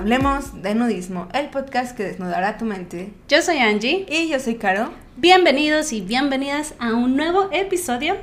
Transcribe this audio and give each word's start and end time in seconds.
Hablemos 0.00 0.62
de 0.62 0.74
Nudismo, 0.74 1.28
el 1.34 1.50
podcast 1.50 1.94
que 1.94 2.04
desnudará 2.04 2.56
tu 2.56 2.64
mente. 2.64 3.12
Yo 3.28 3.42
soy 3.42 3.58
Angie. 3.58 4.06
Y 4.08 4.30
yo 4.30 4.40
soy 4.40 4.54
Caro. 4.54 4.92
Bienvenidos 5.18 5.92
y 5.92 6.00
bienvenidas 6.00 6.72
a 6.78 6.94
un 6.94 7.16
nuevo 7.16 7.50
episodio. 7.52 8.16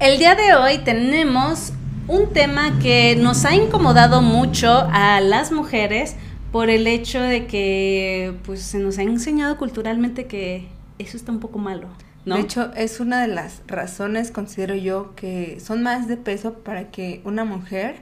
El 0.00 0.18
día 0.18 0.34
de 0.34 0.54
hoy 0.54 0.78
tenemos 0.78 1.74
un 2.08 2.32
tema 2.32 2.78
que 2.78 3.16
nos 3.16 3.44
ha 3.44 3.54
incomodado 3.54 4.22
mucho 4.22 4.88
a 4.90 5.20
las 5.20 5.52
mujeres 5.52 6.16
por 6.50 6.70
el 6.70 6.86
hecho 6.86 7.20
de 7.20 7.46
que 7.46 8.32
pues 8.46 8.62
se 8.62 8.78
nos 8.78 8.96
ha 8.96 9.02
enseñado 9.02 9.58
culturalmente 9.58 10.24
que 10.24 10.68
eso 10.98 11.18
está 11.18 11.32
un 11.32 11.40
poco 11.40 11.58
malo. 11.58 11.88
¿no? 12.24 12.36
De 12.36 12.40
hecho, 12.40 12.72
es 12.76 12.98
una 12.98 13.20
de 13.20 13.28
las 13.28 13.60
razones, 13.66 14.30
considero 14.30 14.74
yo, 14.74 15.14
que 15.16 15.60
son 15.60 15.82
más 15.82 16.08
de 16.08 16.16
peso 16.16 16.54
para 16.54 16.90
que 16.90 17.20
una 17.24 17.44
mujer 17.44 17.96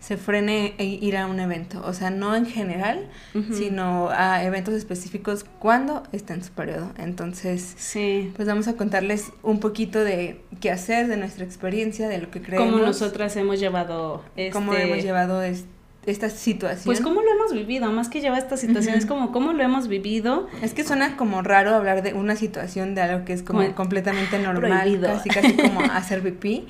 se 0.00 0.16
frene 0.16 0.74
e 0.78 0.84
ir 0.84 1.16
a 1.16 1.26
un 1.26 1.40
evento. 1.40 1.82
O 1.84 1.92
sea, 1.92 2.10
no 2.10 2.36
en 2.36 2.46
general, 2.46 3.08
sino 3.52 4.08
a 4.10 4.44
eventos 4.44 4.74
específicos 4.74 5.44
cuando 5.58 6.04
está 6.12 6.34
en 6.34 6.44
su 6.44 6.52
periodo. 6.52 6.92
Entonces, 6.98 7.74
sí. 7.76 8.32
pues 8.36 8.46
vamos 8.46 8.68
a 8.68 8.74
contarles 8.76 9.32
un 9.42 9.58
poquito 9.60 10.02
de 10.02 10.40
qué 10.60 10.70
hacer, 10.70 11.08
de 11.08 11.16
nuestra 11.16 11.44
experiencia, 11.44 12.08
de 12.08 12.18
lo 12.18 12.30
que 12.30 12.40
creemos. 12.40 12.70
Cómo 12.70 12.84
nosotras 12.84 13.36
hemos 13.36 13.58
llevado 13.58 14.22
este... 14.36 14.52
Cómo 14.52 14.72
hemos 14.72 15.02
llevado 15.02 15.42
esta 16.06 16.30
situación. 16.30 16.84
Pues 16.84 17.00
cómo 17.00 17.20
lo 17.20 17.30
hemos 17.30 17.52
vivido, 17.52 17.90
más 17.90 18.08
que 18.08 18.20
llevar 18.20 18.38
esta 18.38 18.56
situación, 18.56 18.94
es 18.94 19.04
como 19.04 19.32
cómo 19.32 19.52
lo 19.52 19.62
hemos 19.64 19.88
vivido. 19.88 20.46
Es 20.62 20.74
que 20.74 20.84
suena 20.84 21.16
como 21.16 21.42
raro 21.42 21.74
hablar 21.74 22.02
de 22.02 22.14
una 22.14 22.36
situación 22.36 22.94
de 22.94 23.02
algo 23.02 23.24
que 23.24 23.32
es 23.32 23.42
como, 23.42 23.74
completamente 23.74 24.38
normal, 24.42 25.00
casi 25.02 25.28
casi 25.28 25.54
como 25.54 25.80
hacer 25.92 26.22
pipí, 26.22 26.68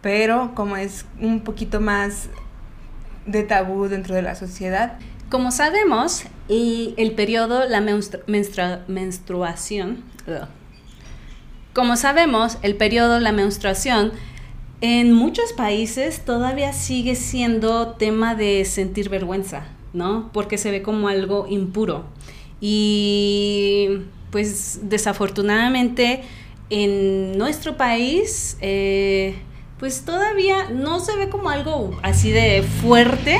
pero 0.00 0.52
como 0.54 0.76
es 0.76 1.04
un 1.20 1.40
poquito 1.40 1.80
más 1.80 2.30
de 3.26 3.42
tabú 3.42 3.88
dentro 3.88 4.14
de 4.14 4.22
la 4.22 4.34
sociedad. 4.34 4.98
Como 5.30 5.52
sabemos, 5.52 6.24
el, 6.48 6.94
el 6.96 7.12
periodo, 7.12 7.68
la 7.68 7.80
menstruación, 7.80 10.02
como 11.72 11.96
sabemos, 11.96 12.58
el 12.62 12.76
periodo, 12.76 13.20
la 13.20 13.32
menstruación, 13.32 14.12
en 14.80 15.12
muchos 15.12 15.52
países 15.52 16.24
todavía 16.24 16.72
sigue 16.72 17.14
siendo 17.14 17.92
tema 17.92 18.34
de 18.34 18.64
sentir 18.64 19.08
vergüenza, 19.08 19.66
¿no? 19.92 20.30
Porque 20.32 20.58
se 20.58 20.70
ve 20.70 20.82
como 20.82 21.08
algo 21.08 21.46
impuro. 21.48 22.06
Y 22.60 24.00
pues 24.30 24.80
desafortunadamente 24.82 26.22
en 26.70 27.36
nuestro 27.36 27.76
país, 27.76 28.56
eh, 28.60 29.36
pues 29.80 30.02
todavía 30.04 30.68
no 30.68 31.00
se 31.00 31.16
ve 31.16 31.30
como 31.30 31.48
algo 31.48 31.98
así 32.02 32.30
de 32.30 32.62
fuerte, 32.62 33.38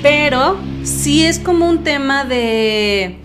pero 0.00 0.56
sí 0.84 1.24
es 1.24 1.40
como 1.40 1.68
un 1.68 1.82
tema 1.82 2.24
de, 2.24 3.18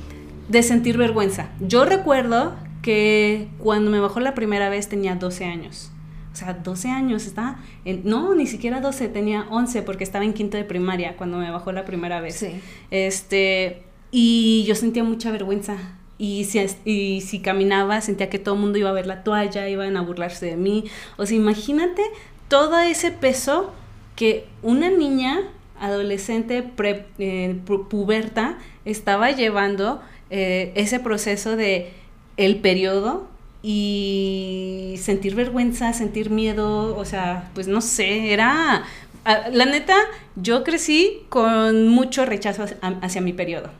de 0.50 0.64
sentir 0.64 0.98
vergüenza. 0.98 1.50
Yo 1.60 1.86
recuerdo 1.86 2.56
que 2.82 3.50
cuando 3.60 3.92
me 3.92 4.00
bajó 4.00 4.20
la 4.20 4.34
primera 4.34 4.68
vez 4.70 4.90
tenía 4.90 5.16
12 5.16 5.46
años. 5.46 5.92
O 6.34 6.36
sea, 6.36 6.54
12 6.56 6.90
años, 6.90 7.28
está 7.28 7.60
en, 7.86 8.02
no, 8.04 8.34
ni 8.34 8.48
siquiera 8.48 8.82
12, 8.82 9.10
tenía 9.10 9.46
11 9.52 9.84
porque 9.84 10.04
estaba 10.04 10.26
en 10.26 10.34
quinto 10.34 10.58
de 10.58 10.64
primaria 10.64 11.16
cuando 11.18 11.38
me 11.38 11.52
bajó 11.52 11.72
la 11.72 11.86
primera 11.86 12.20
vez. 12.20 12.36
Sí. 12.36 12.62
Este, 12.90 13.84
y 14.10 14.64
yo 14.66 14.74
sentía 14.74 15.04
mucha 15.04 15.30
vergüenza 15.30 15.78
y 16.22 16.44
si, 16.44 16.64
y 16.86 17.22
si 17.22 17.40
caminaba 17.40 18.00
sentía 18.00 18.30
que 18.30 18.38
todo 18.38 18.54
el 18.54 18.62
mundo 18.62 18.78
iba 18.78 18.92
a 18.92 18.94
ver 18.94 19.08
la 19.08 19.24
toalla, 19.24 19.68
iban 19.68 19.98
a 19.98 20.02
burlarse 20.02 20.46
de 20.46 20.56
mí. 20.56 20.84
O 21.18 21.26
sea, 21.26 21.36
imagínate 21.36 22.04
todo 22.48 22.78
ese 22.78 23.10
peso 23.10 23.74
que 24.16 24.46
una 24.62 24.92
niña 24.92 25.40
adolescente 25.80 26.62
pre, 26.62 27.08
eh, 27.18 27.56
puberta 27.90 28.60
estaba 28.86 29.32
llevando 29.32 30.00
eh, 30.30 30.72
ese 30.76 31.00
proceso 31.00 31.56
de 31.56 31.92
el 32.38 32.58
periodo 32.58 33.28
y 33.64 34.98
sentir 35.00 35.34
vergüenza, 35.34 35.92
sentir 35.92 36.30
miedo, 36.30 36.96
o 36.98 37.04
sea, 37.04 37.50
pues 37.56 37.68
no 37.68 37.82
sé, 37.82 38.32
era... 38.32 38.84
La 39.26 39.66
neta, 39.66 39.98
yo 40.36 40.64
crecí 40.64 41.24
con 41.30 41.88
mucho 41.88 42.26
rechazo 42.26 42.66
hacia 43.02 43.22
mi 43.22 43.34
periodo. 43.34 43.72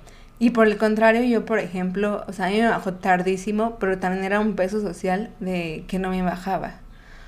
Y 0.42 0.50
por 0.50 0.66
el 0.66 0.78
contrario, 0.78 1.22
yo, 1.22 1.46
por 1.46 1.60
ejemplo, 1.60 2.26
o 2.28 2.34
sea, 2.34 2.48
a 2.48 2.50
mí 2.50 2.60
me 2.60 2.68
bajó 2.68 2.96
tardísimo, 2.96 3.78
pero 3.78 4.00
también 4.00 4.24
era 4.24 4.40
un 4.40 4.56
peso 4.56 4.82
social 4.82 5.30
de 5.40 5.86
que 5.88 6.00
no 6.00 6.10
me 6.10 6.24
bajaba. 6.24 6.78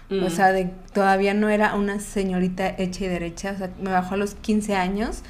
O 0.10 0.16
mm. 0.16 0.30
sea, 0.32 0.52
de 0.52 0.72
todavía 0.94 1.36
no 1.36 1.48
era 1.48 1.76
una 1.76 2.00
señorita 2.00 2.68
hecha 2.76 3.06
y 3.06 3.08
derecha, 3.10 3.52
o 3.52 3.58
sea, 3.60 3.70
me 3.80 3.92
bajó 3.92 4.16
a 4.16 4.18
los 4.18 4.34
15 4.34 4.74
años. 4.74 5.22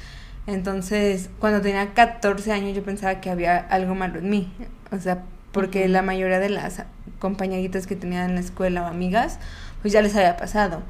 Entonces, 0.46 1.28
cuando 1.38 1.60
tenía 1.60 1.92
14 1.92 2.52
años 2.52 2.74
yo 2.74 2.82
pensaba 2.82 3.20
que 3.20 3.28
había 3.28 3.58
algo 3.58 3.94
malo 3.94 4.20
en 4.20 4.30
mí. 4.30 4.50
O 4.90 4.98
sea, 4.98 5.24
porque 5.52 5.86
la 5.86 6.00
mayoría 6.00 6.38
de 6.38 6.48
las 6.48 6.84
compañeritas 7.18 7.86
que 7.86 7.96
tenía 7.96 8.24
en 8.24 8.34
la 8.34 8.40
escuela 8.40 8.84
o 8.84 8.86
amigas, 8.86 9.38
pues 9.82 9.92
ya 9.92 10.00
les 10.00 10.16
había 10.16 10.38
pasado 10.38 10.80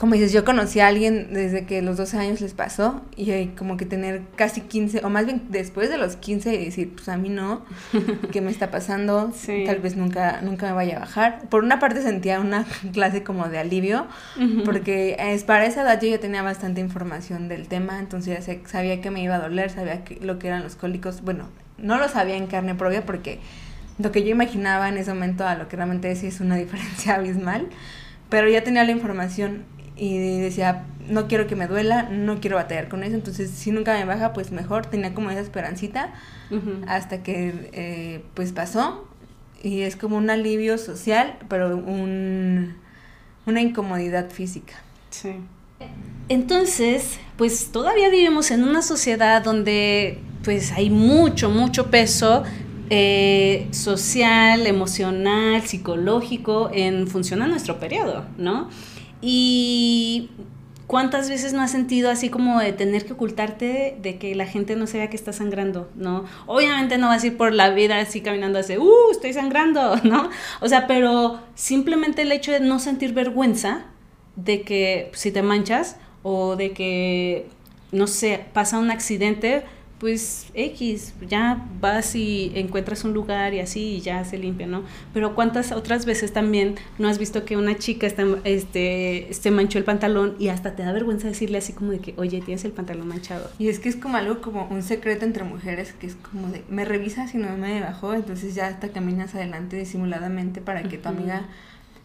como 0.00 0.14
dices, 0.14 0.32
yo 0.32 0.46
conocí 0.46 0.80
a 0.80 0.86
alguien 0.86 1.28
desde 1.30 1.66
que 1.66 1.82
los 1.82 1.98
12 1.98 2.16
años 2.16 2.40
les 2.40 2.54
pasó 2.54 3.02
y 3.16 3.48
como 3.48 3.76
que 3.76 3.84
tener 3.84 4.22
casi 4.34 4.62
15, 4.62 5.04
o 5.04 5.10
más 5.10 5.26
bien 5.26 5.42
después 5.50 5.90
de 5.90 5.98
los 5.98 6.16
15 6.16 6.54
y 6.54 6.64
decir, 6.64 6.94
pues 6.94 7.10
a 7.10 7.18
mí 7.18 7.28
no, 7.28 7.66
¿qué 8.32 8.40
me 8.40 8.50
está 8.50 8.70
pasando? 8.70 9.30
Tal 9.66 9.78
vez 9.80 9.96
nunca, 9.96 10.40
nunca 10.40 10.68
me 10.68 10.72
vaya 10.72 10.96
a 10.96 11.00
bajar. 11.00 11.42
Por 11.50 11.64
una 11.64 11.78
parte 11.80 12.00
sentía 12.00 12.40
una 12.40 12.64
clase 12.94 13.22
como 13.22 13.50
de 13.50 13.58
alivio, 13.58 14.06
porque 14.64 15.16
es, 15.18 15.44
para 15.44 15.66
esa 15.66 15.82
edad 15.82 16.00
yo 16.00 16.08
ya 16.08 16.18
tenía 16.18 16.40
bastante 16.40 16.80
información 16.80 17.48
del 17.48 17.68
tema, 17.68 17.98
entonces 17.98 18.46
ya 18.46 18.56
sabía 18.64 19.02
que 19.02 19.10
me 19.10 19.22
iba 19.22 19.34
a 19.34 19.40
doler, 19.40 19.68
sabía 19.68 20.02
que, 20.02 20.18
lo 20.24 20.38
que 20.38 20.46
eran 20.46 20.62
los 20.62 20.76
cólicos, 20.76 21.20
bueno, 21.20 21.50
no 21.76 21.98
lo 21.98 22.08
sabía 22.08 22.36
en 22.36 22.46
carne 22.46 22.74
propia 22.74 23.04
porque 23.04 23.38
lo 23.98 24.12
que 24.12 24.22
yo 24.22 24.30
imaginaba 24.30 24.88
en 24.88 24.96
ese 24.96 25.12
momento 25.12 25.46
a 25.46 25.56
lo 25.56 25.68
que 25.68 25.76
realmente 25.76 26.16
sí 26.16 26.28
es 26.28 26.40
una 26.40 26.56
diferencia 26.56 27.16
abismal, 27.16 27.66
pero 28.30 28.48
ya 28.48 28.64
tenía 28.64 28.82
la 28.84 28.92
información 28.92 29.64
y 30.00 30.40
decía, 30.40 30.86
no 31.08 31.28
quiero 31.28 31.46
que 31.46 31.56
me 31.56 31.66
duela, 31.66 32.04
no 32.04 32.40
quiero 32.40 32.56
batallar 32.56 32.88
con 32.88 33.04
eso, 33.04 33.14
entonces 33.14 33.50
si 33.50 33.70
nunca 33.70 33.92
me 33.92 34.06
baja, 34.06 34.32
pues 34.32 34.50
mejor, 34.50 34.86
tenía 34.86 35.12
como 35.12 35.30
esa 35.30 35.40
esperancita 35.40 36.14
hasta 36.88 37.22
que 37.22 37.70
eh, 37.72 38.24
pues 38.32 38.52
pasó 38.52 39.06
y 39.62 39.82
es 39.82 39.96
como 39.96 40.16
un 40.16 40.30
alivio 40.30 40.78
social, 40.78 41.36
pero 41.48 41.76
un, 41.76 42.76
una 43.44 43.60
incomodidad 43.60 44.30
física. 44.30 44.72
Sí. 45.10 45.34
Entonces, 46.30 47.18
pues 47.36 47.70
todavía 47.70 48.08
vivimos 48.08 48.50
en 48.50 48.64
una 48.64 48.80
sociedad 48.80 49.42
donde 49.42 50.18
pues 50.42 50.72
hay 50.72 50.88
mucho, 50.88 51.50
mucho 51.50 51.90
peso 51.90 52.42
eh, 52.88 53.68
social, 53.70 54.66
emocional, 54.66 55.60
psicológico 55.62 56.70
en 56.72 57.06
función 57.06 57.42
a 57.42 57.46
nuestro 57.46 57.78
periodo, 57.78 58.24
¿no? 58.38 58.70
Y 59.20 60.30
¿cuántas 60.90 61.28
veces 61.28 61.52
no 61.52 61.62
has 61.62 61.70
sentido 61.70 62.10
así 62.10 62.30
como 62.30 62.58
de 62.58 62.72
tener 62.72 63.06
que 63.06 63.12
ocultarte 63.12 63.96
de, 64.02 64.18
que 64.18 64.34
la 64.34 64.44
gente 64.44 64.74
no 64.74 64.88
se 64.88 65.08
que 65.08 65.14
está 65.14 65.32
sangrando, 65.32 65.88
¿no? 65.94 66.24
Obviamente 66.46 66.98
no 66.98 67.06
vas 67.06 67.22
a 67.22 67.28
ir 67.28 67.36
por 67.36 67.52
la 67.54 67.70
vida 67.70 68.00
así 68.00 68.22
caminando 68.22 68.58
así, 68.58 68.76
¡uh, 68.76 69.10
estoy 69.12 69.32
sangrando! 69.32 69.96
¿no? 70.02 70.30
O 70.60 70.68
sea, 70.68 70.88
pero 70.88 71.38
simplemente 71.54 72.22
el 72.22 72.32
hecho 72.32 72.50
de 72.50 72.58
no 72.58 72.80
sentir 72.80 73.14
vergüenza 73.14 73.84
de 74.34 74.62
que 74.62 75.12
si 75.14 75.30
te 75.30 75.42
manchas 75.42 75.96
o 76.24 76.56
de 76.56 76.72
que, 76.72 77.46
no 77.92 78.08
sé, 78.08 78.44
pasa 78.52 78.78
un 78.78 78.90
accidente, 78.90 79.62
pues 80.00 80.46
X, 80.54 81.12
ya 81.28 81.62
vas 81.78 82.16
y 82.16 82.52
encuentras 82.54 83.04
un 83.04 83.12
lugar 83.12 83.52
y 83.52 83.60
así 83.60 83.96
y 83.96 84.00
ya 84.00 84.24
se 84.24 84.38
limpia, 84.38 84.66
¿no? 84.66 84.82
Pero 85.12 85.34
cuántas 85.34 85.72
otras 85.72 86.06
veces 86.06 86.32
también 86.32 86.76
no 86.98 87.06
has 87.06 87.18
visto 87.18 87.44
que 87.44 87.58
una 87.58 87.76
chica 87.76 88.06
está, 88.06 88.24
este, 88.44 89.28
se 89.32 89.50
manchó 89.50 89.76
el 89.76 89.84
pantalón 89.84 90.36
y 90.38 90.48
hasta 90.48 90.74
te 90.74 90.82
da 90.82 90.92
vergüenza 90.92 91.28
decirle 91.28 91.58
así 91.58 91.74
como 91.74 91.92
de 91.92 91.98
que, 91.98 92.14
oye, 92.16 92.40
tienes 92.40 92.64
el 92.64 92.72
pantalón 92.72 93.08
manchado. 93.08 93.50
Y 93.58 93.68
es 93.68 93.78
que 93.78 93.90
es 93.90 93.96
como 93.96 94.16
algo 94.16 94.40
como 94.40 94.66
un 94.68 94.82
secreto 94.82 95.26
entre 95.26 95.44
mujeres 95.44 95.92
que 95.92 96.06
es 96.06 96.14
como 96.14 96.48
de, 96.48 96.64
me 96.70 96.86
revisas 96.86 97.34
y 97.34 97.38
no 97.38 97.54
me 97.58 97.82
bajó, 97.82 98.14
entonces 98.14 98.54
ya 98.54 98.68
hasta 98.68 98.88
caminas 98.88 99.34
adelante 99.34 99.76
disimuladamente 99.76 100.62
para 100.62 100.82
que 100.82 100.96
tu 100.96 101.10
amiga 101.10 101.46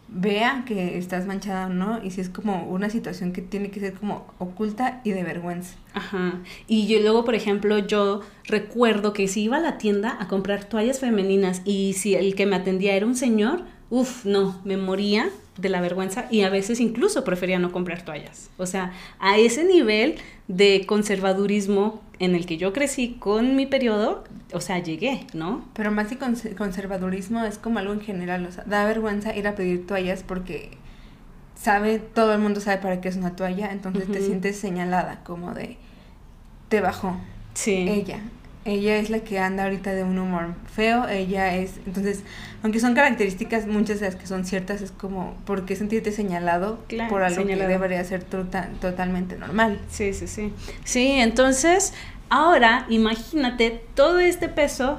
vea 0.08 0.64
que 0.66 0.98
estás 0.98 1.26
manchada 1.26 1.66
o 1.66 1.68
no 1.68 2.02
y 2.02 2.10
si 2.10 2.20
es 2.20 2.28
como 2.28 2.68
una 2.68 2.90
situación 2.90 3.32
que 3.32 3.42
tiene 3.42 3.70
que 3.70 3.80
ser 3.80 3.94
como 3.94 4.26
oculta 4.38 5.00
y 5.04 5.10
de 5.10 5.22
vergüenza. 5.24 5.76
Ajá. 5.94 6.40
Y 6.66 6.86
yo 6.86 7.00
luego, 7.00 7.24
por 7.24 7.34
ejemplo, 7.34 7.78
yo 7.78 8.20
recuerdo 8.44 9.12
que 9.12 9.28
si 9.28 9.42
iba 9.42 9.56
a 9.56 9.60
la 9.60 9.78
tienda 9.78 10.16
a 10.20 10.28
comprar 10.28 10.64
toallas 10.64 11.00
femeninas 11.00 11.62
y 11.64 11.94
si 11.94 12.14
el 12.14 12.34
que 12.34 12.46
me 12.46 12.56
atendía 12.56 12.94
era 12.94 13.06
un 13.06 13.16
señor, 13.16 13.64
uff, 13.90 14.24
no, 14.24 14.60
me 14.64 14.76
moría 14.76 15.30
de 15.58 15.68
la 15.68 15.80
vergüenza 15.80 16.26
y 16.30 16.42
a 16.42 16.50
veces 16.50 16.80
incluso 16.80 17.24
prefería 17.24 17.58
no 17.58 17.72
comprar 17.72 18.02
toallas. 18.02 18.50
O 18.58 18.66
sea, 18.66 18.92
a 19.18 19.38
ese 19.38 19.64
nivel 19.64 20.16
de 20.48 20.84
conservadurismo 20.86 22.02
en 22.18 22.34
el 22.34 22.46
que 22.46 22.56
yo 22.56 22.72
crecí 22.72 23.16
con 23.18 23.56
mi 23.56 23.66
periodo, 23.66 24.24
o 24.52 24.60
sea, 24.60 24.78
llegué, 24.78 25.26
¿no? 25.34 25.64
Pero 25.74 25.90
más 25.90 26.08
que 26.08 26.18
conservadurismo 26.54 27.44
es 27.44 27.58
como 27.58 27.78
algo 27.78 27.92
en 27.92 28.00
general, 28.00 28.46
o 28.46 28.52
sea, 28.52 28.64
da 28.64 28.84
vergüenza 28.86 29.36
ir 29.36 29.46
a 29.46 29.54
pedir 29.54 29.86
toallas 29.86 30.22
porque 30.22 30.70
sabe, 31.54 31.98
todo 31.98 32.32
el 32.32 32.40
mundo 32.40 32.60
sabe 32.60 32.78
para 32.78 33.00
qué 33.00 33.08
es 33.08 33.16
una 33.16 33.36
toalla, 33.36 33.72
entonces 33.72 34.10
te 34.10 34.20
sientes 34.20 34.56
señalada 34.56 35.22
como 35.24 35.54
de 35.54 35.76
te 36.68 36.80
bajó. 36.80 37.16
Sí. 37.54 37.88
Ella. 37.88 38.20
Ella 38.68 38.96
es 38.98 39.10
la 39.10 39.20
que 39.20 39.38
anda 39.38 39.62
ahorita 39.64 39.92
de 39.94 40.02
un 40.02 40.18
humor 40.18 40.54
feo, 40.74 41.08
ella 41.08 41.54
es, 41.54 41.74
entonces, 41.86 42.24
aunque 42.64 42.80
son 42.80 42.94
características 42.96 43.66
muchas 43.68 44.00
de 44.00 44.06
las 44.06 44.16
que 44.16 44.26
son 44.26 44.44
ciertas, 44.44 44.82
es 44.82 44.90
como, 44.90 45.34
¿por 45.46 45.64
qué 45.64 45.76
sentirte 45.76 46.10
señalado 46.10 46.80
Claro, 46.88 47.08
por 47.08 47.22
algo 47.22 47.40
señalado. 47.42 47.68
que 47.68 47.72
debería 47.74 48.02
ser 48.02 48.24
tota- 48.24 48.68
totalmente 48.80 49.36
normal? 49.36 49.80
Sí, 49.88 50.12
sí, 50.12 50.26
sí. 50.26 50.52
Sí, 50.84 51.12
entonces, 51.12 51.94
ahora 52.28 52.86
imagínate 52.88 53.82
todo 53.94 54.18
este 54.18 54.48
peso 54.48 54.98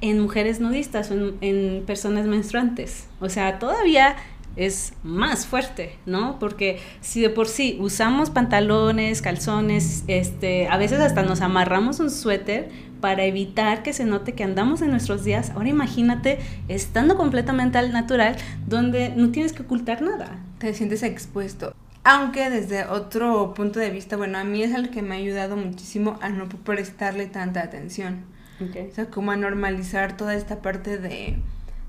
en 0.00 0.20
mujeres 0.20 0.60
nudistas 0.60 1.10
o 1.10 1.14
en, 1.14 1.34
en 1.42 1.84
personas 1.86 2.26
menstruantes. 2.26 3.06
O 3.20 3.28
sea, 3.28 3.58
todavía 3.58 4.16
es 4.56 4.92
más 5.02 5.46
fuerte, 5.46 5.98
¿no? 6.06 6.38
Porque 6.38 6.80
si 7.00 7.20
de 7.20 7.30
por 7.30 7.48
sí 7.48 7.76
usamos 7.80 8.30
pantalones, 8.30 9.22
calzones, 9.22 10.04
este, 10.06 10.68
a 10.68 10.76
veces 10.76 11.00
hasta 11.00 11.22
nos 11.22 11.40
amarramos 11.40 12.00
un 12.00 12.10
suéter 12.10 12.70
para 13.00 13.24
evitar 13.24 13.82
que 13.82 13.92
se 13.92 14.04
note 14.04 14.32
que 14.32 14.44
andamos 14.44 14.80
en 14.80 14.90
nuestros 14.90 15.24
días. 15.24 15.50
Ahora 15.50 15.68
imagínate 15.68 16.38
estando 16.68 17.16
completamente 17.16 17.78
al 17.78 17.92
natural, 17.92 18.36
donde 18.66 19.10
no 19.10 19.30
tienes 19.30 19.52
que 19.52 19.62
ocultar 19.62 20.02
nada. 20.02 20.38
te 20.58 20.72
sientes 20.72 21.02
expuesto. 21.02 21.74
Aunque 22.04 22.50
desde 22.50 22.84
otro 22.84 23.54
punto 23.54 23.80
de 23.80 23.90
vista, 23.90 24.16
bueno, 24.16 24.38
a 24.38 24.44
mí 24.44 24.62
es 24.62 24.74
algo 24.74 24.90
que 24.90 25.02
me 25.02 25.14
ha 25.14 25.18
ayudado 25.18 25.56
muchísimo 25.56 26.18
a 26.20 26.28
no 26.28 26.48
prestarle 26.48 27.26
tanta 27.26 27.62
atención. 27.62 28.24
O 28.60 28.94
sea, 28.94 29.06
como 29.06 29.32
a 29.32 29.36
normalizar 29.36 30.16
toda 30.16 30.34
esta 30.34 30.62
parte 30.62 30.96
de, 30.96 31.36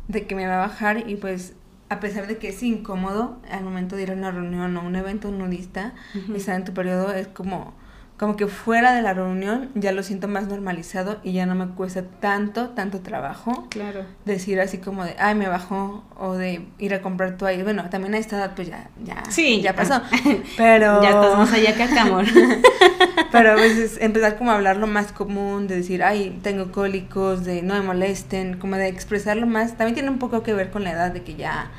de 0.07 0.25
que 0.25 0.35
me 0.35 0.47
va 0.47 0.55
a 0.55 0.67
bajar 0.67 1.09
y 1.09 1.15
pues 1.15 1.53
a 1.89 1.99
pesar 1.99 2.27
de 2.27 2.37
que 2.37 2.49
es 2.49 2.63
incómodo 2.63 3.37
al 3.49 3.63
momento 3.63 3.95
de 3.95 4.03
ir 4.03 4.11
a 4.11 4.13
una 4.13 4.31
reunión 4.31 4.75
o 4.77 4.81
un 4.81 4.95
evento 4.95 5.29
nudista, 5.31 5.93
Ujú. 6.15 6.35
estar 6.35 6.55
en 6.55 6.65
tu 6.65 6.73
periodo 6.73 7.11
es 7.13 7.27
como, 7.27 7.73
como 8.17 8.37
que 8.37 8.47
fuera 8.47 8.93
de 8.93 9.01
la 9.01 9.13
reunión 9.13 9.69
ya 9.75 9.91
lo 9.91 10.01
siento 10.01 10.27
más 10.29 10.47
normalizado 10.47 11.19
y 11.23 11.33
ya 11.33 11.45
no 11.45 11.53
me 11.55 11.67
cuesta 11.75 12.03
tanto, 12.21 12.69
tanto 12.69 13.01
trabajo 13.01 13.67
Claro. 13.69 14.05
decir 14.23 14.61
así 14.61 14.77
como 14.77 15.03
de, 15.03 15.15
ay, 15.19 15.35
me 15.35 15.49
bajó, 15.49 16.03
o 16.17 16.33
de 16.33 16.65
ir 16.79 16.93
a 16.93 17.01
comprar 17.01 17.35
toallas. 17.37 17.63
Bueno, 17.65 17.89
también 17.89 18.13
a 18.13 18.17
esta 18.17 18.37
edad 18.37 18.53
pues 18.55 18.69
ya, 18.69 18.89
ya, 19.03 19.21
Sí, 19.29 19.57
ya 19.61 19.71
ya. 19.71 19.75
pasó. 19.75 20.01
Pero... 20.57 21.01
Ya 21.03 21.09
estás 21.09 21.37
más 21.37 21.51
allá 21.53 21.75
que 21.75 21.83
acá, 21.83 22.03
amor. 22.03 22.23
Pero 23.31 23.51
a 23.51 23.55
veces 23.55 23.97
empezar 23.99 24.37
como 24.37 24.51
a 24.51 24.55
hablar 24.55 24.77
lo 24.77 24.87
más 24.87 25.11
común, 25.11 25.67
de 25.67 25.75
decir, 25.77 26.01
ay, 26.03 26.39
tengo 26.41 26.71
cólicos, 26.71 27.43
de 27.43 27.61
no 27.63 27.73
me 27.73 27.81
molesten, 27.81 28.57
como 28.57 28.77
de 28.77 28.87
expresarlo 28.87 29.45
más. 29.45 29.75
También 29.77 29.93
tiene 29.95 30.09
un 30.09 30.19
poco 30.19 30.41
que 30.41 30.53
ver 30.53 30.71
con 30.71 30.83
la 30.85 30.91
edad 30.91 31.11
de 31.11 31.23
que 31.23 31.35
ya 31.35 31.69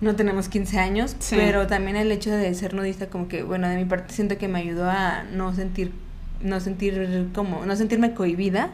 no 0.00 0.16
tenemos 0.16 0.48
15 0.48 0.78
años, 0.78 1.16
Sí. 1.18 1.36
pero 1.36 1.66
también 1.66 1.96
el 1.96 2.10
hecho 2.12 2.30
de 2.30 2.52
ser 2.54 2.74
nudista 2.74 3.08
como 3.08 3.28
que, 3.28 3.42
bueno, 3.42 3.68
de 3.68 3.76
mi 3.76 3.84
parte 3.84 4.14
siento 4.14 4.38
que 4.38 4.48
me 4.48 4.58
ayudó 4.60 4.88
a 4.90 5.24
no 5.32 5.54
sentir, 5.54 5.92
no 6.42 6.58
sentir 6.60 7.28
como, 7.34 7.66
no 7.66 7.76
sentirme 7.76 8.14
cohibida 8.14 8.70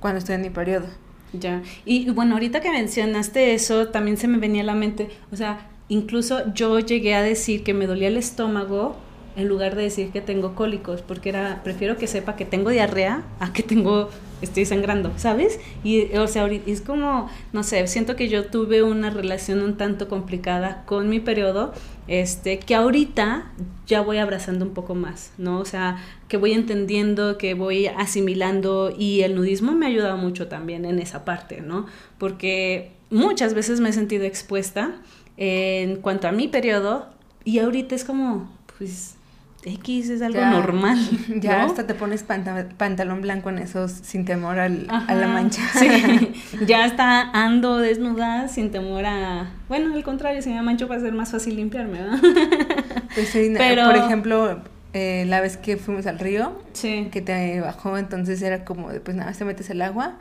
cuando 0.00 0.18
estoy 0.18 0.34
en 0.36 0.42
mi 0.42 0.50
periodo. 0.50 0.86
Ya. 1.32 1.62
Y 1.84 2.10
bueno, 2.10 2.34
ahorita 2.34 2.60
que 2.60 2.70
mencionaste 2.70 3.54
eso, 3.54 3.88
también 3.88 4.16
se 4.16 4.26
me 4.28 4.38
venía 4.38 4.62
a 4.62 4.66
la 4.66 4.74
mente, 4.74 5.08
o 5.30 5.36
sea, 5.36 5.68
incluso 5.88 6.52
yo 6.54 6.78
llegué 6.80 7.14
a 7.14 7.22
decir 7.22 7.62
que 7.64 7.74
me 7.74 7.86
dolía 7.86 8.08
el 8.08 8.16
estómago 8.16 8.96
en 9.36 9.46
lugar 9.46 9.76
de 9.76 9.82
decir 9.82 10.10
que 10.10 10.20
tengo 10.20 10.54
cólicos, 10.56 11.02
porque 11.02 11.28
era, 11.28 11.60
prefiero 11.62 11.96
que 11.96 12.06
sepa 12.08 12.34
que 12.34 12.44
tengo 12.44 12.70
diarrea 12.70 13.22
a 13.38 13.52
que 13.52 13.62
tengo, 13.62 14.08
estoy 14.42 14.64
sangrando, 14.64 15.12
¿sabes? 15.16 15.60
Y, 15.84 16.16
o 16.16 16.26
sea, 16.28 16.46
es 16.46 16.80
como, 16.80 17.28
no 17.52 17.62
sé, 17.62 17.86
siento 17.86 18.16
que 18.16 18.28
yo 18.28 18.46
tuve 18.46 18.82
una 18.82 19.10
relación 19.10 19.62
un 19.62 19.76
tanto 19.76 20.08
complicada 20.08 20.84
con 20.86 21.08
mi 21.08 21.20
periodo, 21.20 21.72
este, 22.06 22.58
que 22.58 22.74
ahorita 22.74 23.52
ya 23.86 24.00
voy 24.00 24.18
abrazando 24.18 24.64
un 24.64 24.74
poco 24.74 24.94
más, 24.94 25.32
¿no? 25.38 25.58
O 25.58 25.64
sea, 25.64 25.98
que 26.28 26.36
voy 26.36 26.52
entendiendo, 26.52 27.38
que 27.38 27.54
voy 27.54 27.86
asimilando 27.86 28.94
y 28.96 29.22
el 29.22 29.34
nudismo 29.34 29.72
me 29.72 29.86
ha 29.86 29.88
ayudado 29.88 30.16
mucho 30.16 30.48
también 30.48 30.84
en 30.84 30.98
esa 30.98 31.24
parte, 31.24 31.60
¿no? 31.60 31.86
Porque 32.18 32.92
muchas 33.10 33.54
veces 33.54 33.80
me 33.80 33.90
he 33.90 33.92
sentido 33.92 34.24
expuesta 34.24 34.94
en 35.36 35.96
cuanto 35.96 36.28
a 36.28 36.32
mi 36.32 36.48
periodo 36.48 37.06
y 37.44 37.58
ahorita 37.58 37.94
es 37.94 38.04
como, 38.04 38.50
pues, 38.78 39.17
X 39.64 40.08
es 40.08 40.22
algo 40.22 40.38
Ya. 40.38 40.50
normal. 40.50 40.98
Ya 41.40 41.64
hasta 41.64 41.86
te 41.86 41.94
pones 41.94 42.22
panta- 42.22 42.68
pantalón 42.76 43.20
blanco 43.22 43.50
en 43.50 43.58
esos 43.58 43.90
sin 43.92 44.24
temor 44.24 44.58
al, 44.58 44.86
a 44.88 45.14
la 45.14 45.26
mancha. 45.28 45.62
Sí, 45.78 46.32
ya 46.66 46.86
está 46.86 47.30
ando 47.32 47.78
desnuda 47.78 48.48
sin 48.48 48.70
temor 48.70 49.04
a... 49.04 49.50
Bueno, 49.68 49.94
al 49.94 50.02
contrario, 50.04 50.40
si 50.42 50.50
me 50.50 50.62
mancho 50.62 50.86
va 50.88 50.96
a 50.96 51.00
ser 51.00 51.12
más 51.12 51.30
fácil 51.32 51.56
limpiarme, 51.56 52.02
¿verdad? 52.02 52.18
Pues 53.14 53.30
sí, 53.30 53.52
Pero- 53.56 53.86
por 53.86 53.96
ejemplo, 53.96 54.60
eh, 54.92 55.24
la 55.26 55.40
vez 55.40 55.56
que 55.56 55.76
fuimos 55.76 56.06
al 56.06 56.18
río, 56.20 56.62
Sí. 56.72 57.08
que 57.10 57.20
te 57.20 57.60
bajó, 57.60 57.98
entonces 57.98 58.40
era 58.42 58.64
como 58.64 58.90
de, 58.90 59.00
pues 59.00 59.16
nada, 59.16 59.32
te 59.32 59.44
metes 59.44 59.70
el 59.70 59.82
agua 59.82 60.18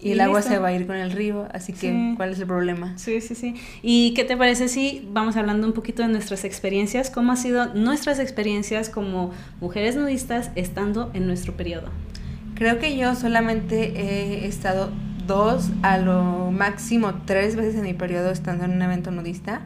y, 0.00 0.08
Y 0.08 0.12
el 0.12 0.20
agua 0.20 0.38
listo. 0.40 0.52
se 0.54 0.58
va 0.58 0.68
a 0.68 0.72
ir 0.72 0.86
con 0.86 0.96
el 0.96 1.10
río, 1.12 1.48
así 1.52 1.72
que 1.72 1.90
Sí. 1.90 2.14
¿cuál 2.16 2.30
es 2.30 2.38
el 2.40 2.46
problema? 2.46 2.92
Sí, 2.96 3.20
sí, 3.20 3.34
sí. 3.34 3.54
¿Y 3.82 4.14
qué 4.14 4.24
te 4.24 4.36
parece 4.36 4.68
si 4.68 5.06
vamos 5.12 5.36
hablando 5.36 5.66
un 5.66 5.72
poquito 5.72 6.02
de 6.02 6.08
nuestras 6.08 6.44
experiencias? 6.44 7.10
¿Cómo 7.10 7.32
han 7.32 7.36
sido 7.38 7.74
nuestras 7.74 8.18
experiencias 8.18 8.88
como 8.90 9.32
mujeres 9.60 9.96
nudistas 9.96 10.50
estando 10.54 11.10
en 11.14 11.26
nuestro 11.26 11.54
periodo? 11.56 11.88
Creo 12.54 12.78
que 12.78 12.96
yo 12.96 13.14
solamente 13.14 13.92
he 14.00 14.46
estado 14.46 14.90
dos, 15.26 15.70
a 15.82 15.98
lo 15.98 16.50
máximo 16.50 17.14
tres 17.24 17.54
veces 17.54 17.74
en 17.76 17.82
mi 17.82 17.92
periodo 17.94 18.30
estando 18.30 18.64
en 18.64 18.72
un 18.72 18.82
evento 18.82 19.10
nudista. 19.10 19.60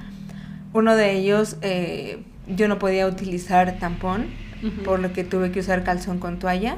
Uno 0.72 0.96
de 0.96 1.12
ellos, 1.12 1.56
eh, 1.62 2.22
yo 2.48 2.66
no 2.68 2.78
podía 2.78 3.06
utilizar 3.06 3.78
tampón, 3.78 4.26
Ujú. 4.62 4.82
por 4.84 5.00
lo 5.00 5.12
que 5.12 5.22
tuve 5.24 5.50
que 5.52 5.60
usar 5.60 5.84
calzón 5.84 6.18
con 6.18 6.38
toalla. 6.38 6.76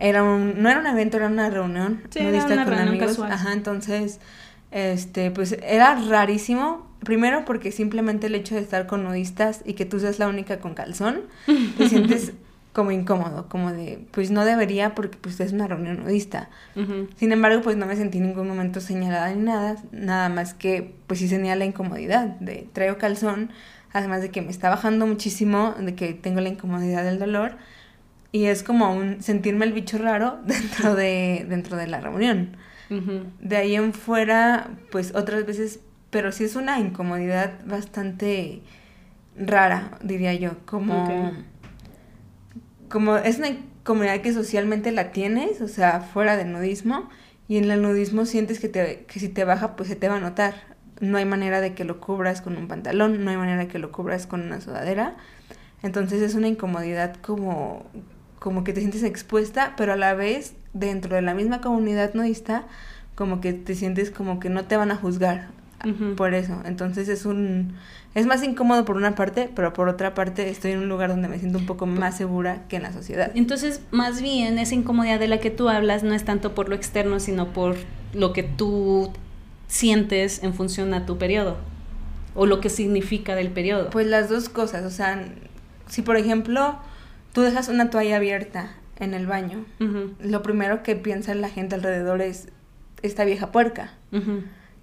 Era 0.00 0.22
un, 0.24 0.62
no 0.62 0.68
era 0.70 0.80
un 0.80 0.86
evento, 0.86 1.18
era 1.18 1.26
una 1.28 1.50
reunión 1.50 2.02
Sí, 2.10 2.20
era 2.20 2.30
nudista 2.30 2.54
una 2.54 2.64
con 2.64 2.74
reunión 2.74 2.88
amigos. 2.88 3.08
casual. 3.10 3.32
Ajá, 3.32 3.52
entonces, 3.52 4.20
este, 4.70 5.30
pues 5.30 5.56
era 5.62 5.94
rarísimo. 6.08 6.88
Primero 7.04 7.44
porque 7.46 7.72
simplemente 7.72 8.26
el 8.26 8.34
hecho 8.34 8.54
de 8.54 8.60
estar 8.60 8.86
con 8.86 9.04
nudistas 9.04 9.62
y 9.64 9.72
que 9.72 9.86
tú 9.86 9.98
seas 10.00 10.18
la 10.18 10.28
única 10.28 10.58
con 10.60 10.74
calzón, 10.74 11.22
te 11.78 11.88
sientes 11.88 12.32
como 12.72 12.90
incómodo, 12.92 13.48
como 13.48 13.72
de, 13.72 14.06
pues 14.12 14.30
no 14.30 14.44
debería 14.44 14.94
porque 14.94 15.16
pues 15.18 15.40
es 15.40 15.52
una 15.52 15.66
reunión 15.66 16.04
nudista. 16.04 16.50
Sin 17.16 17.32
embargo, 17.32 17.62
pues 17.62 17.76
no 17.76 17.86
me 17.86 17.96
sentí 17.96 18.18
en 18.18 18.28
ningún 18.28 18.46
momento 18.48 18.80
señalada 18.80 19.32
ni 19.34 19.42
nada, 19.42 19.76
nada 19.92 20.28
más 20.28 20.54
que 20.54 20.94
pues 21.06 21.20
sí 21.20 21.28
tenía 21.28 21.56
la 21.56 21.64
incomodidad 21.64 22.26
de 22.38 22.68
traigo 22.72 22.98
calzón, 22.98 23.50
además 23.92 24.20
de 24.22 24.30
que 24.30 24.42
me 24.42 24.50
está 24.50 24.68
bajando 24.68 25.06
muchísimo, 25.06 25.74
de 25.78 25.94
que 25.94 26.12
tengo 26.14 26.40
la 26.40 26.50
incomodidad 26.50 27.02
del 27.02 27.18
dolor 27.18 27.56
y 28.32 28.46
es 28.46 28.62
como 28.62 28.94
un 28.94 29.22
sentirme 29.22 29.66
el 29.66 29.72
bicho 29.72 29.98
raro 29.98 30.40
dentro 30.46 30.94
de 30.94 31.46
dentro 31.48 31.76
de 31.76 31.86
la 31.86 32.00
reunión. 32.00 32.56
De 33.40 33.56
ahí 33.56 33.76
en 33.76 33.92
fuera, 33.92 34.70
pues 34.90 35.14
otras 35.14 35.46
veces, 35.46 35.80
pero 36.10 36.32
sí 36.32 36.44
es 36.44 36.56
una 36.56 36.80
incomodidad 36.80 37.64
bastante 37.66 38.62
rara, 39.36 39.98
diría 40.02 40.34
yo, 40.34 40.58
como 40.66 40.94
Ok. 41.04 41.10
como 42.88 43.16
es 43.16 43.38
una 43.38 43.48
incomodidad 43.48 44.20
que 44.20 44.32
socialmente 44.32 44.92
la 44.92 45.12
tienes, 45.12 45.60
o 45.60 45.68
sea, 45.68 46.00
fuera 46.00 46.36
del 46.36 46.52
nudismo, 46.52 47.08
y 47.48 47.58
en 47.58 47.70
el 47.70 47.82
nudismo 47.82 48.26
sientes 48.26 48.60
que, 48.60 48.68
te, 48.68 49.04
que 49.06 49.20
si 49.20 49.28
te 49.28 49.44
baja, 49.44 49.76
pues 49.76 49.88
se 49.88 49.96
te 49.96 50.08
va 50.08 50.16
a 50.16 50.20
notar. 50.20 50.54
No 51.00 51.18
hay 51.18 51.24
manera 51.24 51.60
de 51.60 51.74
que 51.74 51.84
lo 51.84 52.00
cubras 52.00 52.42
con 52.42 52.56
un 52.56 52.68
pantalón, 52.68 53.24
no 53.24 53.30
hay 53.30 53.36
manera 53.36 53.58
de 53.58 53.68
que 53.68 53.78
lo 53.78 53.90
cubras 53.90 54.26
con 54.26 54.42
una 54.42 54.60
sudadera. 54.60 55.16
Entonces 55.82 56.22
es 56.22 56.34
una 56.34 56.48
incomodidad 56.48 57.16
como, 57.16 57.86
como 58.40 58.64
que 58.64 58.72
te 58.72 58.80
sientes 58.80 59.04
expuesta, 59.04 59.74
pero 59.76 59.92
a 59.92 59.96
la 59.96 60.14
vez, 60.14 60.54
dentro 60.72 61.14
de 61.14 61.22
la 61.22 61.34
misma 61.34 61.60
comunidad 61.60 62.14
nudista, 62.14 62.64
como 63.14 63.40
que 63.40 63.52
te 63.52 63.76
sientes 63.76 64.10
como 64.10 64.40
que 64.40 64.50
no 64.50 64.64
te 64.64 64.76
van 64.76 64.90
a 64.90 64.96
juzgar 64.96 65.48
por 66.16 66.34
eso. 66.34 66.60
Entonces 66.64 67.08
es 67.08 67.24
un 67.24 67.74
es 68.14 68.26
más 68.26 68.42
incómodo 68.42 68.84
por 68.84 68.96
una 68.96 69.14
parte, 69.14 69.48
pero 69.54 69.72
por 69.72 69.88
otra 69.88 70.14
parte 70.14 70.50
estoy 70.50 70.72
en 70.72 70.80
un 70.80 70.88
lugar 70.88 71.10
donde 71.10 71.28
me 71.28 71.38
siento 71.38 71.58
un 71.58 71.66
poco 71.66 71.86
más 71.86 72.16
segura 72.16 72.64
que 72.68 72.76
en 72.76 72.82
la 72.82 72.92
sociedad. 72.92 73.30
Entonces, 73.34 73.82
más 73.92 74.20
bien, 74.20 74.58
esa 74.58 74.74
incomodidad 74.74 75.20
de 75.20 75.28
la 75.28 75.38
que 75.38 75.50
tú 75.50 75.68
hablas 75.68 76.02
no 76.02 76.12
es 76.12 76.24
tanto 76.24 76.54
por 76.54 76.68
lo 76.68 76.74
externo, 76.74 77.20
sino 77.20 77.52
por 77.52 77.76
lo 78.12 78.32
que 78.32 78.42
tú 78.42 79.12
sientes 79.68 80.42
en 80.42 80.54
función 80.54 80.92
a 80.92 81.06
tu 81.06 81.18
periodo 81.18 81.56
o 82.34 82.46
lo 82.46 82.60
que 82.60 82.68
significa 82.68 83.36
del 83.36 83.50
periodo. 83.50 83.90
Pues 83.90 84.06
las 84.06 84.28
dos 84.28 84.48
cosas, 84.48 84.84
o 84.84 84.90
sea, 84.90 85.24
si 85.86 86.02
por 86.02 86.16
ejemplo 86.16 86.78
tú 87.32 87.42
dejas 87.42 87.68
una 87.68 87.90
toalla 87.90 88.16
abierta 88.16 88.70
en 88.98 89.14
el 89.14 89.26
baño, 89.26 89.64
lo 90.20 90.42
primero 90.42 90.82
que 90.82 90.96
piensa 90.96 91.34
la 91.34 91.48
gente 91.48 91.74
alrededor 91.74 92.20
es 92.22 92.48
esta 93.02 93.24
vieja 93.24 93.50
puerca 93.52 93.92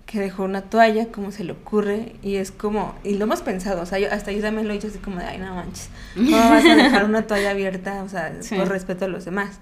que 0.08 0.20
dejó 0.22 0.44
una 0.46 0.62
toalla, 0.62 1.08
cómo 1.12 1.32
se 1.32 1.44
le 1.44 1.52
ocurre, 1.52 2.16
y 2.24 2.38
es 2.38 2.52
como, 2.52 2.96
y 3.04 3.16
lo 3.16 3.26
hemos 3.26 3.42
pensado, 3.42 3.82
o 3.82 3.86
sea, 3.86 4.00
yo, 4.00 4.08
hasta 4.12 4.32
yo 4.32 4.42
también 4.42 4.66
lo 4.66 4.72
he 4.74 4.78
dicho 4.78 4.88
así 4.88 5.00
como 5.00 5.20
de, 5.20 5.26
ay, 5.26 5.38
no 5.38 5.54
manches, 5.54 5.90
¿cómo 6.16 6.32
vas 6.32 6.64
a 6.66 6.76
dejar 6.76 7.04
una 7.04 7.28
toalla 7.28 7.52
abierta? 7.52 8.02
O 8.04 8.10
sea, 8.10 8.34
Sí. 8.40 8.56
por 8.56 8.70
respeto 8.70 9.04
a 9.06 9.08
los 9.10 9.26
demás. 9.26 9.60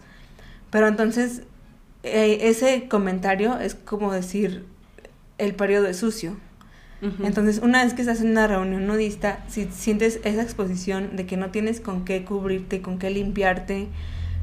Pero 0.69 0.87
entonces, 0.87 1.41
eh, 2.03 2.37
ese 2.43 2.87
comentario 2.87 3.57
es 3.59 3.73
como 3.73 4.13
decir, 4.13 4.65
el 5.39 5.55
periodo 5.55 5.87
es 5.87 5.97
sucio. 5.97 6.37
Entonces, 7.23 7.59
una 7.61 7.83
vez 7.83 7.93
que 7.93 8.01
estás 8.01 8.21
en 8.21 8.31
una 8.31 8.47
reunión 8.47 8.87
nudista, 8.87 9.43
si 9.47 9.65
sientes 9.65 10.19
esa 10.23 10.41
exposición 10.41 11.15
de 11.15 11.25
que 11.25 11.37
no 11.37 11.51
tienes 11.51 11.79
con 11.79 12.05
qué 12.05 12.23
cubrirte, 12.25 12.81
con 12.81 12.99
qué 12.99 13.09
limpiarte, 13.09 13.87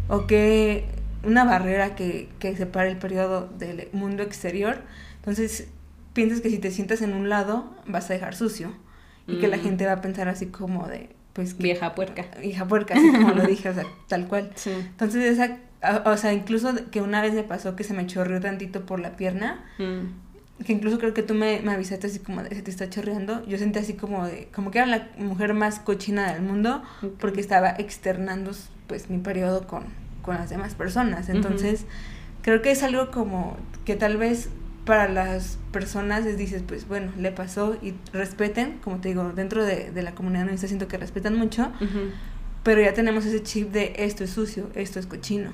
o 0.09 0.26
que 0.26 0.85
una 1.25 1.45
barrera 1.45 1.95
que, 1.95 2.28
que 2.38 2.57
separa 2.57 2.88
el 2.88 2.99
periodo 2.99 3.49
del 3.59 3.88
mundo 3.92 4.23
exterior. 4.23 4.78
Entonces, 5.16 5.69
piensas 6.12 6.40
que 6.40 6.50
si 6.50 6.59
te 6.59 6.71
sientas 6.71 7.02
en 7.02 7.14
un 7.14 7.28
lado, 7.28 7.75
vas 7.87 8.11
a 8.11 8.14
dejar 8.14 8.35
sucio. 8.35 8.73
Y 9.28 9.38
que 9.38 9.47
la 9.47 9.57
mm. 9.57 9.61
gente 9.61 9.87
va 9.87 9.92
a 9.92 10.00
pensar 10.00 10.28
así 10.28 10.47
como 10.47 10.88
de, 10.88 11.11
pues... 11.33 11.57
vieja 11.57 11.95
puerca. 11.95 12.26
Vieja 12.40 12.66
puerca, 12.66 12.95
así 12.95 13.12
como 13.12 13.31
lo 13.35 13.42
dije, 13.47 13.69
o 13.69 13.75
sea, 13.75 13.85
tal 14.09 14.26
cual. 14.26 14.50
Entonces, 14.66 15.38
esa, 15.38 15.59
o 16.04 16.16
sea, 16.16 16.33
incluso 16.33 16.75
que 16.90 17.00
una 17.00 17.23
vez 17.23 17.33
me 17.33 17.45
pasó 17.45 17.76
que 17.76 17.85
se 17.85 17.95
me 17.95 18.07
chorreó 18.07 18.40
tantito 18.40 18.85
por 18.85 18.99
la 18.99 19.16
pierna. 19.16 19.64
Mm. 19.78 20.31
Que 20.64 20.73
incluso 20.73 20.99
creo 20.99 21.14
que 21.14 21.23
tú 21.23 21.35
me, 21.35 21.61
me, 21.61 21.73
avisaste 21.73 22.07
así 22.07 22.19
como 22.19 22.42
de, 22.42 22.54
se 22.54 22.62
te 22.62 22.71
está 22.71 22.88
chorreando. 22.88 23.45
Yo 23.47 23.59
sentí 23.59 23.78
así 23.78 23.95
como 23.95 24.26
de, 24.26 24.49
como 24.54 24.71
que 24.71 24.78
era 24.78 24.87
la 24.87 25.09
mujer 25.19 25.54
más 25.54 25.81
cochina 25.81 26.33
del 26.33 26.42
mundo. 26.42 26.83
Porque 27.19 27.40
estaba 27.40 27.71
externando, 27.71 28.52
pues, 28.87 29.11
mi 29.11 29.19
periodo 29.19 29.66
con, 29.66 29.85
con 30.23 30.37
las 30.37 30.50
demás 30.50 30.75
personas. 30.75 31.28
Entonces, 31.28 31.87
creo 32.42 32.62
que 32.62 32.71
es 32.71 32.83
algo 32.83 33.11
como 33.11 33.57
que 33.85 33.97
tal 33.97 34.16
vez 34.16 34.49
para 34.85 35.09
las 35.09 35.59
personas 35.71 36.25
les 36.25 36.37
dices, 36.37 36.62
pues 36.66 36.88
bueno, 36.88 37.12
le 37.16 37.31
pasó 37.31 37.76
y 37.83 37.95
respeten, 38.12 38.78
como 38.83 39.00
te 39.00 39.09
digo, 39.09 39.33
dentro 39.33 39.64
de, 39.64 39.90
de 39.92 40.02
la 40.02 40.14
comunidad 40.14 40.45
no 40.45 40.50
está 40.50 40.66
siento 40.66 40.88
que 40.88 40.99
respetan 40.99 41.37
mucho, 41.37 41.71
pero 42.62 42.81
ya 42.81 42.92
tenemos 42.92 43.25
ese 43.25 43.42
chip 43.42 43.71
de 43.71 43.92
esto 43.97 44.25
es 44.25 44.31
sucio, 44.31 44.71
esto 44.75 44.99
es 44.99 45.07
cochino. 45.07 45.50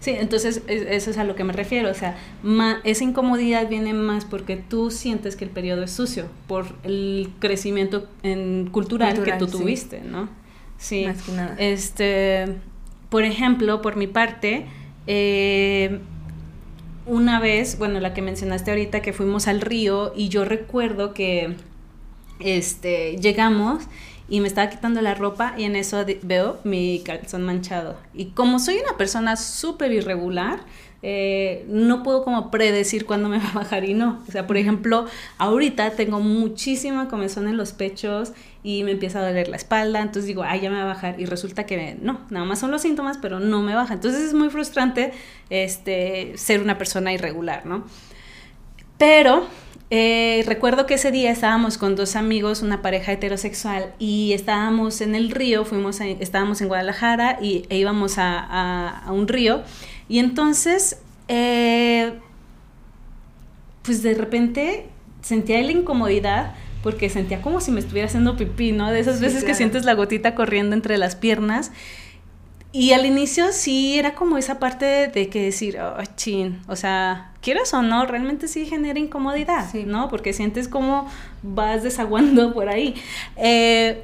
Sí, 0.00 0.10
entonces 0.10 0.62
eso 0.66 1.10
es 1.10 1.18
a 1.18 1.24
lo 1.24 1.34
que 1.34 1.44
me 1.44 1.52
refiero, 1.52 1.90
o 1.90 1.94
sea, 1.94 2.16
esa 2.84 3.04
incomodidad 3.04 3.68
viene 3.68 3.92
más 3.92 4.24
porque 4.24 4.56
tú 4.56 4.90
sientes 4.90 5.36
que 5.36 5.44
el 5.44 5.50
periodo 5.50 5.82
es 5.82 5.90
sucio, 5.90 6.26
por 6.46 6.66
el 6.84 7.30
crecimiento 7.38 8.08
en 8.22 8.68
cultural, 8.70 9.22
que 9.22 9.32
tú 9.32 9.46
tuviste, 9.46 10.00
¿no? 10.00 10.28
Sí. 10.78 11.04
Más 11.06 11.22
que 11.22 11.32
nada. 11.32 11.56
Este, 11.58 12.46
por 13.08 13.24
ejemplo, 13.24 13.82
por 13.82 13.96
mi 13.96 14.06
parte, 14.06 14.66
eh, 15.06 16.00
una 17.06 17.40
vez, 17.40 17.78
bueno, 17.78 18.00
la 18.00 18.14
que 18.14 18.22
mencionaste 18.22 18.70
ahorita, 18.70 19.02
que 19.02 19.12
fuimos 19.12 19.48
al 19.48 19.60
río 19.60 20.12
y 20.14 20.28
yo 20.28 20.44
recuerdo 20.44 21.14
que 21.14 21.56
este, 22.38 23.16
llegamos 23.16 23.84
y 24.28 24.40
me 24.40 24.48
estaba 24.48 24.68
quitando 24.68 25.00
la 25.00 25.14
ropa 25.14 25.54
y 25.56 25.64
en 25.64 25.76
eso 25.76 26.04
veo 26.22 26.58
mi 26.64 27.02
calzón 27.04 27.44
manchado. 27.44 27.96
Y 28.14 28.26
como 28.26 28.58
soy 28.58 28.78
una 28.78 28.96
persona 28.96 29.36
súper 29.36 29.92
irregular, 29.92 30.60
eh, 31.00 31.64
no 31.68 32.02
puedo 32.02 32.24
como 32.24 32.50
predecir 32.50 33.06
cuándo 33.06 33.28
me 33.28 33.38
va 33.38 33.48
a 33.50 33.54
bajar 33.54 33.84
y 33.84 33.94
no. 33.94 34.22
O 34.28 34.30
sea, 34.32 34.46
por 34.46 34.56
ejemplo, 34.56 35.06
ahorita 35.38 35.92
tengo 35.92 36.20
muchísima 36.20 37.08
comezón 37.08 37.48
en 37.48 37.56
los 37.56 37.72
pechos 37.72 38.32
y 38.62 38.82
me 38.84 38.92
empieza 38.92 39.20
a 39.20 39.26
doler 39.26 39.48
la 39.48 39.56
espalda, 39.56 40.00
entonces 40.00 40.26
digo, 40.26 40.42
ay, 40.42 40.60
ya 40.60 40.70
me 40.70 40.76
va 40.76 40.82
a 40.82 40.86
bajar 40.86 41.20
y 41.20 41.24
resulta 41.24 41.64
que 41.64 41.96
no, 42.02 42.20
nada 42.30 42.44
más 42.44 42.58
son 42.58 42.70
los 42.70 42.82
síntomas, 42.82 43.18
pero 43.18 43.40
no 43.40 43.62
me 43.62 43.74
baja. 43.74 43.94
Entonces 43.94 44.22
es 44.22 44.34
muy 44.34 44.50
frustrante 44.50 45.12
este, 45.48 46.36
ser 46.36 46.60
una 46.60 46.76
persona 46.76 47.12
irregular, 47.12 47.64
¿no? 47.64 47.84
Pero 48.98 49.46
eh, 49.90 50.44
recuerdo 50.46 50.84
que 50.84 50.94
ese 50.94 51.10
día 51.10 51.30
estábamos 51.30 51.78
con 51.78 51.96
dos 51.96 52.14
amigos, 52.14 52.62
una 52.62 52.82
pareja 52.82 53.12
heterosexual, 53.12 53.94
y 53.98 54.32
estábamos 54.34 55.00
en 55.00 55.14
el 55.14 55.30
río, 55.30 55.64
fuimos 55.64 56.00
estábamos 56.00 56.60
en 56.60 56.68
Guadalajara 56.68 57.38
y, 57.40 57.64
e 57.70 57.78
íbamos 57.78 58.14
a, 58.18 59.04
un 59.08 59.28
río, 59.28 59.62
y 60.08 60.18
entonces, 60.18 60.98
eh, 61.28 62.12
pues 63.82 64.02
de 64.02 64.14
repente 64.14 64.88
sentía 65.22 65.62
la 65.62 65.72
incomodidad 65.72 66.54
porque 66.82 67.08
sentía 67.10 67.42
como 67.42 67.60
si 67.60 67.70
me 67.70 67.80
estuviera 67.80 68.06
haciendo 68.06 68.36
pipí, 68.36 68.72
¿no? 68.72 68.90
De 68.90 69.00
esas 69.00 69.20
veces 69.20 69.44
que 69.44 69.54
sientes 69.54 69.84
la 69.84 69.94
gotita 69.94 70.34
corriendo 70.34 70.76
entre 70.76 70.96
las 70.96 71.16
piernas. 71.16 71.72
Y 72.70 72.92
al 72.92 73.06
inicio 73.06 73.46
sí 73.52 73.98
era 73.98 74.14
como 74.14 74.36
esa 74.38 74.58
parte 74.58 75.08
de, 75.08 75.28
que 75.28 75.42
decir, 75.42 75.78
oh, 75.80 76.02
chin, 76.16 76.60
o 76.68 76.76
sea, 76.76 77.32
quieras 77.48 77.72
o 77.72 77.80
no, 77.80 78.04
realmente 78.04 78.46
sí 78.46 78.66
genera 78.66 78.98
incomodidad, 78.98 79.72
¿no? 79.86 80.10
Porque 80.10 80.34
sientes 80.34 80.68
como 80.68 81.10
vas 81.42 81.82
desaguando 81.82 82.52
por 82.58 82.68
ahí. 82.68 82.94
Eh, 83.36 84.02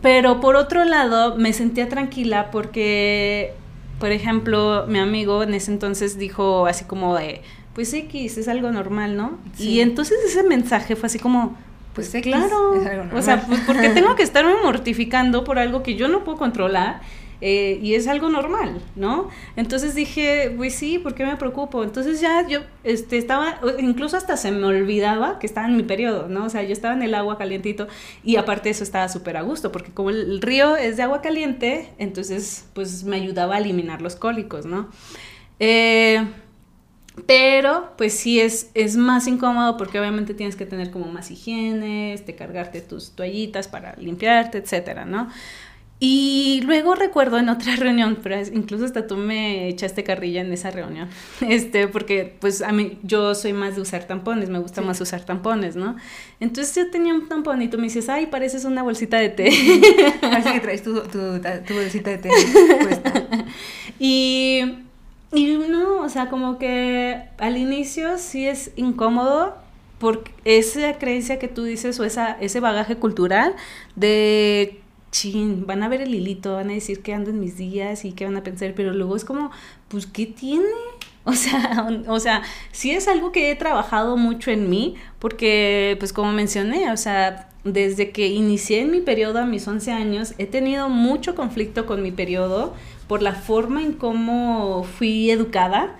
pero 0.00 0.40
por 0.40 0.54
otro 0.54 0.84
lado, 0.84 1.34
me 1.34 1.52
sentía 1.52 1.88
tranquila 1.88 2.52
porque, 2.52 3.52
por 3.98 4.12
ejemplo, 4.12 4.84
mi 4.86 5.00
amigo 5.00 5.42
en 5.42 5.54
ese 5.54 5.72
entonces 5.72 6.18
dijo 6.18 6.66
así 6.66 6.84
como 6.84 7.16
de, 7.16 7.42
pues 7.74 7.92
X, 7.92 8.38
es 8.38 8.46
algo 8.46 8.70
normal, 8.70 9.16
¿no? 9.16 9.38
Y 9.58 9.80
entonces 9.80 10.18
ese 10.24 10.44
mensaje 10.44 10.94
fue 10.94 11.08
así 11.08 11.18
como, 11.18 11.56
pues 11.94 12.14
claro, 12.22 12.74
o 13.12 13.22
sea, 13.22 13.44
pues 13.44 13.58
porque 13.66 13.88
tengo 13.94 14.14
que 14.14 14.22
estarme 14.22 14.54
mortificando 14.62 15.42
por 15.42 15.58
algo 15.58 15.82
que 15.82 15.96
yo 15.96 16.06
no 16.06 16.22
puedo 16.22 16.38
controlar 16.38 17.00
eh, 17.46 17.78
y 17.82 17.94
es 17.94 18.08
algo 18.08 18.30
normal, 18.30 18.80
¿no? 18.96 19.28
Entonces 19.54 19.94
dije, 19.94 20.50
pues 20.56 20.74
sí, 20.74 20.98
¿por 20.98 21.14
qué 21.14 21.26
me 21.26 21.36
preocupo? 21.36 21.84
Entonces 21.84 22.18
ya 22.18 22.48
yo 22.48 22.60
este, 22.84 23.18
estaba, 23.18 23.60
incluso 23.78 24.16
hasta 24.16 24.38
se 24.38 24.50
me 24.50 24.64
olvidaba 24.64 25.38
que 25.38 25.46
estaba 25.46 25.66
en 25.66 25.76
mi 25.76 25.82
periodo, 25.82 26.26
¿no? 26.26 26.46
O 26.46 26.48
sea, 26.48 26.62
yo 26.62 26.72
estaba 26.72 26.94
en 26.94 27.02
el 27.02 27.14
agua 27.14 27.36
calientito 27.36 27.86
y 28.22 28.36
aparte 28.36 28.70
eso 28.70 28.82
estaba 28.82 29.10
súper 29.10 29.36
a 29.36 29.42
gusto, 29.42 29.72
porque 29.72 29.92
como 29.92 30.08
el 30.08 30.40
río 30.40 30.74
es 30.76 30.96
de 30.96 31.02
agua 31.02 31.20
caliente, 31.20 31.92
entonces 31.98 32.64
pues 32.72 33.04
me 33.04 33.16
ayudaba 33.16 33.56
a 33.56 33.58
eliminar 33.58 34.00
los 34.00 34.16
cólicos, 34.16 34.64
¿no? 34.64 34.88
Eh, 35.60 36.26
pero 37.26 37.92
pues 37.98 38.14
sí 38.14 38.40
es, 38.40 38.70
es 38.72 38.96
más 38.96 39.26
incómodo 39.26 39.76
porque 39.76 40.00
obviamente 40.00 40.32
tienes 40.32 40.56
que 40.56 40.64
tener 40.64 40.90
como 40.90 41.08
más 41.08 41.30
higiene, 41.30 42.14
este, 42.14 42.36
cargarte 42.36 42.80
tus 42.80 43.10
toallitas 43.10 43.68
para 43.68 43.96
limpiarte, 43.96 44.56
etcétera, 44.56 45.04
¿no? 45.04 45.28
Y 46.00 46.60
luego 46.64 46.94
recuerdo 46.94 47.38
en 47.38 47.48
otra 47.48 47.76
reunión, 47.76 48.18
pero 48.22 48.36
incluso 48.52 48.84
hasta 48.84 49.06
tú 49.06 49.16
me 49.16 49.68
echaste 49.68 50.04
carrilla 50.04 50.40
en 50.40 50.52
esa 50.52 50.70
reunión, 50.70 51.08
este, 51.48 51.88
porque 51.88 52.34
pues 52.40 52.62
a 52.62 52.72
mí 52.72 52.98
yo 53.02 53.34
soy 53.34 53.52
más 53.52 53.76
de 53.76 53.82
usar 53.82 54.04
tampones, 54.04 54.50
me 54.50 54.58
gusta 54.58 54.82
más 54.82 55.00
usar 55.00 55.24
tampones, 55.24 55.76
¿no? 55.76 55.96
Entonces 56.40 56.74
yo 56.74 56.90
tenía 56.90 57.14
un 57.14 57.28
tampón 57.28 57.62
y 57.62 57.68
tú 57.68 57.78
me 57.78 57.84
dices, 57.84 58.08
ay, 58.08 58.26
pareces 58.26 58.64
una 58.64 58.82
bolsita 58.82 59.18
de 59.18 59.28
té. 59.28 59.50
Parece 60.20 60.52
que 60.52 60.60
traes 60.60 60.82
tu, 60.82 60.94
tu, 61.02 61.40
tu 61.66 61.74
bolsita 61.74 62.10
de 62.10 62.18
té 62.18 62.30
puesta. 62.82 63.12
y, 63.98 64.62
y 65.32 65.56
no, 65.68 65.98
o 65.98 66.08
sea, 66.08 66.28
como 66.28 66.58
que 66.58 67.22
al 67.38 67.56
inicio 67.56 68.18
sí 68.18 68.46
es 68.46 68.72
incómodo, 68.76 69.62
por 69.98 70.24
esa 70.44 70.98
creencia 70.98 71.38
que 71.38 71.48
tú 71.48 71.64
dices 71.64 71.98
o 71.98 72.04
esa, 72.04 72.32
ese 72.32 72.60
bagaje 72.60 72.96
cultural 72.96 73.54
de 73.96 74.82
chin, 75.14 75.64
van 75.64 75.84
a 75.84 75.88
ver 75.88 76.02
el 76.02 76.12
hilito, 76.12 76.54
van 76.54 76.70
a 76.70 76.74
decir 76.74 77.00
que 77.00 77.14
ando 77.14 77.30
en 77.30 77.38
mis 77.38 77.56
días 77.56 78.04
y 78.04 78.12
que 78.12 78.24
van 78.24 78.36
a 78.36 78.42
pensar, 78.42 78.72
pero 78.74 78.92
luego 78.92 79.14
es 79.14 79.24
como, 79.24 79.52
pues, 79.88 80.06
¿qué 80.06 80.26
tiene? 80.26 80.66
O 81.26 81.32
sea, 81.32 81.88
o 82.08 82.20
sea, 82.20 82.42
sí 82.70 82.90
es 82.90 83.08
algo 83.08 83.32
que 83.32 83.50
he 83.50 83.56
trabajado 83.56 84.18
mucho 84.18 84.50
en 84.50 84.68
mí, 84.68 84.96
porque, 85.18 85.96
pues 85.98 86.12
como 86.12 86.32
mencioné, 86.32 86.92
o 86.92 86.98
sea, 86.98 87.48
desde 87.64 88.10
que 88.10 88.26
inicié 88.26 88.82
en 88.82 88.90
mi 88.90 89.00
periodo 89.00 89.38
a 89.38 89.46
mis 89.46 89.66
11 89.66 89.90
años, 89.90 90.34
he 90.36 90.44
tenido 90.44 90.90
mucho 90.90 91.34
conflicto 91.34 91.86
con 91.86 92.02
mi 92.02 92.12
periodo 92.12 92.74
por 93.08 93.22
la 93.22 93.32
forma 93.32 93.80
en 93.82 93.94
cómo 93.94 94.84
fui 94.84 95.30
educada. 95.30 95.96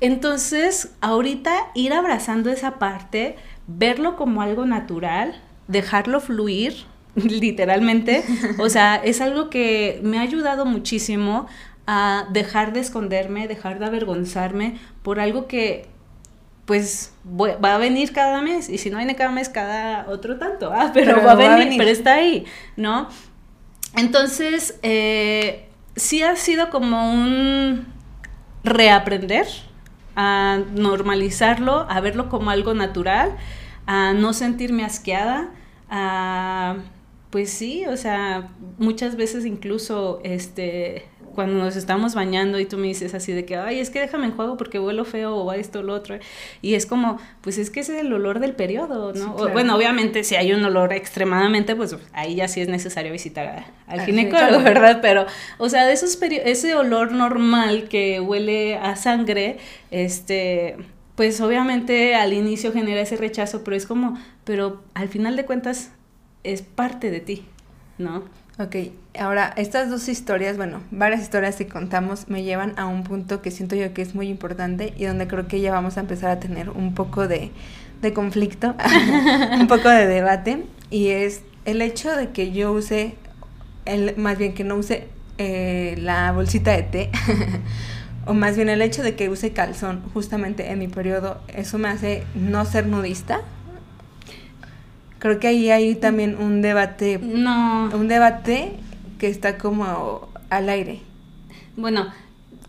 Entonces, 0.00 0.94
ahorita 1.02 1.54
ir 1.74 1.92
abrazando 1.92 2.48
esa 2.48 2.78
parte, 2.78 3.36
verlo 3.66 4.16
como 4.16 4.40
algo 4.40 4.64
natural, 4.64 5.38
dejarlo 5.68 6.18
fluir, 6.18 6.86
literalmente. 7.24 8.22
O 8.58 8.68
sea, 8.68 8.96
es 8.96 9.20
algo 9.20 9.50
que 9.50 10.00
me 10.02 10.18
ha 10.18 10.22
ayudado 10.22 10.64
muchísimo 10.64 11.46
a 11.86 12.26
dejar 12.30 12.72
de 12.72 12.80
esconderme, 12.80 13.48
dejar 13.48 13.78
de 13.78 13.86
avergonzarme 13.86 14.78
por 15.02 15.20
algo 15.20 15.46
que 15.46 15.86
pues 16.64 17.12
va 17.24 17.74
a 17.76 17.78
venir 17.78 18.12
cada 18.12 18.42
mes 18.42 18.68
y 18.68 18.78
si 18.78 18.90
no 18.90 18.98
viene 18.98 19.14
cada 19.14 19.30
mes 19.30 19.48
cada 19.48 20.06
otro 20.08 20.36
tanto, 20.36 20.72
ah, 20.72 20.90
pero, 20.94 21.22
va, 21.22 21.32
a 21.32 21.34
venir, 21.36 21.78
pero 21.78 21.90
está 21.90 22.14
ahí, 22.14 22.44
¿no? 22.76 23.08
Entonces, 23.94 24.78
eh, 24.82 25.68
sí 25.94 26.22
ha 26.22 26.34
sido 26.34 26.70
como 26.70 27.12
un 27.12 27.86
reaprender 28.64 29.46
a 30.16 30.58
normalizarlo, 30.74 31.86
a 31.88 32.00
verlo 32.00 32.28
como 32.28 32.50
algo 32.50 32.74
natural, 32.74 33.36
a 33.86 34.12
no 34.12 34.32
sentirme 34.32 34.84
asqueada, 34.84 35.50
a 35.88 36.76
pues 37.30 37.50
sí, 37.50 37.84
o 37.86 37.96
sea, 37.96 38.48
muchas 38.78 39.16
veces 39.16 39.44
incluso 39.44 40.20
este 40.22 41.04
cuando 41.36 41.62
nos 41.62 41.76
estamos 41.76 42.14
bañando 42.14 42.58
y 42.58 42.64
tú 42.64 42.78
me 42.78 42.88
dices 42.88 43.14
así 43.14 43.30
de 43.32 43.44
que, 43.44 43.56
ay, 43.56 43.78
es 43.78 43.90
que 43.90 44.00
déjame 44.00 44.24
en 44.24 44.32
juego 44.32 44.56
porque 44.56 44.80
huelo 44.80 45.04
feo 45.04 45.36
o 45.36 45.52
esto 45.52 45.80
o 45.80 45.82
lo 45.82 45.92
otro. 45.92 46.18
Y 46.62 46.74
es 46.74 46.86
como, 46.86 47.20
pues 47.42 47.58
es 47.58 47.70
que 47.70 47.80
ese 47.80 47.94
es 47.96 48.00
el 48.00 48.12
olor 48.12 48.40
del 48.40 48.54
periodo, 48.54 49.12
¿no? 49.12 49.34
bueno, 49.52 49.76
obviamente 49.76 50.24
si 50.24 50.34
hay 50.34 50.52
un 50.52 50.64
olor 50.64 50.92
extremadamente, 50.92 51.76
pues 51.76 51.94
ahí 52.12 52.36
ya 52.36 52.48
sí 52.48 52.62
es 52.62 52.68
necesario 52.68 53.12
visitar 53.12 53.66
al 53.86 54.00
ginecólogo, 54.00 54.64
¿verdad? 54.64 55.00
Pero, 55.02 55.26
o 55.58 55.68
sea, 55.68 55.86
de 55.86 55.92
esos 55.92 56.18
ese 56.20 56.74
olor 56.74 57.12
normal 57.12 57.88
que 57.88 58.18
huele 58.18 58.78
a 58.78 58.96
sangre, 58.96 59.58
este, 59.90 60.76
pues 61.16 61.40
obviamente 61.42 62.14
al 62.14 62.32
inicio 62.32 62.72
genera 62.72 63.02
ese 63.02 63.16
rechazo, 63.16 63.62
pero 63.62 63.76
es 63.76 63.86
como, 63.86 64.18
pero 64.44 64.82
al 64.94 65.08
final 65.08 65.36
de 65.36 65.44
cuentas 65.44 65.90
es 66.52 66.62
parte 66.62 67.10
de 67.10 67.20
ti. 67.20 67.46
¿no? 67.98 68.24
Ok, 68.58 68.76
ahora 69.18 69.52
estas 69.56 69.90
dos 69.90 70.08
historias, 70.08 70.56
bueno, 70.56 70.80
varias 70.90 71.22
historias 71.22 71.56
que 71.56 71.66
contamos 71.66 72.28
me 72.28 72.42
llevan 72.42 72.78
a 72.78 72.86
un 72.86 73.04
punto 73.04 73.42
que 73.42 73.50
siento 73.50 73.76
yo 73.76 73.92
que 73.92 74.02
es 74.02 74.14
muy 74.14 74.28
importante 74.28 74.94
y 74.96 75.04
donde 75.04 75.26
creo 75.26 75.46
que 75.46 75.60
ya 75.60 75.72
vamos 75.72 75.98
a 75.98 76.00
empezar 76.00 76.30
a 76.30 76.40
tener 76.40 76.70
un 76.70 76.94
poco 76.94 77.28
de, 77.28 77.50
de 78.00 78.12
conflicto, 78.14 78.74
un 79.60 79.66
poco 79.66 79.90
de 79.90 80.06
debate, 80.06 80.64
y 80.90 81.08
es 81.08 81.42
el 81.66 81.82
hecho 81.82 82.14
de 82.16 82.30
que 82.30 82.52
yo 82.52 82.72
use, 82.72 83.14
el, 83.84 84.16
más 84.16 84.38
bien 84.38 84.54
que 84.54 84.64
no 84.64 84.76
use 84.76 85.08
eh, 85.36 85.96
la 85.98 86.32
bolsita 86.32 86.72
de 86.72 86.82
té, 86.82 87.10
o 88.26 88.32
más 88.32 88.56
bien 88.56 88.70
el 88.70 88.80
hecho 88.80 89.02
de 89.02 89.16
que 89.16 89.28
use 89.28 89.52
calzón 89.52 90.02
justamente 90.14 90.70
en 90.70 90.78
mi 90.78 90.88
periodo, 90.88 91.42
eso 91.48 91.76
me 91.76 91.88
hace 91.88 92.24
no 92.34 92.64
ser 92.64 92.86
nudista. 92.86 93.42
Creo 95.26 95.40
que 95.40 95.48
ahí 95.48 95.70
hay 95.72 95.96
también 95.96 96.36
un 96.40 96.62
debate. 96.62 97.18
No. 97.20 97.90
Un 97.92 98.06
debate 98.06 98.74
que 99.18 99.26
está 99.26 99.58
como 99.58 100.28
al 100.50 100.68
aire. 100.68 101.00
Bueno, 101.76 102.12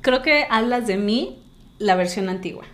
creo 0.02 0.24
que 0.24 0.48
hablas 0.50 0.88
de 0.88 0.98
mí, 0.98 1.38
la 1.78 1.94
versión 1.94 2.30
antigua. 2.30 2.66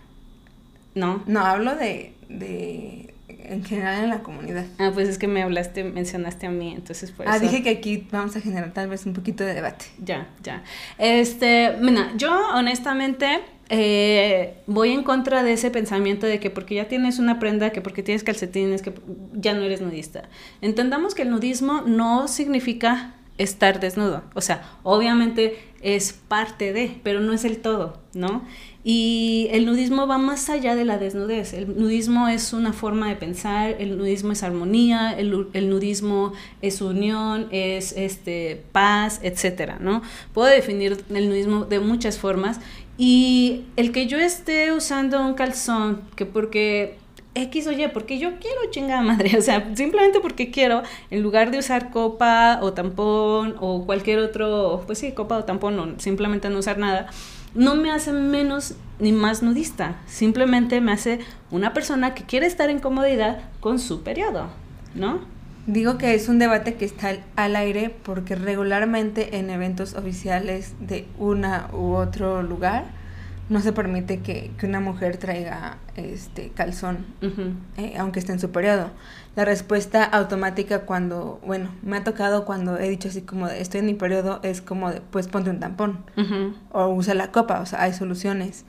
¿No? 0.94 1.22
No, 1.26 1.40
hablo 1.40 1.76
de, 1.76 2.14
de 2.30 3.12
en 3.28 3.62
general 3.62 4.04
en 4.04 4.08
la 4.08 4.20
comunidad. 4.20 4.64
Ah, 4.78 4.90
pues 4.94 5.06
es 5.06 5.18
que 5.18 5.28
me 5.28 5.42
hablaste, 5.42 5.84
mencionaste 5.84 6.46
a 6.46 6.50
mí, 6.50 6.72
entonces 6.74 7.10
por 7.10 7.28
Ah, 7.28 7.38
dije 7.38 7.62
que 7.62 7.68
aquí 7.68 8.08
vamos 8.10 8.34
a 8.36 8.40
generar 8.40 8.72
tal 8.72 8.88
vez 8.88 9.04
un 9.04 9.12
poquito 9.12 9.44
de 9.44 9.52
debate. 9.52 9.84
Ya, 10.02 10.28
ya. 10.42 10.62
Este, 10.96 11.76
mira, 11.78 12.10
yo 12.16 12.30
honestamente 12.54 13.40
eh, 13.68 14.54
voy 14.66 14.92
en 14.92 15.02
contra 15.02 15.42
de 15.42 15.52
ese 15.52 15.70
pensamiento 15.70 16.26
de 16.26 16.40
que 16.40 16.50
porque 16.50 16.74
ya 16.74 16.88
tienes 16.88 17.18
una 17.18 17.38
prenda, 17.38 17.70
que 17.70 17.80
porque 17.80 18.02
tienes 18.02 18.24
calcetines, 18.24 18.82
que 18.82 18.92
ya 19.32 19.54
no 19.54 19.62
eres 19.62 19.80
nudista. 19.80 20.28
Entendamos 20.60 21.14
que 21.14 21.22
el 21.22 21.30
nudismo 21.30 21.82
no 21.82 22.28
significa 22.28 23.14
estar 23.38 23.80
desnudo. 23.80 24.22
O 24.34 24.40
sea, 24.40 24.78
obviamente 24.82 25.58
es 25.82 26.12
parte 26.12 26.72
de, 26.72 26.98
pero 27.02 27.20
no 27.20 27.32
es 27.32 27.44
el 27.44 27.58
todo, 27.58 27.98
¿no? 28.14 28.42
Y 28.84 29.48
el 29.50 29.66
nudismo 29.66 30.06
va 30.06 30.18
más 30.18 30.50
allá 30.50 30.74
de 30.76 30.84
la 30.84 30.98
desnudez. 30.98 31.52
El 31.52 31.78
nudismo 31.78 32.28
es 32.28 32.52
una 32.52 32.72
forma 32.72 33.08
de 33.08 33.16
pensar, 33.16 33.76
el 33.78 33.96
nudismo 33.98 34.32
es 34.32 34.42
armonía, 34.42 35.12
el, 35.12 35.48
el 35.52 35.70
nudismo 35.70 36.32
es 36.62 36.80
unión, 36.80 37.48
es 37.50 37.92
este, 37.96 38.62
paz, 38.72 39.20
etcétera, 39.22 39.78
¿no? 39.80 40.02
Puedo 40.32 40.48
definir 40.48 41.02
el 41.12 41.28
nudismo 41.28 41.64
de 41.64 41.80
muchas 41.80 42.18
formas 42.18 42.60
y 42.96 43.64
el 43.76 43.92
que 43.92 44.06
yo 44.06 44.18
esté 44.18 44.72
usando 44.72 45.20
un 45.24 45.34
calzón, 45.34 46.02
que 46.16 46.26
porque 46.26 46.98
X 47.34 47.66
o 47.66 47.72
Y, 47.72 47.88
porque 47.88 48.18
yo 48.18 48.38
quiero 48.38 48.70
chingada 48.70 49.02
madre, 49.02 49.36
o 49.38 49.42
sea, 49.42 49.74
simplemente 49.74 50.20
porque 50.20 50.50
quiero, 50.50 50.82
en 51.10 51.22
lugar 51.22 51.50
de 51.50 51.58
usar 51.58 51.90
copa 51.90 52.60
o 52.62 52.72
tampón 52.72 53.56
o 53.58 53.84
cualquier 53.84 54.20
otro, 54.20 54.82
pues 54.86 54.98
sí, 54.98 55.12
copa 55.12 55.38
o 55.38 55.44
tampón 55.44 55.78
o 55.78 56.00
simplemente 56.00 56.48
no 56.50 56.58
usar 56.58 56.78
nada, 56.78 57.08
no 57.54 57.74
me 57.74 57.90
hace 57.90 58.12
menos 58.12 58.74
ni 59.00 59.12
más 59.12 59.42
nudista, 59.42 60.00
simplemente 60.06 60.80
me 60.80 60.92
hace 60.92 61.20
una 61.50 61.72
persona 61.72 62.14
que 62.14 62.24
quiere 62.24 62.46
estar 62.46 62.70
en 62.70 62.78
comodidad 62.78 63.40
con 63.60 63.78
su 63.78 64.02
periodo, 64.02 64.48
¿no? 64.94 65.33
Digo 65.66 65.96
que 65.96 66.14
es 66.14 66.28
un 66.28 66.38
debate 66.38 66.74
que 66.74 66.84
está 66.84 67.12
al 67.36 67.56
aire 67.56 67.94
porque 68.02 68.34
regularmente 68.34 69.38
en 69.38 69.48
eventos 69.48 69.94
oficiales 69.94 70.74
de 70.78 71.06
una 71.18 71.68
u 71.72 71.94
otro 71.94 72.42
lugar 72.42 72.84
no 73.48 73.60
se 73.60 73.72
permite 73.72 74.20
que, 74.20 74.50
que 74.58 74.66
una 74.66 74.80
mujer 74.80 75.16
traiga 75.18 75.78
este 75.96 76.50
calzón, 76.50 77.04
eh, 77.76 77.94
aunque 77.98 78.18
esté 78.18 78.32
en 78.32 78.40
su 78.40 78.50
periodo. 78.50 78.90
La 79.36 79.44
respuesta 79.44 80.04
automática 80.04 80.80
cuando, 80.80 81.40
bueno, 81.44 81.70
me 81.82 81.96
ha 81.98 82.04
tocado 82.04 82.44
cuando 82.44 82.78
he 82.78 82.88
dicho 82.88 83.08
así 83.08 83.22
como 83.22 83.48
de, 83.48 83.60
estoy 83.60 83.80
en 83.80 83.86
mi 83.86 83.94
periodo, 83.94 84.40
es 84.42 84.60
como 84.60 84.90
de, 84.90 85.00
pues 85.00 85.28
ponte 85.28 85.50
un 85.50 85.60
tampón 85.60 85.98
o 86.72 86.88
usa 86.88 87.14
la 87.14 87.32
copa, 87.32 87.60
o 87.60 87.66
sea, 87.66 87.82
hay 87.82 87.92
soluciones. 87.92 88.64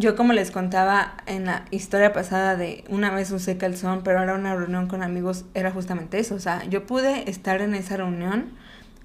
Yo 0.00 0.14
como 0.14 0.32
les 0.32 0.52
contaba 0.52 1.14
en 1.26 1.46
la 1.46 1.64
historia 1.72 2.12
pasada 2.12 2.54
de 2.54 2.84
una 2.88 3.10
vez 3.10 3.32
usé 3.32 3.58
calzón, 3.58 4.02
pero 4.04 4.20
ahora 4.20 4.36
una 4.36 4.54
reunión 4.54 4.86
con 4.86 5.02
amigos 5.02 5.44
era 5.54 5.72
justamente 5.72 6.20
eso. 6.20 6.36
O 6.36 6.38
sea, 6.38 6.62
yo 6.66 6.86
pude 6.86 7.28
estar 7.28 7.60
en 7.60 7.74
esa 7.74 7.96
reunión 7.96 8.52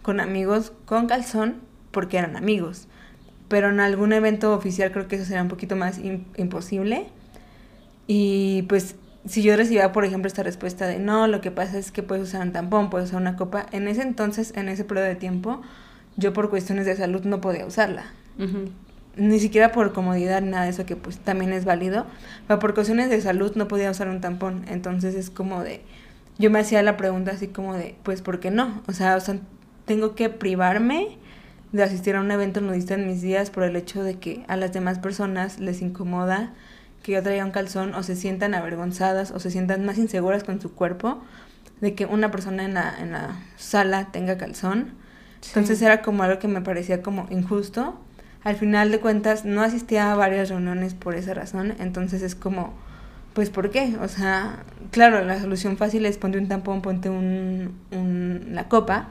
con 0.03 0.19
amigos 0.19 0.71
con 0.85 1.07
calzón 1.07 1.55
porque 1.89 2.19
eran 2.19 2.35
amigos. 2.35 2.87
Pero 3.47 3.69
en 3.69 3.79
algún 3.79 4.13
evento 4.13 4.53
oficial 4.53 4.91
creo 4.91 5.07
que 5.07 5.15
eso 5.15 5.25
sería 5.25 5.41
un 5.41 5.47
poquito 5.47 5.75
más 5.75 5.99
imposible. 6.37 7.07
Y 8.05 8.61
pues 8.69 8.95
si 9.25 9.41
yo 9.41 9.57
recibía, 9.57 9.91
por 9.93 10.05
ejemplo, 10.05 10.27
esta 10.27 10.43
respuesta 10.43 10.85
de 10.85 10.99
no, 10.99 11.25
lo 11.25 11.41
que 11.41 11.49
pasa 11.49 11.79
es 11.79 11.91
que 11.91 12.03
puedes 12.03 12.23
usar 12.23 12.43
un 12.43 12.51
tampón, 12.51 12.91
puedes 12.91 13.09
usar 13.09 13.19
una 13.19 13.35
copa, 13.35 13.65
en 13.71 13.87
ese 13.87 14.03
entonces, 14.03 14.53
en 14.55 14.69
ese 14.69 14.83
periodo 14.83 15.07
de 15.07 15.15
tiempo, 15.15 15.63
yo 16.17 16.33
por 16.33 16.51
cuestiones 16.51 16.85
de 16.85 16.95
salud 16.95 17.23
no 17.23 17.41
podía 17.41 17.65
usarla 17.65 18.05
ni 19.15 19.39
siquiera 19.39 19.71
por 19.71 19.93
comodidad, 19.93 20.41
nada 20.41 20.63
de 20.63 20.71
eso 20.71 20.85
que 20.85 20.95
pues 20.95 21.19
también 21.19 21.53
es 21.53 21.65
válido, 21.65 22.05
pero 22.47 22.59
por 22.59 22.73
cuestiones 22.73 23.09
de 23.09 23.21
salud 23.21 23.53
no 23.55 23.67
podía 23.67 23.91
usar 23.91 24.09
un 24.09 24.21
tampón, 24.21 24.65
entonces 24.67 25.15
es 25.15 25.29
como 25.29 25.63
de, 25.63 25.81
yo 26.39 26.49
me 26.49 26.59
hacía 26.59 26.81
la 26.81 26.97
pregunta 26.97 27.31
así 27.31 27.47
como 27.47 27.75
de, 27.75 27.95
pues 28.03 28.21
¿por 28.21 28.39
qué 28.39 28.51
no? 28.51 28.81
O 28.87 28.93
sea, 28.93 29.15
o 29.15 29.19
sea, 29.19 29.37
tengo 29.85 30.15
que 30.15 30.29
privarme 30.29 31.17
de 31.71 31.83
asistir 31.83 32.15
a 32.15 32.21
un 32.21 32.31
evento 32.31 32.61
nudista 32.61 32.95
en 32.95 33.07
mis 33.07 33.21
días 33.21 33.49
por 33.49 33.63
el 33.63 33.75
hecho 33.75 34.03
de 34.03 34.19
que 34.19 34.45
a 34.47 34.55
las 34.57 34.73
demás 34.73 34.99
personas 34.99 35.59
les 35.59 35.81
incomoda 35.81 36.53
que 37.01 37.11
yo 37.11 37.21
traiga 37.21 37.43
un 37.43 37.51
calzón 37.51 37.93
o 37.95 38.03
se 38.03 38.15
sientan 38.15 38.53
avergonzadas 38.53 39.31
o 39.31 39.39
se 39.39 39.51
sientan 39.51 39.85
más 39.85 39.97
inseguras 39.97 40.43
con 40.43 40.61
su 40.61 40.73
cuerpo 40.73 41.21
de 41.81 41.95
que 41.95 42.05
una 42.05 42.31
persona 42.31 42.63
en 42.63 42.75
la, 42.75 42.95
en 42.99 43.11
la 43.11 43.39
sala 43.57 44.09
tenga 44.11 44.37
calzón. 44.37 44.93
Entonces 45.47 45.81
era 45.81 46.01
como 46.01 46.23
algo 46.23 46.39
que 46.39 46.47
me 46.47 46.61
parecía 46.61 47.01
como 47.01 47.27
injusto 47.29 47.99
al 48.43 48.55
final 48.55 48.91
de 48.91 48.99
cuentas 48.99 49.45
no 49.45 49.61
asistía 49.61 50.11
a 50.11 50.15
varias 50.15 50.49
reuniones 50.49 50.93
por 50.93 51.15
esa 51.15 51.33
razón, 51.33 51.75
entonces 51.79 52.21
es 52.21 52.35
como, 52.35 52.73
pues 53.33 53.49
¿por 53.49 53.71
qué? 53.71 53.95
O 54.01 54.07
sea, 54.07 54.63
claro, 54.91 55.23
la 55.23 55.39
solución 55.39 55.77
fácil 55.77 56.05
es 56.05 56.17
ponte 56.17 56.37
un 56.37 56.47
tampón, 56.47 56.81
ponte 56.81 57.09
un, 57.09 57.73
un, 57.91 58.47
la 58.51 58.67
copa, 58.67 59.07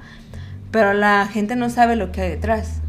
pero 0.71 0.93
la 0.93 1.27
gente 1.27 1.57
no 1.57 1.71
sabe 1.71 1.97
lo 1.97 2.13
que 2.13 2.21
hay 2.21 2.31
detrás. 2.31 2.81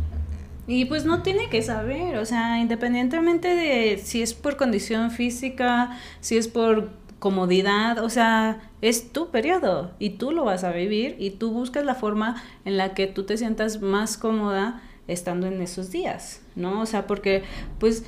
Y 0.65 0.85
pues 0.85 1.03
no 1.03 1.23
tiene 1.23 1.49
que 1.49 1.61
saber, 1.61 2.17
o 2.17 2.25
sea, 2.25 2.59
independientemente 2.59 3.49
de 3.49 3.97
si 3.97 4.21
es 4.21 4.33
por 4.33 4.55
condición 4.55 5.11
física, 5.11 5.97
si 6.21 6.37
es 6.37 6.47
por 6.47 6.91
comodidad, 7.19 7.99
o 7.99 8.09
sea, 8.09 8.61
es 8.81 9.11
tu 9.11 9.29
periodo 9.29 9.91
y 9.99 10.11
tú 10.11 10.31
lo 10.31 10.43
vas 10.43 10.65
a 10.65 10.71
vivir 10.71 11.15
y 11.19 11.31
tú 11.31 11.51
buscas 11.51 11.85
la 11.85 11.95
forma 11.95 12.41
en 12.65 12.77
la 12.77 12.93
que 12.93 13.07
tú 13.07 13.23
te 13.23 13.37
sientas 13.37 13.81
más 13.81 14.17
cómoda 14.17 14.81
estando 15.07 15.47
en 15.47 15.61
esos 15.61 15.91
días, 15.91 16.41
¿no? 16.55 16.81
O 16.81 16.85
sea, 16.85 17.07
porque, 17.07 17.43
pues, 17.79 18.05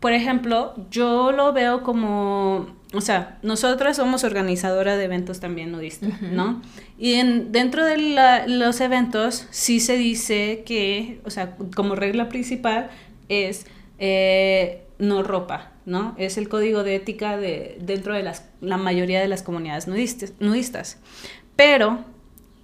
por 0.00 0.12
ejemplo, 0.12 0.74
yo 0.90 1.32
lo 1.32 1.52
veo 1.52 1.82
como, 1.82 2.66
o 2.92 3.00
sea, 3.00 3.38
nosotras 3.42 3.96
somos 3.96 4.24
organizadora 4.24 4.96
de 4.96 5.04
eventos 5.04 5.40
también 5.40 5.70
nudistas, 5.72 6.20
¿no? 6.22 6.60
Y 6.98 7.14
en, 7.14 7.52
dentro 7.52 7.84
de 7.84 8.44
los 8.48 8.80
eventos 8.80 9.46
sí 9.50 9.80
se 9.80 9.96
dice 9.96 10.64
que, 10.66 11.20
o 11.24 11.30
sea, 11.30 11.56
como 11.74 11.94
regla 11.94 12.28
principal 12.28 12.90
es 13.28 13.66
eh, 13.98 14.82
no 14.98 15.22
ropa, 15.22 15.72
¿no? 15.86 16.14
Es 16.18 16.36
el 16.36 16.48
código 16.48 16.82
de 16.82 16.96
ética 16.96 17.36
de, 17.36 17.78
dentro 17.80 18.14
de 18.14 18.22
las, 18.22 18.48
la 18.60 18.76
mayoría 18.76 19.20
de 19.20 19.28
las 19.28 19.42
comunidades 19.42 19.86
nudistas. 19.86 20.32
nudistas. 20.40 20.98
Pero 21.56 22.04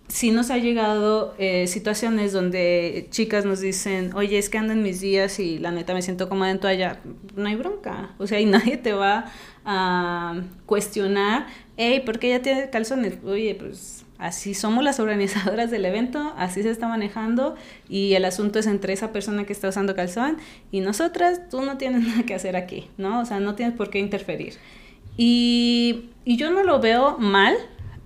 sí 0.09 0.31
nos 0.31 0.51
ha 0.51 0.59
llegado 0.59 1.35
eh, 1.39 1.67
situaciones 1.67 2.33
donde 2.33 3.07
chicas 3.11 3.45
nos 3.45 3.61
dicen, 3.61 4.13
oye, 4.15 4.39
es 4.39 4.49
que 4.49 4.59
ando 4.59 4.73
en 4.73 4.83
mis 4.83 5.01
días 5.01 5.39
y 5.39 5.59
la 5.59 5.71
neta 5.71 5.95
me 5.95 6.03
siento 6.03 6.29
cómoda 6.29 6.51
en 6.51 6.59
toalla. 6.59 7.01
No 7.37 7.47
hay 7.47 7.55
bronca. 7.55 8.15
O 8.19 8.27
sea, 8.27 8.41
y 8.41 8.47
nadie 8.47 8.79
te 8.79 8.93
va 8.93 9.27
a 9.65 10.41
cuestionar, 10.67 11.47
hey, 11.77 12.03
¿por 12.05 12.19
qué 12.19 12.29
ella 12.29 12.43
tiene 12.43 12.71
calzones? 12.71 13.19
Oye, 13.25 13.55
pues 13.55 14.05
así 14.17 14.55
somos 14.55 14.83
las 14.83 14.99
organizadoras 14.99 15.71
del 15.71 15.85
evento, 15.85 16.35
así 16.37 16.63
se 16.63 16.71
está 16.71 16.89
manejando 16.89 17.55
y 17.89 18.15
el 18.15 18.25
asunto 18.25 18.59
es 18.59 18.67
entre 18.67 18.93
esa 18.93 19.13
persona 19.13 19.45
que 19.45 19.53
está 19.53 19.69
usando 19.69 19.95
calzón 19.95 20.39
y 20.73 20.81
nosotras, 20.81 21.49
tú 21.51 21.63
no 21.63 21.77
tienes 21.77 22.03
nada 22.07 22.25
que 22.25 22.35
hacer 22.35 22.57
aquí, 22.57 22.89
¿no? 22.97 23.21
O 23.21 23.27
sea, 23.27 23.41
no 23.41 23.55
tienes 23.55 23.77
por 23.77 23.91
qué 23.91 23.99
interferir. 23.99 24.55
Y, 25.17 26.11
y 26.25 26.37
yo 26.37 26.51
no 26.51 26.63
lo 26.63 26.81
veo 26.81 27.19
mal, 27.19 27.57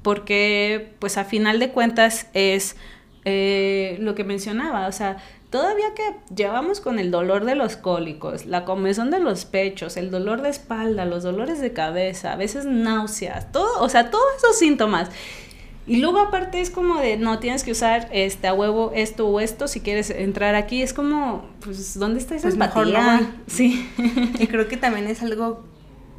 porque 0.02 0.94
pues 0.98 1.16
a 1.16 1.24
final 1.24 1.58
de 1.58 1.70
cuentas 1.70 2.26
es 2.34 2.76
eh, 3.24 3.96
lo 4.00 4.14
que 4.14 4.24
mencionaba, 4.24 4.86
o 4.88 4.92
sea, 4.92 5.18
todavía 5.50 5.94
que 5.94 6.02
llevamos 6.34 6.80
con 6.80 6.98
el 6.98 7.10
dolor 7.10 7.44
de 7.44 7.54
los 7.54 7.76
cólicos, 7.76 8.46
la 8.46 8.64
comezón 8.64 9.10
de 9.10 9.20
los 9.20 9.44
pechos, 9.44 9.96
el 9.96 10.10
dolor 10.10 10.42
de 10.42 10.48
espalda, 10.48 11.04
los 11.04 11.22
dolores 11.22 11.60
de 11.60 11.72
cabeza, 11.72 12.32
a 12.32 12.36
veces 12.36 12.64
náuseas, 12.64 13.52
todo, 13.52 13.80
o 13.80 13.88
sea, 13.88 14.10
todos 14.10 14.24
esos 14.38 14.58
síntomas. 14.58 15.10
Y 15.86 15.96
luego 15.96 16.20
aparte 16.20 16.60
es 16.60 16.70
como 16.70 16.98
de, 17.00 17.16
no, 17.16 17.38
tienes 17.40 17.64
que 17.64 17.72
usar 17.72 18.08
este 18.12 18.46
a 18.46 18.54
huevo 18.54 18.92
esto 18.94 19.26
o 19.26 19.40
esto 19.40 19.66
si 19.66 19.80
quieres 19.80 20.10
entrar 20.10 20.54
aquí. 20.54 20.80
Es 20.80 20.94
como, 20.94 21.44
pues, 21.60 21.98
¿dónde 21.98 22.20
está 22.20 22.36
esa 22.36 22.48
pues 22.48 22.54
empatía? 22.54 23.34
Sí. 23.48 23.88
Y 24.38 24.46
creo 24.46 24.68
que 24.68 24.76
también 24.76 25.08
es 25.08 25.22
algo 25.22 25.64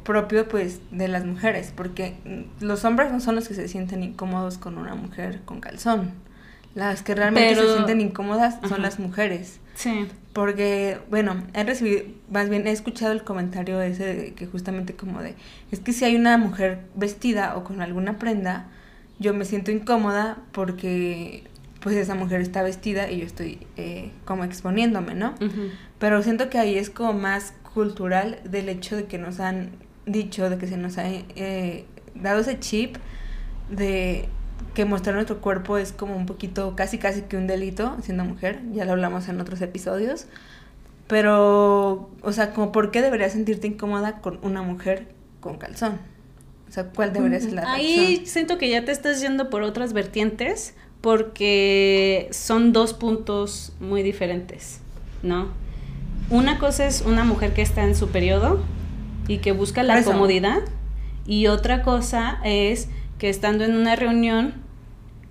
propio 0.04 0.46
pues 0.48 0.80
de 0.90 1.08
las 1.08 1.24
mujeres, 1.24 1.72
porque 1.74 2.14
los 2.60 2.84
hombres 2.84 3.10
no 3.10 3.20
son 3.20 3.34
los 3.34 3.48
que 3.48 3.54
se 3.54 3.68
sienten 3.68 4.02
incómodos 4.02 4.58
con 4.58 4.78
una 4.78 4.94
mujer 4.94 5.40
con 5.44 5.60
calzón. 5.60 6.12
Las 6.74 7.02
que 7.02 7.14
realmente 7.14 7.54
se 7.54 7.74
sienten 7.74 8.00
incómodas 8.00 8.58
son 8.68 8.82
las 8.82 8.98
mujeres. 8.98 9.60
Sí. 9.74 10.08
Porque, 10.32 10.98
bueno, 11.08 11.36
he 11.54 11.62
recibido, 11.62 12.02
más 12.30 12.48
bien 12.48 12.66
he 12.66 12.72
escuchado 12.72 13.12
el 13.12 13.22
comentario 13.22 13.80
ese 13.80 14.34
que 14.34 14.46
justamente 14.46 14.94
como 14.94 15.22
de, 15.22 15.36
es 15.70 15.78
que 15.78 15.92
si 15.92 16.04
hay 16.04 16.16
una 16.16 16.36
mujer 16.36 16.80
vestida 16.96 17.56
o 17.56 17.62
con 17.62 17.80
alguna 17.80 18.18
prenda, 18.18 18.66
yo 19.20 19.32
me 19.34 19.44
siento 19.44 19.70
incómoda 19.70 20.38
porque 20.50 21.44
pues 21.80 21.96
esa 21.96 22.14
mujer 22.14 22.40
está 22.40 22.62
vestida 22.62 23.10
y 23.10 23.18
yo 23.18 23.26
estoy 23.26 23.66
eh, 23.76 24.10
como 24.24 24.42
exponiéndome, 24.42 25.14
¿no? 25.14 25.34
Pero 25.98 26.22
siento 26.22 26.50
que 26.50 26.58
ahí 26.58 26.76
es 26.76 26.90
como 26.90 27.12
más 27.12 27.52
cultural 27.74 28.40
del 28.44 28.68
hecho 28.68 28.96
de 28.96 29.04
que 29.04 29.18
nos 29.18 29.38
han 29.38 29.70
dicho, 30.06 30.48
de 30.50 30.58
que 30.58 30.66
se 30.66 30.76
nos 30.76 30.98
ha 30.98 31.08
eh, 31.08 31.84
dado 32.14 32.40
ese 32.40 32.58
chip 32.58 32.96
de 33.70 34.28
que 34.74 34.84
mostrar 34.84 35.14
nuestro 35.14 35.40
cuerpo 35.40 35.78
es 35.78 35.92
como 35.92 36.16
un 36.16 36.26
poquito, 36.26 36.74
casi 36.76 36.98
casi 36.98 37.22
que 37.22 37.36
un 37.36 37.46
delito 37.46 37.96
siendo 38.02 38.24
mujer, 38.24 38.60
ya 38.72 38.84
lo 38.84 38.92
hablamos 38.92 39.28
en 39.28 39.40
otros 39.40 39.60
episodios, 39.60 40.26
pero, 41.06 42.10
o 42.22 42.32
sea, 42.32 42.52
como 42.52 42.72
por 42.72 42.90
qué 42.90 43.02
deberías 43.02 43.32
sentirte 43.32 43.66
incómoda 43.66 44.20
con 44.20 44.38
una 44.42 44.62
mujer 44.62 45.08
con 45.40 45.58
calzón. 45.58 45.98
O 46.68 46.72
sea, 46.72 46.84
¿cuál 46.84 47.12
debería 47.12 47.40
ser 47.40 47.52
la 47.52 47.62
razón? 47.62 47.76
Ahí 47.76 48.24
siento 48.26 48.58
que 48.58 48.68
ya 48.68 48.84
te 48.84 48.90
estás 48.90 49.20
yendo 49.20 49.48
por 49.50 49.62
otras 49.62 49.92
vertientes 49.92 50.74
porque 51.00 52.28
son 52.32 52.72
dos 52.72 52.94
puntos 52.94 53.74
muy 53.78 54.02
diferentes, 54.02 54.80
¿no? 55.22 55.48
Una 56.30 56.58
cosa 56.58 56.86
es 56.86 57.02
una 57.02 57.24
mujer 57.24 57.52
que 57.52 57.62
está 57.62 57.84
en 57.84 57.94
su 57.94 58.08
periodo 58.08 58.64
y 59.28 59.38
que 59.38 59.52
busca 59.52 59.82
la 59.82 60.02
comodidad 60.02 60.60
y 61.26 61.46
otra 61.46 61.82
cosa 61.82 62.40
es 62.44 62.88
que 63.18 63.28
estando 63.28 63.64
en 63.64 63.76
una 63.76 63.96
reunión 63.96 64.54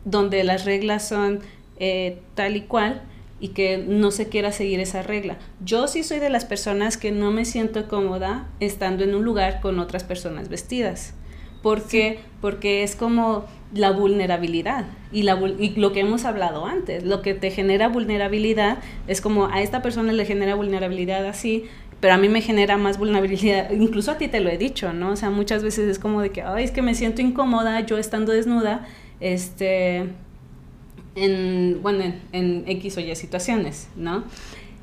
donde 0.05 0.43
las 0.43 0.65
reglas 0.65 1.07
son 1.07 1.39
eh, 1.77 2.19
tal 2.35 2.55
y 2.55 2.61
cual 2.61 3.03
y 3.39 3.49
que 3.49 3.77
no 3.77 4.11
se 4.11 4.29
quiera 4.29 4.51
seguir 4.51 4.79
esa 4.79 5.03
regla. 5.03 5.37
Yo 5.63 5.87
sí 5.87 6.03
soy 6.03 6.19
de 6.19 6.29
las 6.29 6.45
personas 6.45 6.97
que 6.97 7.11
no 7.11 7.31
me 7.31 7.45
siento 7.45 7.87
cómoda 7.87 8.47
estando 8.59 9.03
en 9.03 9.15
un 9.15 9.25
lugar 9.25 9.59
con 9.59 9.79
otras 9.79 10.03
personas 10.03 10.49
vestidas. 10.49 11.13
¿Por 11.61 11.83
qué? 11.83 12.19
Porque 12.41 12.83
es 12.83 12.95
como 12.95 13.45
la 13.73 13.91
vulnerabilidad 13.91 14.85
y, 15.11 15.23
la, 15.23 15.39
y 15.59 15.75
lo 15.75 15.91
que 15.93 16.01
hemos 16.01 16.25
hablado 16.25 16.65
antes, 16.65 17.03
lo 17.03 17.21
que 17.21 17.33
te 17.33 17.51
genera 17.51 17.87
vulnerabilidad 17.87 18.77
es 19.07 19.19
como 19.19 19.47
a 19.47 19.61
esta 19.61 19.81
persona 19.81 20.13
le 20.13 20.25
genera 20.25 20.55
vulnerabilidad 20.55 21.25
así, 21.25 21.65
pero 22.03 22.15
a 22.15 22.17
mí 22.17 22.27
me 22.27 22.41
genera 22.41 22.75
más 22.77 22.97
vulnerabilidad, 22.97 23.71
incluso 23.71 24.11
a 24.11 24.17
ti 24.17 24.27
te 24.27 24.41
lo 24.41 24.49
he 24.49 24.57
dicho, 24.57 24.91
¿no? 24.91 25.11
O 25.11 25.15
sea, 25.15 25.29
muchas 25.29 25.63
veces 25.63 25.87
es 25.87 25.99
como 25.99 26.19
de 26.19 26.31
que, 26.31 26.41
ay, 26.41 26.65
es 26.65 26.71
que 26.71 26.81
me 26.81 26.95
siento 26.95 27.21
incómoda 27.21 27.79
yo 27.79 27.97
estando 27.97 28.33
desnuda, 28.33 28.85
este, 29.21 30.09
en, 31.15 31.79
bueno, 31.81 32.13
en, 32.33 32.65
X 32.67 32.97
o 32.97 32.99
Y 32.99 33.15
situaciones, 33.15 33.87
¿no? 33.95 34.25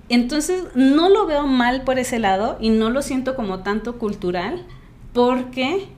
Entonces, 0.08 0.64
no 0.74 1.10
lo 1.10 1.26
veo 1.26 1.46
mal 1.46 1.82
por 1.82 1.98
ese 1.98 2.18
lado 2.18 2.56
y 2.58 2.70
no 2.70 2.88
lo 2.88 3.02
siento 3.02 3.36
como 3.36 3.58
tanto 3.58 3.98
cultural, 3.98 4.64
porque 5.12 5.88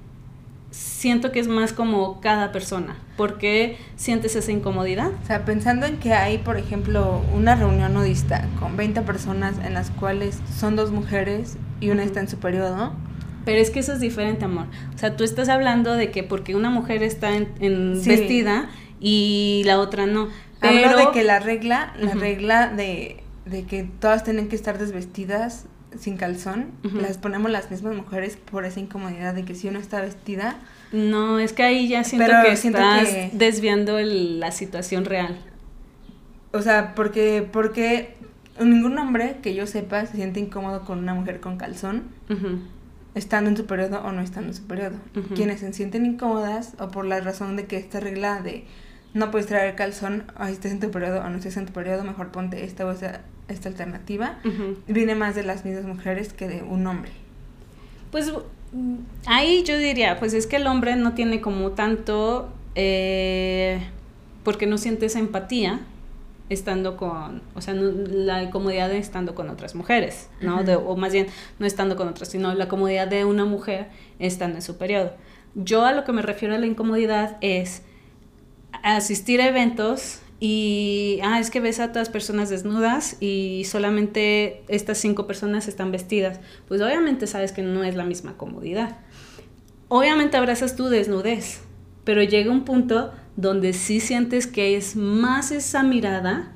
siento 0.73 1.33
que 1.33 1.39
es 1.39 1.49
más 1.49 1.73
como 1.73 2.21
cada 2.21 2.51
persona. 2.51 2.97
¿Por 3.17 3.39
qué 3.39 3.77
sientes 3.97 4.35
esa 4.35 4.51
incomodidad? 4.51 5.11
O 5.23 5.27
sea, 5.27 5.45
pensando 5.45 5.87
en 5.87 5.99
que 5.99 6.15
hay, 6.15 6.39
por 6.39 6.57
ejemplo, 6.57 7.23
una 7.35 7.55
reunión 7.55 7.95
nudista 7.95 8.49
con 8.59 8.77
20 8.77 9.03
personas 9.03 9.57
en 9.63 9.75
las 9.75 9.91
cuales 9.91 10.41
son 10.59 10.75
dos 10.75 10.91
mujeres 10.91 11.57
y 11.81 11.91
una 11.91 12.03
está 12.03 12.21
en 12.21 12.29
su 12.29 12.39
periodo. 12.39 12.95
Pero 13.45 13.61
es 13.61 13.71
que 13.71 13.81
eso 13.81 13.93
es 13.93 14.01
diferente, 14.01 14.47
amor. 14.47 14.67
O 14.95 14.99
sea, 14.99 15.17
tú 15.17 15.25
estás 15.25 15.49
hablando 15.49 15.95
de 15.95 16.11
que 16.11 16.23
porque 16.23 16.57
una 16.57 16.71
mujer 16.71 17.03
está 17.03 17.37
en, 17.37 18.03
vestida 18.05 18.71
y 18.99 19.63
la 19.67 19.79
otra 19.79 20.07
no. 20.07 20.29
Pero... 20.61 20.91
Hablo 20.91 21.07
de 21.07 21.13
que 21.13 21.23
la 21.23 21.39
regla, 21.39 21.93
la 21.99 22.15
regla 22.15 22.69
de, 22.69 23.23
de 23.45 23.65
que 23.65 23.83
todas 23.83 24.25
tienen 24.25 24.49
que 24.49 24.57
estar 24.57 24.79
desvestidas 24.79 25.67
sin 25.99 26.17
calzón, 26.17 26.71
las 26.83 27.19
ponemos 27.19 27.51
las 27.51 27.71
mismas 27.71 27.95
mujeres 27.95 28.37
por 28.37 28.65
esa 28.65 28.81
incomodidad 28.81 29.35
de 29.35 29.45
que 29.45 29.55
si 29.55 29.69
uno 29.69 29.79
está 29.79 30.01
vestida. 30.01 30.57
No, 30.93 31.39
es 31.39 31.53
que 31.53 31.63
ahí 31.63 31.89
ya 31.89 32.05
siento 32.05 32.33
que 32.43 32.53
estás 32.53 33.09
desviando 33.33 33.99
la 34.01 34.51
situación 34.53 35.05
real. 35.05 35.39
O 36.53 36.61
sea, 36.61 36.95
porque, 36.95 37.49
porque 37.51 38.15
ningún 38.61 38.99
hombre 38.99 39.39
que 39.43 39.55
yo 39.55 39.67
sepa 39.67 40.05
se 40.07 40.17
siente 40.17 40.41
incómodo 40.41 40.85
con 40.85 40.99
una 40.99 41.15
mujer 41.15 41.41
con 41.41 41.57
calzón, 41.57 42.05
estando 43.15 43.51
en 43.51 43.57
su 43.57 43.67
periodo 43.67 44.01
o 44.03 44.13
no 44.13 44.21
estando 44.23 44.49
en 44.49 44.55
su 44.55 44.65
periodo. 44.65 44.97
Quienes 45.35 45.61
se 45.61 45.73
sienten 45.73 46.07
incómodas 46.07 46.75
o 46.79 46.91
por 46.91 47.05
la 47.05 47.21
razón 47.21 47.57
de 47.57 47.67
que 47.67 47.77
esta 47.77 48.01
regla 48.01 48.41
de 48.41 48.65
no 49.15 49.31
puedes 49.31 49.47
traer 49.47 49.75
calzón, 49.75 50.25
o 50.41 50.45
estés 50.45 50.73
en 50.73 50.81
tu 50.81 50.91
periodo 50.91 51.21
o 51.21 51.29
no 51.29 51.37
estés 51.37 51.57
en 51.57 51.67
tu 51.67 51.73
periodo, 51.73 52.03
mejor 52.05 52.29
ponte 52.29 52.65
esta 52.65 52.87
o 52.87 52.93
esta, 52.93 53.21
esta 53.49 53.69
alternativa, 53.69 54.39
viene 54.87 55.15
más 55.15 55.35
de 55.35 55.43
las 55.43 55.65
mismas 55.65 55.85
mujeres 55.85 56.33
que 56.33 56.49
de 56.49 56.63
un 56.63 56.87
hombre. 56.87 57.11
Pues 58.11 58.33
ahí 59.27 59.63
yo 59.65 59.77
diría, 59.77 60.19
pues 60.19 60.35
es 60.35 60.47
que 60.47 60.57
el 60.57 60.67
hombre 60.67 60.97
no 60.97 61.15
tiene 61.15 61.41
como 61.41 61.73
tanto, 61.73 62.53
eh, 62.75 63.81
porque 64.45 64.67
no 64.67 64.79
siente 64.79 65.07
esa 65.07 65.19
empatía 65.19 65.81
estando 66.49 66.97
con, 66.97 67.43
o 67.55 67.61
sea, 67.61 67.75
la 67.75 68.51
comodidad 68.51 68.89
de 68.89 68.99
estando 68.99 69.35
con 69.35 69.49
otras 69.49 69.75
mujeres, 69.75 70.29
¿no? 70.41 70.61
o 70.61 70.97
más 70.97 71.13
bien, 71.13 71.27
no 71.59 71.67
estando 71.67 71.97
con 71.97 72.09
otras, 72.09 72.29
sino 72.29 72.55
la 72.55 72.69
comodidad 72.69 73.09
de 73.09 73.25
una 73.25 73.45
mujer 73.45 73.89
estando 74.19 74.57
en 74.57 74.63
su 74.63 74.77
periodo. 74.77 75.13
Yo 75.55 75.85
a 75.85 75.93
lo 75.93 76.05
que 76.05 76.13
me 76.13 76.23
refiero 76.23 76.55
a 76.55 76.59
la 76.59 76.67
incomodidad 76.67 77.37
es 77.41 77.83
asistir 78.83 79.41
a 79.41 79.49
eventos 79.49 80.22
y, 80.45 81.21
ah, 81.23 81.39
es 81.39 81.51
que 81.51 81.61
ves 81.61 81.79
a 81.79 81.93
todas 81.93 82.09
personas 82.09 82.51
desnudas 82.51 83.17
y 83.21 83.63
solamente 83.65 84.65
estas 84.67 84.99
cinco 84.99 85.29
personas 85.29 85.69
están 85.69 85.93
vestidas. 85.93 86.41
Pues 86.67 86.81
obviamente 86.81 87.29
sabes 87.29 87.53
que 87.53 87.63
no 87.63 87.85
es 87.85 87.95
la 87.95 88.03
misma 88.03 88.37
comodidad. 88.37 88.97
Obviamente 89.87 90.37
abrazas 90.37 90.75
tu 90.75 90.89
desnudez, 90.89 91.61
pero 92.03 92.25
llega 92.25 92.51
un 92.51 92.65
punto 92.65 93.13
donde 93.37 93.73
sí 93.73 94.01
sientes 94.01 94.49
que 94.49 94.77
es 94.77 94.97
más 94.97 95.53
esa 95.53 95.85
mirada 95.85 96.51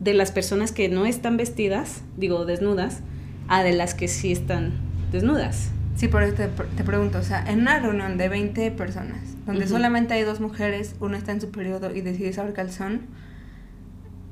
de 0.00 0.14
las 0.14 0.32
personas 0.32 0.72
que 0.72 0.88
no 0.88 1.06
están 1.06 1.36
vestidas, 1.36 2.02
digo 2.16 2.44
desnudas, 2.44 3.02
a 3.46 3.62
de 3.62 3.72
las 3.72 3.94
que 3.94 4.08
sí 4.08 4.32
están 4.32 4.72
desnudas. 5.12 5.70
Sí, 5.94 6.08
por 6.08 6.24
eso 6.24 6.34
te, 6.34 6.82
pregunto, 6.82 7.18
o 7.18 7.22
sea, 7.22 7.44
en 7.48 7.60
una 7.60 7.78
reunión 7.78 8.18
de 8.18 8.28
20 8.28 8.72
personas, 8.72 9.20
donde 9.46 9.68
solamente 9.68 10.14
hay 10.14 10.24
dos 10.24 10.40
mujeres, 10.40 10.96
una 10.98 11.18
está 11.18 11.30
en 11.30 11.40
su 11.40 11.52
periodo 11.52 11.94
y 11.94 12.00
decide 12.00 12.30
usar 12.30 12.52
calzón, 12.52 13.02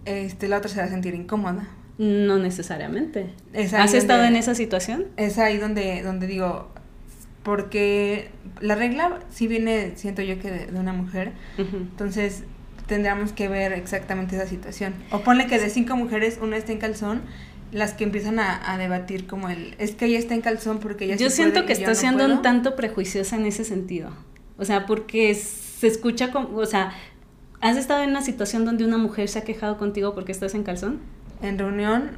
este, 0.06 0.48
la 0.48 0.58
otra 0.58 0.70
se 0.70 0.78
va 0.78 0.86
a 0.86 0.88
sentir 0.88 1.14
incómoda. 1.14 1.68
No 1.98 2.38
necesariamente. 2.38 3.30
¿Has 3.76 3.94
estado 3.94 4.24
en 4.24 4.36
esa 4.36 4.54
situación? 4.54 5.06
Es 5.16 5.38
ahí 5.38 5.56
donde, 5.58 6.02
donde 6.02 6.26
digo, 6.26 6.68
porque 7.42 8.30
la 8.60 8.74
regla 8.74 9.20
sí 9.30 9.46
viene, 9.46 9.92
siento 9.96 10.22
yo 10.22 10.38
que 10.38 10.50
de, 10.50 10.78
una 10.78 10.92
mujer, 10.92 11.32
entonces 11.56 12.44
tendríamos 12.86 13.32
que 13.32 13.48
ver 13.48 13.72
exactamente 13.72 14.36
esa 14.36 14.46
situación. 14.46 14.94
O 15.10 15.20
ponle 15.20 15.46
que 15.46 15.58
de 15.58 15.70
cinco 15.70 15.96
mujeres, 15.96 16.38
una 16.40 16.56
está 16.56 16.72
en 16.72 16.78
calzón 16.78 17.22
las 17.72 17.94
que 17.94 18.04
empiezan 18.04 18.38
a, 18.38 18.78
debatir 18.78 19.26
como 19.26 19.48
el, 19.48 19.74
es 19.78 19.92
que 19.92 20.06
ella 20.06 20.18
está 20.18 20.34
en 20.34 20.40
calzón 20.40 20.78
porque 20.78 21.04
ella 21.04 21.16
Yo 21.16 21.30
siento 21.30 21.66
que 21.66 21.72
está 21.72 21.94
siendo 21.94 22.24
un 22.24 22.42
tanto 22.42 22.76
prejuiciosa 22.76 23.36
en 23.36 23.46
ese 23.46 23.64
sentido. 23.64 24.10
O 24.58 24.64
sea, 24.64 24.86
porque 24.86 25.34
se 25.34 25.86
escucha 25.86 26.30
como, 26.30 26.56
o 26.56 26.66
sea, 26.66 26.92
¿has 27.68 27.76
estado 27.76 28.02
en 28.02 28.10
una 28.10 28.22
situación 28.22 28.64
donde 28.64 28.84
una 28.84 28.98
mujer 28.98 29.28
se 29.28 29.38
ha 29.38 29.44
quejado 29.44 29.78
contigo 29.78 30.14
porque 30.14 30.32
estás 30.32 30.54
en 30.54 30.62
calzón? 30.62 31.00
En 31.42 31.58
reunión, 31.58 32.12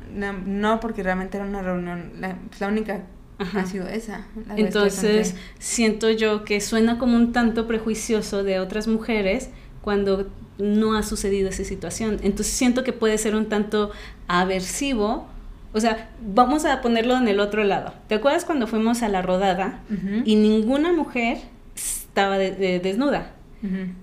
no, 0.46 0.80
porque 0.80 1.02
realmente 1.02 1.36
era 1.38 1.46
una 1.46 1.62
reunión, 1.62 2.12
la, 2.20 2.68
única 2.68 3.02
ha 3.38 3.66
sido 3.66 3.88
esa. 3.88 4.26
Entonces, 4.56 5.34
siento 5.58 6.10
yo 6.10 6.44
que 6.44 6.60
suena 6.60 6.98
como 6.98 7.16
un 7.16 7.32
tanto 7.32 7.66
prejuicioso 7.66 8.42
de 8.44 8.60
otras 8.60 8.88
mujeres 8.88 9.50
cuando 9.82 10.28
no 10.58 10.96
ha 10.96 11.02
sucedido 11.02 11.48
esa 11.48 11.64
situación. 11.64 12.18
Entonces 12.22 12.54
siento 12.54 12.84
que 12.84 12.92
puede 12.92 13.16
ser 13.18 13.34
un 13.34 13.48
tanto 13.48 13.90
aversivo 14.26 15.28
o 15.72 15.80
sea, 15.80 16.10
vamos 16.20 16.64
a 16.64 16.80
ponerlo 16.80 17.16
en 17.16 17.28
el 17.28 17.40
otro 17.40 17.62
lado. 17.62 17.92
¿Te 18.08 18.14
acuerdas 18.14 18.44
cuando 18.44 18.66
fuimos 18.66 19.02
a 19.02 19.08
la 19.08 19.22
rodada 19.22 19.80
y 20.24 20.36
ninguna 20.36 20.92
mujer 20.92 21.38
estaba 21.74 22.38
desnuda? 22.38 23.32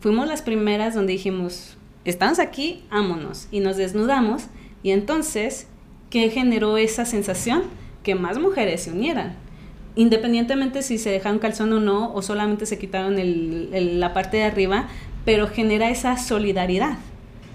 Fuimos 0.02 0.28
las 0.28 0.42
primeras 0.42 0.94
donde 0.96 1.14
dijimos, 1.14 1.78
estamos 2.04 2.40
aquí, 2.40 2.84
ámonos. 2.90 3.48
Y 3.52 3.60
nos 3.60 3.78
desnudamos. 3.78 4.48
Y 4.84 4.92
entonces, 4.92 5.68
¿qué 6.10 6.30
generó 6.30 6.78
esa 6.78 7.06
sensación? 7.06 7.64
Que 8.04 8.16
más 8.16 8.38
mujeres 8.38 8.84
se 8.84 8.92
unieran. 8.92 9.38
Independientemente 9.96 10.82
si 10.82 10.98
se 10.98 11.10
dejaron 11.10 11.40
calzón 11.40 11.72
o 11.72 11.80
no, 11.80 12.14
o 12.14 12.22
solamente 12.22 12.66
se 12.66 12.78
quitaron 12.78 13.16
la 14.00 14.14
parte 14.14 14.38
de 14.38 14.44
arriba, 14.44 14.90
pero 15.24 15.48
genera 15.48 15.90
esa 15.90 16.18
solidaridad 16.18 16.98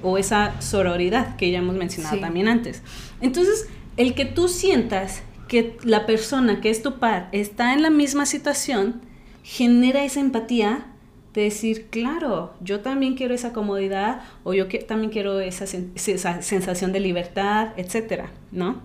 o 0.03 0.17
esa 0.17 0.61
sororidad 0.61 1.37
que 1.37 1.51
ya 1.51 1.59
hemos 1.59 1.77
mencionado 1.77 2.19
también 2.19 2.49
antes. 2.49 2.83
Entonces, 3.21 3.69
el 3.99 4.15
que 4.15 4.25
tú 4.25 4.49
sientas 4.49 5.23
que 5.49 5.77
la 5.83 6.07
persona 6.07 6.61
que 6.61 6.71
es 6.71 6.83
tu 6.83 6.99
par 6.99 7.29
está 7.33 7.75
en 7.75 7.83
la 7.83 7.91
misma 7.91 8.25
situación, 8.25 9.03
genera 9.43 10.05
esa 10.05 10.21
empatía 10.21 10.87
de 11.35 11.43
decir, 11.43 11.87
claro, 11.91 12.53
yo 12.61 12.81
también 12.81 13.15
quiero 13.15 13.35
esa 13.35 13.53
comodidad 13.53 14.23
o 14.43 14.53
yo 14.53 14.67
también 14.87 15.13
quiero 15.13 15.41
esa, 15.41 15.65
esa, 15.65 16.43
sensación 16.43 16.93
de 16.93 17.01
libertad, 17.01 17.69
etcétera, 17.77 18.31
¿no? 18.51 18.81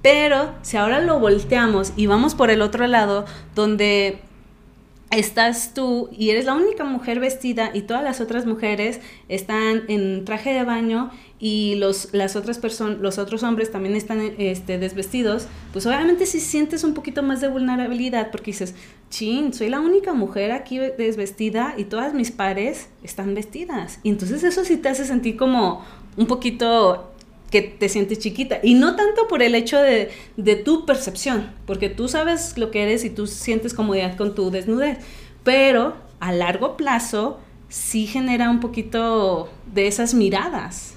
Pero 0.00 0.52
si 0.62 0.76
ahora 0.76 1.00
lo 1.00 1.18
volteamos 1.18 1.92
y 1.96 2.06
vamos 2.06 2.34
por 2.34 2.50
el 2.50 2.62
otro 2.62 2.86
lado, 2.86 3.24
donde 3.54 4.18
estás 5.10 5.74
tú 5.74 6.08
y 6.10 6.30
eres 6.30 6.46
la 6.46 6.54
única 6.54 6.84
mujer 6.84 7.20
vestida 7.20 7.70
y 7.74 7.82
todas 7.82 8.02
las 8.02 8.20
otras 8.20 8.46
mujeres 8.46 9.00
están 9.28 9.82
en 9.88 10.24
traje 10.24 10.52
de 10.52 10.64
baño 10.64 11.10
y 11.44 11.74
los, 11.74 12.10
las 12.12 12.36
otras 12.36 12.58
personas, 12.58 13.00
los 13.00 13.18
otros 13.18 13.42
hombres 13.42 13.72
también 13.72 13.96
están 13.96 14.20
este, 14.38 14.78
desvestidos, 14.78 15.48
pues 15.72 15.84
obviamente 15.86 16.24
si 16.24 16.38
sientes 16.38 16.84
un 16.84 16.94
poquito 16.94 17.24
más 17.24 17.40
de 17.40 17.48
vulnerabilidad 17.48 18.30
porque 18.30 18.52
dices, 18.52 18.76
chin, 19.10 19.52
soy 19.52 19.68
la 19.68 19.80
única 19.80 20.12
mujer 20.12 20.52
aquí 20.52 20.78
desvestida 20.78 21.74
y 21.76 21.86
todas 21.86 22.14
mis 22.14 22.30
pares 22.30 22.90
están 23.02 23.34
vestidas. 23.34 23.98
Y 24.04 24.10
entonces 24.10 24.44
eso 24.44 24.64
sí 24.64 24.76
te 24.76 24.88
hace 24.88 25.04
sentir 25.04 25.36
como 25.36 25.84
un 26.16 26.28
poquito 26.28 27.10
que 27.50 27.60
te 27.62 27.88
sientes 27.88 28.20
chiquita. 28.20 28.60
Y 28.62 28.74
no 28.74 28.94
tanto 28.94 29.26
por 29.26 29.42
el 29.42 29.56
hecho 29.56 29.78
de, 29.78 30.12
de, 30.36 30.54
tu 30.54 30.86
percepción, 30.86 31.50
porque 31.66 31.88
tú 31.88 32.06
sabes 32.06 32.56
lo 32.56 32.70
que 32.70 32.84
eres 32.84 33.04
y 33.04 33.10
tú 33.10 33.26
sientes 33.26 33.74
comodidad 33.74 34.16
con 34.16 34.36
tu 34.36 34.52
desnudez. 34.52 34.98
Pero 35.42 35.96
a 36.20 36.30
largo 36.30 36.76
plazo 36.76 37.40
sí 37.68 38.06
genera 38.06 38.48
un 38.48 38.60
poquito 38.60 39.50
de 39.74 39.88
esas 39.88 40.14
miradas. 40.14 40.91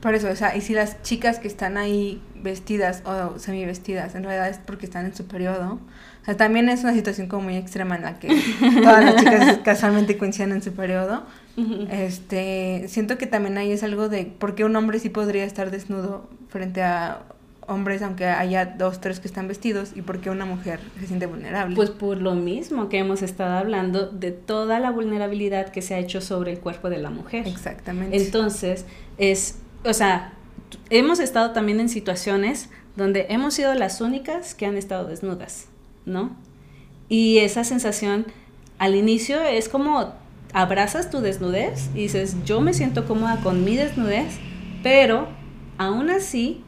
Por 0.00 0.14
eso, 0.14 0.28
o 0.30 0.36
sea, 0.36 0.56
y 0.56 0.60
si 0.60 0.74
las 0.74 1.02
chicas 1.02 1.38
que 1.38 1.48
están 1.48 1.76
ahí 1.76 2.22
vestidas 2.36 3.02
o 3.04 3.38
semi 3.38 3.64
vestidas, 3.64 4.14
en 4.14 4.22
realidad 4.22 4.48
es 4.48 4.58
porque 4.58 4.86
están 4.86 5.06
en 5.06 5.14
su 5.14 5.26
periodo. 5.26 5.80
O 6.22 6.24
sea, 6.24 6.36
también 6.36 6.68
es 6.68 6.84
una 6.84 6.94
situación 6.94 7.26
como 7.26 7.44
muy 7.44 7.56
extrema 7.56 7.96
en 7.96 8.02
la 8.02 8.18
que 8.18 8.28
todas 8.82 9.04
las 9.04 9.16
chicas 9.16 9.58
casualmente 9.64 10.16
coinciden 10.16 10.52
en 10.52 10.62
su 10.62 10.72
periodo. 10.72 11.24
Este, 11.90 12.84
siento 12.86 13.18
que 13.18 13.26
también 13.26 13.58
ahí 13.58 13.72
es 13.72 13.82
algo 13.82 14.08
de 14.08 14.26
por 14.26 14.54
qué 14.54 14.64
un 14.64 14.76
hombre 14.76 15.00
sí 15.00 15.08
podría 15.08 15.44
estar 15.44 15.72
desnudo 15.72 16.28
frente 16.48 16.82
a 16.82 17.22
hombres, 17.68 18.02
aunque 18.02 18.26
haya 18.26 18.64
dos, 18.64 19.00
tres 19.00 19.20
que 19.20 19.28
están 19.28 19.46
vestidos, 19.46 19.92
y 19.94 20.02
por 20.02 20.20
qué 20.20 20.30
una 20.30 20.44
mujer 20.44 20.80
se 20.98 21.06
siente 21.06 21.26
vulnerable. 21.26 21.76
Pues 21.76 21.90
por 21.90 22.20
lo 22.20 22.34
mismo 22.34 22.88
que 22.88 22.98
hemos 22.98 23.22
estado 23.22 23.58
hablando 23.58 24.08
de 24.08 24.32
toda 24.32 24.80
la 24.80 24.90
vulnerabilidad 24.90 25.68
que 25.68 25.82
se 25.82 25.94
ha 25.94 25.98
hecho 25.98 26.20
sobre 26.20 26.52
el 26.52 26.60
cuerpo 26.60 26.88
de 26.88 26.98
la 26.98 27.10
mujer. 27.10 27.46
Exactamente. 27.46 28.16
Entonces, 28.16 28.86
es, 29.18 29.56
o 29.84 29.92
sea, 29.92 30.32
hemos 30.90 31.20
estado 31.20 31.52
también 31.52 31.80
en 31.80 31.88
situaciones 31.88 32.70
donde 32.96 33.26
hemos 33.28 33.54
sido 33.54 33.74
las 33.74 34.00
únicas 34.00 34.54
que 34.54 34.66
han 34.66 34.76
estado 34.76 35.06
desnudas, 35.06 35.66
¿no? 36.04 36.36
Y 37.08 37.38
esa 37.38 37.64
sensación 37.64 38.26
al 38.78 38.94
inicio 38.94 39.40
es 39.42 39.68
como 39.68 40.14
abrazas 40.52 41.10
tu 41.10 41.20
desnudez 41.20 41.90
y 41.94 42.02
dices, 42.02 42.36
yo 42.44 42.60
me 42.60 42.74
siento 42.74 43.06
cómoda 43.06 43.40
con 43.42 43.64
mi 43.64 43.76
desnudez, 43.76 44.38
pero 44.82 45.28
aún 45.78 46.10
así 46.10 46.62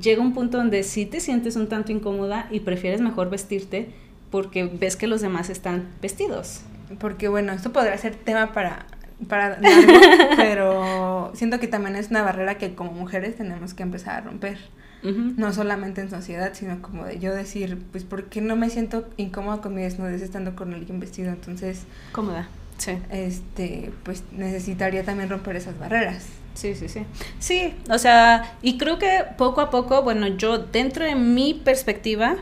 llega 0.00 0.22
un 0.22 0.32
punto 0.34 0.58
donde 0.58 0.82
sí 0.82 1.06
te 1.06 1.20
sientes 1.20 1.56
un 1.56 1.68
tanto 1.68 1.92
incómoda 1.92 2.46
y 2.50 2.60
prefieres 2.60 3.00
mejor 3.00 3.30
vestirte 3.30 3.90
porque 4.30 4.64
ves 4.64 4.96
que 4.96 5.06
los 5.06 5.20
demás 5.20 5.50
están 5.50 5.88
vestidos. 6.00 6.60
Porque 6.98 7.28
bueno, 7.28 7.52
esto 7.52 7.72
podría 7.72 7.96
ser 7.98 8.14
tema 8.14 8.52
para 8.52 8.86
para 9.28 9.58
pero 10.36 11.30
siento 11.34 11.60
que 11.60 11.68
también 11.68 11.96
es 11.96 12.10
una 12.10 12.22
barrera 12.22 12.56
que 12.56 12.74
como 12.74 12.92
mujeres 12.92 13.36
tenemos 13.36 13.74
que 13.74 13.82
empezar 13.82 14.16
a 14.16 14.20
romper. 14.22 14.58
No 15.02 15.50
solamente 15.54 16.02
en 16.02 16.10
sociedad, 16.10 16.50
sino 16.52 16.82
como 16.82 17.06
de 17.06 17.18
yo 17.18 17.34
decir, 17.34 17.78
pues, 17.90 18.04
¿por 18.04 18.24
qué 18.24 18.42
no 18.42 18.54
me 18.54 18.68
siento 18.68 19.08
incómoda 19.16 19.62
con 19.62 19.74
mi 19.74 19.80
desnudez 19.80 20.20
estando 20.20 20.54
con 20.54 20.74
alguien 20.74 21.00
vestido? 21.00 21.30
Entonces... 21.30 21.84
Cómoda. 22.12 22.48
Sí. 22.76 22.98
Este, 23.10 23.92
pues 24.02 24.24
necesitaría 24.30 25.02
también 25.02 25.30
romper 25.30 25.56
esas 25.56 25.78
barreras. 25.78 26.26
Sí, 26.52 26.74
sí, 26.74 26.90
sí. 26.90 27.06
Sí, 27.38 27.74
o 27.90 27.96
sea, 27.96 28.56
y 28.60 28.76
creo 28.76 28.98
que 28.98 29.24
poco 29.38 29.62
a 29.62 29.70
poco, 29.70 30.02
bueno, 30.02 30.26
yo 30.26 30.58
dentro 30.58 31.06
de 31.06 31.14
mi 31.14 31.54
perspectiva 31.54 32.36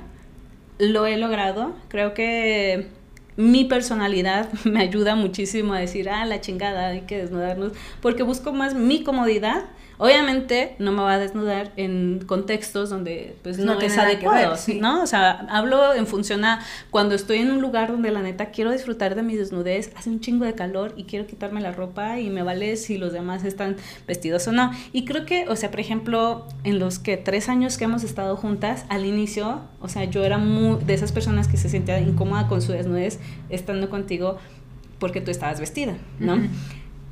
lo 0.78 1.06
he 1.06 1.16
logrado. 1.16 1.74
Creo 1.88 2.14
que 2.14 2.88
mi 3.38 3.64
personalidad 3.64 4.52
me 4.64 4.80
ayuda 4.80 5.14
muchísimo 5.14 5.72
a 5.72 5.78
decir, 5.78 6.10
ah, 6.10 6.26
la 6.26 6.40
chingada, 6.40 6.88
hay 6.88 7.02
que 7.02 7.18
desnudarnos, 7.18 7.72
porque 8.02 8.24
busco 8.24 8.52
más 8.52 8.74
mi 8.74 9.04
comodidad 9.04 9.64
Obviamente 9.98 10.76
no 10.78 10.92
me 10.92 11.02
va 11.02 11.14
a 11.14 11.18
desnudar 11.18 11.72
en 11.76 12.22
contextos 12.24 12.88
donde 12.88 13.36
pues 13.42 13.58
no, 13.58 13.80
es 13.80 13.98
adecuado, 13.98 14.54
¿no? 14.80 15.02
O 15.02 15.06
sea, 15.06 15.46
hablo 15.50 15.92
en 15.92 16.06
función 16.06 16.44
a 16.44 16.60
cuando 16.90 17.16
estoy 17.16 17.38
en 17.38 17.50
un 17.50 17.60
lugar 17.60 17.90
donde 17.90 18.12
la 18.12 18.22
neta 18.22 18.46
quiero 18.46 18.70
disfrutar 18.70 19.16
de 19.16 19.22
mi 19.22 19.34
desnudez, 19.34 19.90
hace 19.96 20.10
un 20.10 20.20
chingo 20.20 20.44
de 20.44 20.54
calor 20.54 20.94
y 20.96 21.04
quiero 21.04 21.26
quitarme 21.26 21.60
la 21.60 21.72
ropa 21.72 22.20
y 22.20 22.30
me 22.30 22.42
vale 22.42 22.76
si 22.76 22.96
los 22.96 23.12
demás 23.12 23.44
están 23.44 23.76
vestidos 24.06 24.46
o 24.46 24.52
no. 24.52 24.70
Y 24.92 25.04
creo 25.04 25.26
que, 25.26 25.48
o 25.48 25.56
sea, 25.56 25.70
por 25.70 25.80
ejemplo, 25.80 26.46
en 26.62 26.78
los 26.78 27.00
que 27.00 27.16
tres 27.16 27.48
años 27.48 27.76
que 27.76 27.84
hemos 27.84 28.04
estado 28.04 28.36
juntas, 28.36 28.84
al 28.88 29.04
inicio, 29.04 29.62
o 29.80 29.88
sea, 29.88 30.04
yo 30.04 30.24
era 30.24 30.38
muy 30.38 30.78
de 30.84 30.94
esas 30.94 31.10
personas 31.10 31.48
que 31.48 31.56
se 31.56 31.68
sentía 31.68 31.98
incómoda 31.98 32.46
con 32.46 32.62
su 32.62 32.72
desnudez 32.72 33.18
estando 33.50 33.90
contigo 33.90 34.38
porque 34.98 35.20
tú 35.20 35.30
estabas 35.30 35.60
vestida, 35.60 35.96
¿no? 36.18 36.38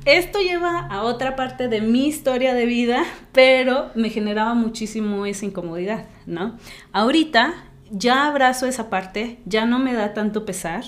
Esto 0.07 0.39
lleva 0.39 0.87
a 0.87 1.03
otra 1.03 1.35
parte 1.35 1.67
de 1.67 1.81
mi 1.81 2.07
historia 2.07 2.53
de 2.53 2.65
vida, 2.65 3.03
pero 3.33 3.91
me 3.93 4.09
generaba 4.09 4.53
muchísimo 4.53 5.25
esa 5.25 5.43
incomodidad, 5.43 6.05
¿no? 6.25 6.57
Ahorita 6.93 7.55
ya 7.91 8.25
abrazo 8.25 8.67
esa 8.67 8.89
parte, 8.89 9.39
ya 9.43 9.65
no 9.65 9.79
me 9.79 9.91
da 9.91 10.13
tanto 10.13 10.45
pesar, 10.45 10.85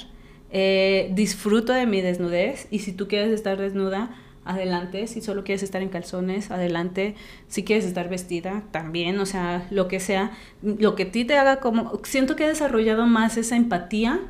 eh, 0.52 1.12
disfruto 1.16 1.74
de 1.74 1.86
mi 1.86 2.00
desnudez 2.00 2.70
y 2.72 2.80
si 2.80 2.94
tú 2.94 3.10
quieres 3.10 3.34
estar 3.34 3.58
desnuda, 3.58 4.16
adelante, 4.46 5.06
si 5.08 5.20
solo 5.20 5.44
quieres 5.44 5.64
estar 5.64 5.82
en 5.82 5.90
calzones, 5.90 6.50
adelante, 6.50 7.16
si 7.50 7.66
quieres 7.66 7.84
estar 7.84 8.08
vestida, 8.08 8.64
también, 8.72 9.20
o 9.20 9.26
sea, 9.26 9.68
lo 9.70 9.90
que 9.90 10.00
sea, 10.00 10.32
lo 10.62 10.96
que 10.96 11.04
a 11.04 11.12
ti 11.12 11.26
te 11.26 11.38
haga 11.38 11.60
como, 11.60 12.00
siento 12.06 12.38
que 12.38 12.46
he 12.46 12.48
desarrollado 12.48 13.06
más 13.06 13.36
esa 13.36 13.58
empatía 13.58 14.22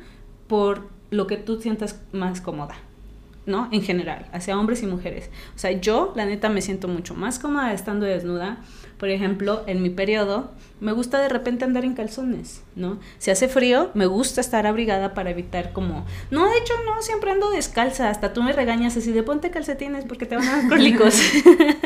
por 0.48 0.88
lo 1.10 1.28
que 1.28 1.36
tú 1.36 1.60
sientas 1.60 2.02
más 2.10 2.40
cómoda. 2.40 2.89
¿No? 3.46 3.68
En 3.72 3.82
general, 3.82 4.26
hacia 4.32 4.58
hombres 4.58 4.82
y 4.82 4.86
mujeres. 4.86 5.30
O 5.56 5.58
sea, 5.58 5.72
yo, 5.72 6.12
la 6.16 6.26
neta, 6.26 6.48
me 6.48 6.62
siento 6.62 6.88
mucho 6.88 7.14
más 7.14 7.38
cómoda 7.38 7.72
estando 7.72 8.06
desnuda. 8.06 8.58
Por 8.98 9.08
ejemplo, 9.08 9.62
en 9.66 9.82
mi 9.82 9.88
periodo, 9.88 10.50
me 10.80 10.92
gusta 10.92 11.20
de 11.20 11.28
repente 11.30 11.64
andar 11.64 11.84
en 11.84 11.94
calzones, 11.94 12.62
¿no? 12.76 13.00
Si 13.18 13.30
hace 13.30 13.48
frío, 13.48 13.90
me 13.94 14.06
gusta 14.06 14.40
estar 14.40 14.66
abrigada 14.66 15.14
para 15.14 15.30
evitar 15.30 15.72
como... 15.72 16.04
No, 16.30 16.48
de 16.50 16.58
hecho, 16.58 16.74
no, 16.84 17.00
siempre 17.00 17.30
ando 17.30 17.50
descalza. 17.50 18.10
Hasta 18.10 18.32
tú 18.32 18.42
me 18.42 18.52
regañas 18.52 18.96
así 18.96 19.10
de 19.12 19.22
ponte 19.22 19.50
calcetines 19.50 20.04
porque 20.04 20.26
te 20.26 20.36
van 20.36 20.46
a 20.46 20.56
dar 20.58 20.68
cólicos. 20.68 21.18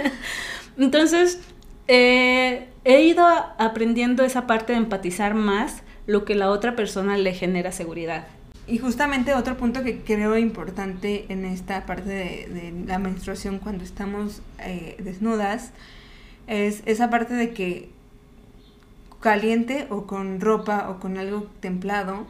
Entonces, 0.77 1.41
eh, 1.87 2.69
he 2.85 3.03
ido 3.03 3.25
aprendiendo 3.59 4.25
esa 4.25 4.47
parte 4.47 4.73
de 4.73 4.79
empatizar 4.79 5.35
más 5.35 5.83
lo 6.07 6.25
que 6.25 6.35
la 6.35 6.51
otra 6.51 6.75
persona 6.75 7.17
le 7.17 7.33
genera 7.33 7.73
seguridad. 7.73 8.27
Y 8.67 8.79
justamente 8.79 9.35
otro 9.35 9.57
punto 9.57 9.83
que 9.83 10.01
creo 10.01 10.39
importante 10.39 11.27
en 11.29 11.45
esta 11.45 11.85
parte 11.85 12.09
de, 12.09 12.85
la 12.87 12.99
menstruación 12.99 13.59
cuando 13.59 13.85
estamos 13.85 14.41
eh, 14.59 14.97
desnudas 15.03 15.73
es 16.47 16.83
esa 16.87 17.11
parte 17.11 17.35
de 17.35 17.53
que 17.53 17.91
caliente 19.21 19.87
o 19.91 20.07
con 20.07 20.41
ropa 20.41 20.89
o 20.91 20.99
con 20.99 21.19
algo 21.19 21.47
templado 21.61 22.27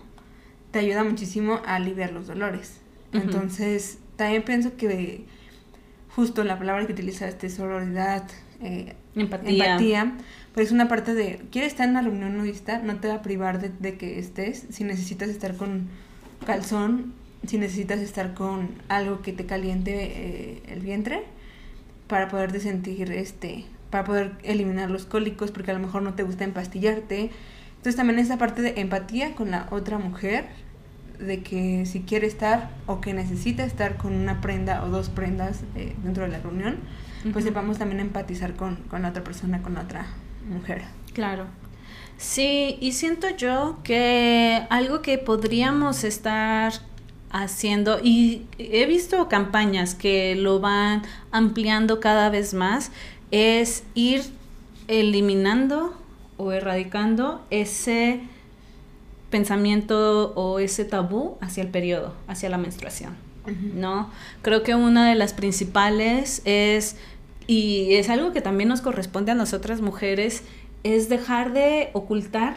te 0.70 0.81
ayuda 0.81 1.05
muchísimo 1.05 1.61
a 1.66 1.77
aliviar 1.77 2.12
los 2.12 2.27
dolores. 2.27 2.81
Entonces, 3.12 3.99
también 4.16 4.42
pienso 4.42 4.77
que 4.77 5.25
justo 6.16 6.42
la 6.42 6.59
palabra 6.59 6.85
que 6.87 6.92
utilizaste, 6.92 7.49
sororidad, 7.49 8.29
eh, 8.61 8.94
empatía. 9.14 9.66
empatía, 9.66 10.16
pues 10.53 10.68
es 10.68 10.73
una 10.73 10.88
parte 10.88 11.14
de, 11.14 11.42
quieres 11.53 11.73
estar 11.73 11.85
en 11.85 11.90
una 11.90 12.03
reunión 12.03 12.37
nudista, 12.37 12.79
no 12.79 12.97
te 12.97 13.07
va 13.07 13.14
a 13.14 13.23
privar 13.23 13.61
de, 13.61 13.68
de 13.68 13.97
que 13.97 14.18
estés, 14.18 14.66
si 14.70 14.83
necesitas 14.83 15.29
estar 15.29 15.57
con 15.57 15.88
calzón 16.45 17.13
si 17.47 17.59
necesitas 17.59 18.01
estar 18.01 18.35
con 18.35 18.71
algo 18.89 19.21
que 19.23 19.33
te 19.33 19.47
caliente 19.47 19.93
eh, 19.95 20.63
el 20.69 20.81
vientre 20.81 21.25
para 22.09 22.29
poder 22.29 22.59
sentir 22.61 23.11
este 23.13 23.65
para 23.91 24.05
poder 24.05 24.33
eliminar 24.43 24.91
los 24.91 25.05
cólicos 25.05 25.51
porque 25.51 25.71
a 25.71 25.75
lo 25.75 25.81
mejor 25.81 26.03
no 26.03 26.15
te 26.15 26.25
gusta 26.25 26.43
empastillarte. 26.43 27.31
Entonces 27.77 27.95
también 27.95 28.19
esa 28.19 28.39
parte 28.39 28.61
de 28.61 28.81
empatía 28.81 29.37
con 29.37 29.53
la 29.53 29.69
otra 29.71 29.99
mujer 29.99 30.47
de 31.21 31.43
que 31.45 31.87
si 31.87 32.01
quiere 32.01 32.27
estar 32.27 32.71
o 32.87 33.01
que 33.01 33.15
necesita 33.15 33.65
estar 33.65 33.97
con 33.97 34.13
una 34.13 34.41
prenda 34.41 34.83
o 34.83 34.89
dos 34.89 35.11
prendas 35.11 35.63
eh, 35.77 35.95
dentro 36.03 36.25
de 36.25 36.31
la 36.31 36.39
reunión 36.39 36.79
pues 37.33 37.45
sepamos 37.45 37.79
también 37.79 38.01
empatizar 38.01 38.55
con, 38.55 38.77
con 38.89 39.03
la 39.03 39.11
otra 39.11 39.23
persona 39.23 39.63
con 39.63 39.75
la 39.75 39.83
otra 39.83 40.07
mujer. 40.49 40.83
Claro 41.13 41.47
Sí, 42.16 42.79
y 42.81 42.92
siento 42.92 43.29
yo 43.37 43.79
que 43.85 44.66
algo 44.70 45.03
que 45.03 45.18
podríamos 45.18 46.05
estar 46.05 46.72
haciendo, 47.31 47.98
y 48.03 48.46
he 48.59 48.87
visto 48.87 49.29
campañas 49.29 49.94
que 49.94 50.37
lo 50.37 50.61
van 50.61 51.03
ampliando 51.33 51.98
cada 51.98 52.31
vez 52.31 52.55
más, 52.55 52.92
es 53.31 53.83
ir 53.94 54.22
eliminando 54.87 55.94
o 56.37 56.53
erradicando 56.53 57.44
ese 57.50 58.20
pensamiento 59.31 60.33
o 60.37 60.61
ese 60.61 60.85
tabú 60.85 61.37
hacia 61.40 61.64
el 61.64 61.68
periodo, 61.68 62.14
hacia 62.29 62.48
la 62.48 62.59
menstruación, 62.59 63.16
¿no? 63.74 64.11
Creo 64.42 64.62
que 64.62 64.77
una 64.77 65.09
de 65.09 65.16
las 65.16 65.33
principales 65.33 66.40
es, 66.44 66.96
y 67.48 67.94
es 67.94 68.11
algo 68.11 68.33
que 68.33 68.40
también 68.40 68.68
nos 68.68 68.81
corresponde 68.81 69.33
a 69.33 69.35
nosotras 69.35 69.81
mujeres, 69.81 70.44
es 70.85 71.09
dejar 71.09 71.53
de 71.53 71.90
ocultar 71.92 72.55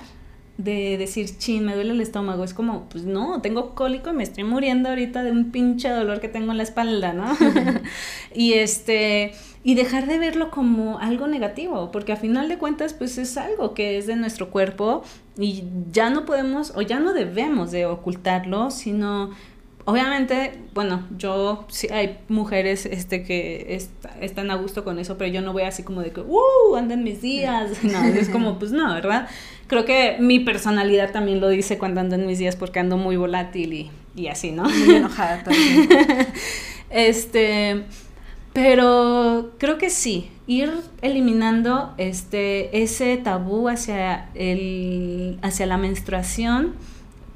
de 0.58 0.98
decir, 0.98 1.38
chin, 1.38 1.66
me 1.66 1.76
duele 1.76 1.92
el 1.92 2.02
estómago. 2.02 2.44
Es 2.44 2.54
como, 2.54 2.90
pues 2.90 3.06
no, 3.06 3.42
tengo 3.42 3.76
cólico 3.76 4.10
y 4.10 4.14
me 4.14 4.24
estoy 4.24 4.44
muriendo 4.44 4.90
ahorita 4.90 5.24
de 5.24 5.32
un 5.32 5.52
pinche 5.52 5.90
dolor 5.90 6.20
que 6.20 6.30
tengo 6.30 6.52
en 6.52 6.58
la 6.58 6.64
espalda, 6.64 7.14
¿no? 7.14 7.26
y 8.34 8.54
este, 8.54 9.34
y 9.64 9.76
dejar 9.76 10.08
de 10.08 10.18
verlo 10.18 10.50
como 10.50 11.00
algo 11.00 11.28
negativo, 11.28 11.92
porque 11.92 12.12
a 12.12 12.18
final 12.18 12.50
de 12.50 12.58
cuentas, 12.58 12.94
pues 12.94 13.18
es 13.18 13.38
algo 13.38 13.74
que 13.74 13.98
es 13.98 14.08
de 14.08 14.16
nuestro 14.16 14.50
cuerpo 14.50 15.04
y 15.38 15.64
ya 15.92 16.10
no 16.10 16.26
podemos 16.26 16.74
o 16.76 16.82
ya 16.82 17.00
no 17.00 17.14
debemos 17.14 17.72
de 17.72 17.86
ocultarlo, 17.86 18.72
sino 18.72 19.30
obviamente, 19.88 20.52
bueno, 20.74 21.08
yo 21.18 21.66
sí 21.70 21.88
hay 21.90 22.18
mujeres 22.28 22.86
este 22.86 23.24
que 23.24 23.82
están 24.20 24.52
a 24.52 24.56
gusto 24.56 24.84
con 24.84 25.00
eso, 25.00 25.18
pero 25.18 25.32
yo 25.32 25.42
no 25.42 25.54
voy 25.54 25.64
así 25.64 25.84
como 25.84 26.02
de 26.02 26.12
que, 26.12 26.20
¡uh! 26.20 26.76
Andan 26.76 27.06
mis 27.06 27.22
días. 27.22 27.72
No, 27.84 28.04
es 28.04 28.28
como, 28.28 28.60
pues 28.60 28.74
no, 28.74 28.94
¿verdad? 28.94 29.30
Creo 29.68 29.86
que 29.86 30.18
mi 30.20 30.42
personalidad 30.42 31.14
también 31.14 31.40
lo 31.40 31.48
dice 31.48 31.78
cuando 31.78 32.02
ando 32.02 32.16
en 32.16 32.28
mis 32.28 32.38
días 32.38 32.58
porque 32.58 32.80
ando 32.80 32.98
muy 32.98 33.16
volátil 33.16 33.72
y, 33.72 33.92
y 34.14 34.28
así, 34.28 34.52
¿no? 34.52 34.64
Muy 34.64 34.96
enojada 34.96 35.44
también. 35.44 35.88
este, 36.90 37.86
pero 38.52 39.54
creo 39.58 39.78
que 39.78 39.90
sí, 39.90 40.30
ir 40.48 40.70
eliminando 41.02 41.94
este, 41.98 42.84
ese 42.84 43.16
tabú 43.16 43.70
hacia, 43.70 44.28
el, 44.36 45.40
hacia 45.42 45.66
la 45.66 45.78
menstruación 45.78 46.76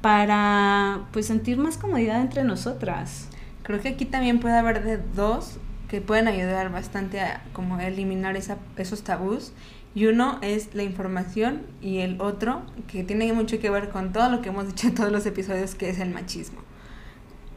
para 0.02 1.06
pues 1.12 1.26
sentir 1.26 1.56
más 1.56 1.78
comodidad 1.78 2.20
entre 2.20 2.44
nosotras. 2.44 3.28
Creo 3.62 3.80
que 3.80 3.90
aquí 3.90 4.04
también 4.04 4.40
puede 4.40 4.58
haber 4.58 4.84
de 4.84 4.98
dos 4.98 5.58
que 5.88 6.00
pueden 6.00 6.26
ayudar 6.26 6.72
bastante 6.72 7.20
a 7.20 7.44
como 7.52 7.78
eliminar 7.78 8.36
esa, 8.36 8.58
esos 8.76 9.02
tabús. 9.02 9.52
Y 9.94 10.06
uno 10.06 10.38
es 10.42 10.74
la 10.74 10.82
información 10.82 11.62
y 11.82 11.98
el 11.98 12.20
otro, 12.20 12.62
que 12.88 13.04
tiene 13.04 13.30
mucho 13.32 13.60
que 13.60 13.68
ver 13.68 13.90
con 13.90 14.12
todo 14.12 14.30
lo 14.30 14.40
que 14.40 14.48
hemos 14.48 14.66
dicho 14.66 14.88
en 14.88 14.94
todos 14.94 15.12
los 15.12 15.26
episodios, 15.26 15.74
que 15.74 15.90
es 15.90 15.98
el 15.98 16.10
machismo. 16.10 16.60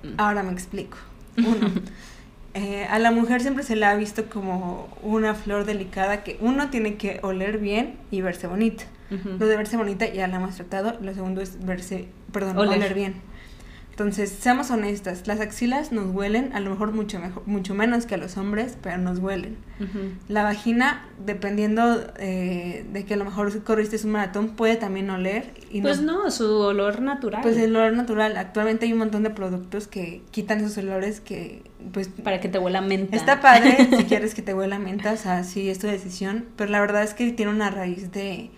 Mm. 0.04 0.16
Ahora 0.18 0.44
me 0.44 0.52
explico. 0.52 0.98
Uno, 1.38 1.72
eh, 2.54 2.86
a 2.90 3.00
la 3.00 3.12
mujer 3.12 3.42
siempre 3.42 3.64
se 3.64 3.76
la 3.76 3.92
ha 3.92 3.96
visto 3.96 4.30
como 4.30 4.90
una 5.02 5.34
flor 5.34 5.66
delicada 5.66 6.24
que 6.24 6.38
uno 6.40 6.70
tiene 6.70 6.96
que 6.96 7.20
oler 7.24 7.58
bien 7.58 7.96
y 8.12 8.22
verse 8.22 8.48
bonita. 8.48 8.84
Lo 9.10 9.46
de 9.48 9.58
verse 9.58 9.78
bonita 9.78 10.12
ya 10.12 10.28
la 10.28 10.38
hemos 10.38 10.56
tratado. 10.56 10.98
Lo 11.02 11.14
segundo 11.14 11.42
es 11.42 11.64
verse, 11.64 12.08
perdón, 12.32 12.58
oler, 12.58 12.94
bien. 12.94 13.16
Entonces, 13.96 14.30
seamos 14.30 14.72
honestas, 14.72 15.26
las 15.26 15.40
axilas 15.40 15.94
nos 15.94 16.14
huelen, 16.14 16.52
a 16.52 16.60
lo 16.60 16.70
mejor 16.70 16.92
mucho 16.92 17.18
mejor, 17.18 17.44
mucho 17.46 17.74
menos 17.74 18.06
que 18.06 18.16
a 18.16 18.18
los 18.18 18.36
hombres, 18.36 18.78
pero 18.82 18.98
nos 18.98 19.20
huelen. 19.20 19.56
La 20.28 20.44
vagina, 20.44 21.08
dependiendo 21.26 22.06
eh, 22.18 22.86
de 22.92 23.06
que 23.06 23.14
a 23.14 23.18
lo 23.18 23.24
mejor 23.24 23.64
corriste 23.64 23.96
un 24.04 24.12
maratón, 24.12 24.50
puede 24.50 24.76
también 24.76 25.10
oler. 25.10 25.54
Y 25.72 25.80
pues 25.80 26.02
no, 26.02 26.30
su 26.30 26.46
olor 26.60 27.02
natural. 27.02 27.42
Pues 27.42 27.56
el 27.56 27.74
olor 27.74 27.94
natural. 27.94 28.36
Actualmente 28.36 28.86
hay 28.86 28.92
un 28.92 29.00
montón 29.00 29.24
de 29.24 29.30
productos 29.30 29.88
que 29.88 30.24
quitan 30.30 30.60
esos 30.60 30.78
olores 30.78 31.22
que, 31.22 31.64
pues... 31.94 32.10
Para 32.10 32.42
que 32.42 32.50
te 32.50 32.60
huela 32.60 32.82
menta. 32.82 33.16
Está 33.16 33.40
padre 33.40 33.88
si 33.96 34.04
quieres 34.10 34.36
que 34.36 34.42
te 34.42 34.54
huela 34.54 34.78
menta, 34.78 35.14
o 35.14 35.18
sea, 35.18 35.46
sí, 35.46 35.70
es 35.70 35.80
tu 35.80 35.88
decisión, 35.88 36.44
pero 36.58 36.70
la 36.70 36.82
verdad 36.82 37.02
es 37.04 37.14
que 37.14 37.32
tiene 37.32 37.54
una 37.54 37.70
raíz 37.70 38.12
de 38.12 38.52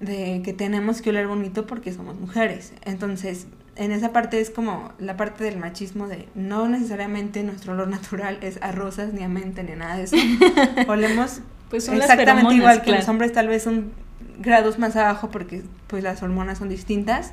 de 0.00 0.40
que 0.44 0.52
tenemos 0.52 1.02
que 1.02 1.10
oler 1.10 1.26
bonito 1.26 1.66
porque 1.66 1.92
somos 1.92 2.18
mujeres. 2.18 2.72
Entonces, 2.84 3.46
en 3.76 3.92
esa 3.92 4.12
parte 4.12 4.40
es 4.40 4.50
como 4.50 4.92
la 4.98 5.16
parte 5.16 5.44
del 5.44 5.58
machismo 5.58 6.08
de 6.08 6.28
no 6.34 6.68
necesariamente 6.68 7.42
nuestro 7.42 7.72
olor 7.72 7.88
natural 7.88 8.38
es 8.40 8.58
a 8.62 8.72
rosas, 8.72 9.12
ni 9.12 9.22
a 9.22 9.28
mente, 9.28 9.62
ni 9.62 9.76
nada 9.76 9.96
de 9.96 10.04
eso. 10.04 10.16
Olemos 10.88 11.40
pues 11.68 11.88
exactamente 11.88 12.54
igual 12.54 12.82
que 12.82 12.92
los 12.92 13.08
hombres, 13.08 13.32
tal 13.32 13.48
vez 13.48 13.66
un 13.66 13.92
grados 14.40 14.78
más 14.78 14.96
abajo 14.96 15.30
porque 15.30 15.62
pues 15.86 16.02
las 16.02 16.22
hormonas 16.22 16.58
son 16.58 16.68
distintas. 16.68 17.32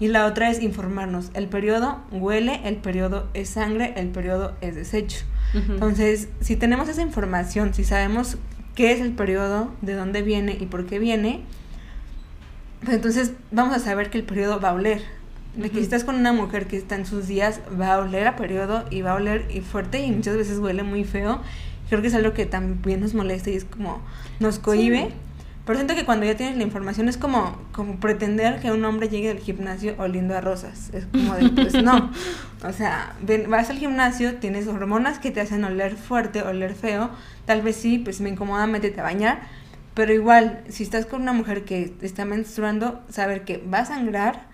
Y 0.00 0.08
la 0.08 0.26
otra 0.26 0.50
es 0.50 0.60
informarnos. 0.60 1.30
El 1.34 1.46
periodo 1.46 2.00
huele, 2.10 2.60
el 2.64 2.76
periodo 2.76 3.28
es 3.32 3.50
sangre, 3.50 3.94
el 3.96 4.08
periodo 4.08 4.54
es 4.60 4.74
desecho. 4.74 5.24
Entonces, 5.54 6.28
si 6.40 6.56
tenemos 6.56 6.88
esa 6.88 7.02
información, 7.02 7.74
si 7.74 7.84
sabemos 7.84 8.38
qué 8.74 8.90
es 8.90 9.00
el 9.00 9.12
periodo, 9.12 9.72
de 9.82 9.94
dónde 9.94 10.22
viene 10.22 10.56
y 10.58 10.66
por 10.66 10.86
qué 10.86 10.98
viene, 10.98 11.42
pues 12.84 12.96
entonces 12.96 13.32
vamos 13.50 13.74
a 13.74 13.78
saber 13.78 14.10
que 14.10 14.18
el 14.18 14.24
periodo 14.24 14.60
va 14.60 14.70
a 14.70 14.74
oler. 14.74 15.02
De 15.56 15.70
que 15.70 15.76
si 15.78 15.84
estás 15.84 16.02
con 16.02 16.16
una 16.16 16.32
mujer 16.32 16.66
que 16.66 16.76
está 16.76 16.96
en 16.96 17.06
sus 17.06 17.28
días, 17.28 17.60
va 17.80 17.94
a 17.94 17.98
oler 17.98 18.26
a 18.26 18.36
periodo 18.36 18.84
y 18.90 19.02
va 19.02 19.12
a 19.12 19.14
oler 19.14 19.46
y 19.50 19.60
fuerte 19.60 20.00
y 20.00 20.10
muchas 20.10 20.36
veces 20.36 20.58
huele 20.58 20.82
muy 20.82 21.04
feo. 21.04 21.40
Creo 21.88 22.02
que 22.02 22.08
es 22.08 22.14
algo 22.14 22.32
que 22.32 22.46
también 22.46 23.00
nos 23.00 23.14
molesta 23.14 23.50
y 23.50 23.54
es 23.54 23.64
como 23.64 24.00
nos 24.40 24.58
cohibe. 24.58 25.12
Pero 25.64 25.78
siento 25.78 25.94
que 25.94 26.04
cuando 26.04 26.26
ya 26.26 26.36
tienes 26.36 26.58
la 26.58 26.62
información 26.62 27.08
es 27.08 27.16
como, 27.16 27.56
como 27.72 27.96
pretender 27.96 28.60
que 28.60 28.70
un 28.70 28.84
hombre 28.84 29.08
llegue 29.08 29.30
al 29.30 29.38
gimnasio 29.38 29.94
oliendo 29.96 30.36
a 30.36 30.40
rosas. 30.40 30.90
Es 30.92 31.06
como 31.06 31.34
de, 31.34 31.48
pues 31.50 31.82
no. 31.82 32.10
O 32.66 32.72
sea, 32.72 33.14
vas 33.48 33.70
al 33.70 33.78
gimnasio, 33.78 34.36
tienes 34.36 34.66
hormonas 34.66 35.18
que 35.18 35.30
te 35.30 35.40
hacen 35.40 35.64
oler 35.64 35.96
fuerte, 35.96 36.42
oler 36.42 36.74
feo. 36.74 37.10
Tal 37.46 37.62
vez 37.62 37.76
sí, 37.76 37.98
pues 37.98 38.20
me 38.20 38.28
incomoda, 38.28 38.66
métete 38.66 39.00
a 39.00 39.04
bañar 39.04 39.42
pero 39.94 40.12
igual, 40.12 40.64
si 40.68 40.82
estás 40.82 41.06
con 41.06 41.22
una 41.22 41.32
mujer 41.32 41.64
que 41.64 41.94
está 42.02 42.24
menstruando, 42.24 43.02
saber 43.08 43.44
que 43.44 43.58
va 43.58 43.78
a 43.78 43.84
sangrar, 43.86 44.46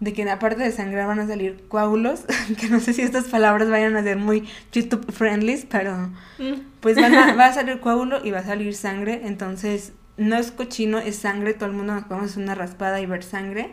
de 0.00 0.12
que 0.12 0.28
aparte 0.28 0.62
de 0.62 0.72
sangrar 0.72 1.06
van 1.06 1.20
a 1.20 1.26
salir 1.26 1.64
coágulos, 1.68 2.24
que 2.60 2.68
no 2.68 2.80
sé 2.80 2.92
si 2.92 3.02
estas 3.02 3.24
palabras 3.24 3.70
vayan 3.70 3.96
a 3.96 4.02
ser 4.02 4.18
muy 4.18 4.48
YouTube 4.72 5.10
friendly, 5.12 5.64
pero 5.70 6.10
mm. 6.38 6.60
pues 6.80 6.96
van 6.96 7.14
a, 7.14 7.34
va 7.36 7.46
a 7.46 7.52
salir 7.52 7.80
coágulo 7.80 8.20
y 8.24 8.30
va 8.30 8.40
a 8.40 8.44
salir 8.44 8.74
sangre, 8.74 9.22
entonces 9.24 9.92
no 10.16 10.36
es 10.36 10.52
cochino, 10.52 10.98
es 10.98 11.16
sangre, 11.16 11.54
todo 11.54 11.66
el 11.66 11.76
mundo 11.76 11.94
nos 11.94 12.04
podemos 12.04 12.36
una 12.36 12.54
raspada 12.54 13.00
y 13.00 13.06
ver 13.06 13.22
sangre. 13.22 13.72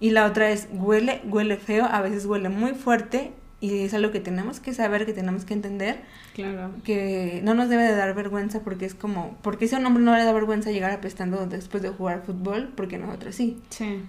Y 0.00 0.10
la 0.10 0.26
otra 0.26 0.50
es 0.50 0.68
huele, 0.72 1.20
huele 1.24 1.56
feo, 1.56 1.84
a 1.84 2.00
veces 2.00 2.26
huele 2.26 2.48
muy 2.48 2.72
fuerte 2.72 3.32
y 3.62 3.84
es 3.84 3.94
algo 3.94 4.10
que 4.10 4.18
tenemos 4.18 4.58
que 4.58 4.74
saber, 4.74 5.06
que 5.06 5.12
tenemos 5.12 5.44
que 5.44 5.54
entender. 5.54 6.00
Claro. 6.34 6.72
Que 6.82 7.40
no 7.44 7.54
nos 7.54 7.68
debe 7.68 7.84
de 7.84 7.94
dar 7.94 8.12
vergüenza 8.12 8.60
porque 8.64 8.84
es 8.86 8.94
como, 8.94 9.38
porque 9.40 9.68
si 9.68 9.76
a 9.76 9.78
un 9.78 9.86
hombre 9.86 10.02
no 10.02 10.16
le 10.16 10.24
da 10.24 10.32
vergüenza 10.32 10.72
llegar 10.72 10.90
apestando 10.90 11.46
después 11.46 11.80
de 11.80 11.90
jugar 11.90 12.24
fútbol, 12.26 12.72
porque 12.74 12.98
nosotros 12.98 13.36
sí. 13.36 13.58
Sí. 13.70 14.02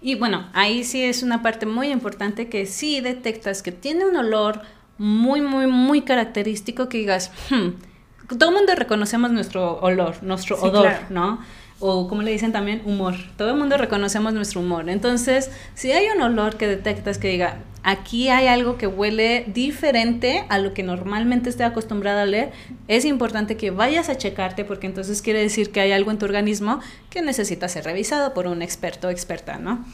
Y 0.00 0.16
bueno, 0.16 0.48
ahí 0.54 0.82
sí 0.82 1.04
es 1.04 1.22
una 1.22 1.40
parte 1.40 1.66
muy 1.66 1.92
importante 1.92 2.48
que 2.48 2.66
sí 2.66 3.00
detectas 3.00 3.62
que 3.62 3.70
tiene 3.70 4.04
un 4.04 4.16
olor 4.16 4.62
muy, 4.98 5.40
muy, 5.40 5.68
muy 5.68 6.02
característico 6.02 6.88
que 6.88 6.98
digas, 6.98 7.30
hmm, 7.50 8.36
todo 8.36 8.48
el 8.48 8.56
mundo 8.56 8.74
reconocemos 8.74 9.30
nuestro 9.30 9.78
olor, 9.82 10.20
nuestro 10.24 10.60
odor, 10.60 10.90
¿no? 11.10 11.38
O 11.78 12.08
como 12.08 12.22
le 12.22 12.32
dicen 12.32 12.52
también, 12.52 12.82
humor. 12.84 13.14
Todo 13.36 13.50
el 13.50 13.56
mundo 13.56 13.76
reconocemos 13.76 14.32
nuestro 14.32 14.60
humor. 14.60 14.88
Entonces, 14.88 15.50
si 15.74 15.92
hay 15.92 16.06
un 16.14 16.22
olor 16.22 16.56
que 16.56 16.66
detectas 16.66 17.18
que 17.18 17.28
diga, 17.28 17.58
aquí 17.82 18.30
hay 18.30 18.46
algo 18.46 18.78
que 18.78 18.86
huele 18.86 19.44
diferente 19.46 20.44
a 20.48 20.58
lo 20.58 20.72
que 20.72 20.82
normalmente 20.82 21.50
estoy 21.50 21.66
acostumbrada 21.66 22.22
a 22.22 22.26
leer, 22.26 22.52
es 22.88 23.04
importante 23.04 23.56
que 23.56 23.70
vayas 23.70 24.08
a 24.08 24.16
checarte 24.16 24.64
porque 24.64 24.86
entonces 24.86 25.20
quiere 25.20 25.40
decir 25.40 25.70
que 25.70 25.80
hay 25.80 25.92
algo 25.92 26.10
en 26.10 26.18
tu 26.18 26.24
organismo 26.24 26.80
que 27.10 27.20
necesita 27.20 27.68
ser 27.68 27.84
revisado 27.84 28.32
por 28.32 28.46
un 28.46 28.62
experto 28.62 29.08
o 29.08 29.10
experta, 29.10 29.58
¿no? 29.58 29.84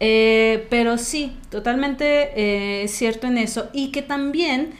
Eh, 0.00 0.66
pero 0.68 0.98
sí, 0.98 1.36
totalmente 1.48 2.32
eh, 2.36 2.88
cierto 2.88 3.26
en 3.26 3.38
eso. 3.38 3.68
Y 3.72 3.90
que 3.90 4.02
también 4.02 4.72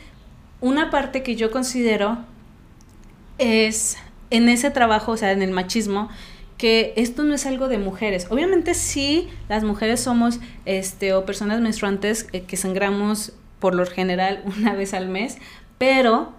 una 0.60 0.90
parte 0.90 1.22
que 1.22 1.34
yo 1.34 1.50
considero 1.50 2.18
es 3.38 3.96
en 4.30 4.48
ese 4.48 4.70
trabajo, 4.70 5.12
o 5.12 5.16
sea, 5.16 5.32
en 5.32 5.42
el 5.42 5.50
machismo, 5.50 6.10
que 6.62 6.92
esto 6.94 7.24
no 7.24 7.34
es 7.34 7.44
algo 7.44 7.66
de 7.66 7.78
mujeres. 7.78 8.28
Obviamente 8.30 8.74
sí, 8.74 9.28
las 9.48 9.64
mujeres 9.64 9.98
somos, 9.98 10.38
este, 10.64 11.12
o 11.12 11.26
personas 11.26 11.60
menstruantes 11.60 12.28
eh, 12.30 12.42
que 12.42 12.56
sangramos 12.56 13.32
por 13.58 13.74
lo 13.74 13.84
general 13.84 14.44
una 14.58 14.72
vez 14.72 14.94
al 14.94 15.08
mes, 15.08 15.38
pero 15.76 16.32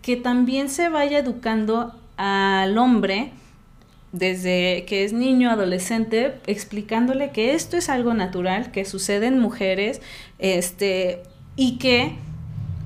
que 0.00 0.16
también 0.16 0.70
se 0.70 0.88
vaya 0.88 1.18
educando 1.18 1.94
al 2.16 2.78
hombre 2.78 3.32
desde 4.10 4.86
que 4.86 5.04
es 5.04 5.12
niño, 5.12 5.50
adolescente, 5.50 6.36
explicándole 6.46 7.30
que 7.30 7.52
esto 7.52 7.76
es 7.76 7.90
algo 7.90 8.14
natural, 8.14 8.72
que 8.72 8.86
sucede 8.86 9.26
en 9.26 9.38
mujeres, 9.38 10.00
este, 10.38 11.22
y 11.56 11.76
que 11.76 12.16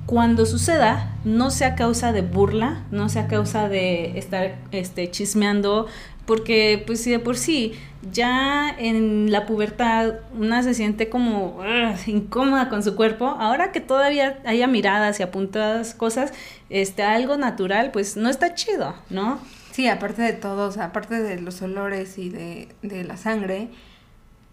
cuando 0.05 0.45
suceda 0.45 1.15
no 1.23 1.51
sea 1.51 1.75
causa 1.75 2.11
de 2.11 2.21
burla, 2.21 2.83
no 2.91 3.07
sea 3.07 3.27
causa 3.27 3.69
de 3.69 4.17
estar 4.19 4.57
este, 4.73 5.09
chismeando 5.09 5.87
porque 6.25 6.83
pues 6.85 7.01
si 7.01 7.11
de 7.11 7.19
por 7.19 7.37
sí 7.37 7.73
ya 8.11 8.69
en 8.77 9.31
la 9.31 9.45
pubertad 9.45 10.15
una 10.33 10.63
se 10.63 10.73
siente 10.73 11.09
como 11.09 11.61
incómoda 12.07 12.69
con 12.69 12.83
su 12.83 12.95
cuerpo, 12.95 13.25
ahora 13.27 13.71
que 13.71 13.79
todavía 13.79 14.39
haya 14.45 14.67
miradas 14.67 15.19
y 15.19 15.23
apuntadas 15.23 15.93
cosas, 15.93 16.33
este, 16.69 17.03
algo 17.03 17.37
natural, 17.37 17.91
pues 17.91 18.17
no 18.17 18.29
está 18.29 18.53
chido, 18.55 18.95
¿no? 19.09 19.39
Sí, 19.71 19.87
aparte 19.87 20.21
de 20.21 20.33
todo, 20.33 20.71
aparte 20.81 21.21
de 21.21 21.39
los 21.39 21.61
olores 21.61 22.17
y 22.17 22.29
de, 22.29 22.69
de 22.81 23.03
la 23.03 23.17
sangre, 23.17 23.69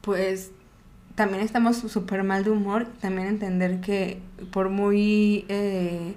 pues 0.00 0.52
también 1.14 1.42
estamos 1.42 1.78
súper 1.78 2.22
mal 2.22 2.44
de 2.44 2.50
humor, 2.50 2.86
también 3.00 3.26
entender 3.26 3.80
que 3.80 4.20
por 4.52 4.68
muy 4.68 5.44
eh, 5.48 6.14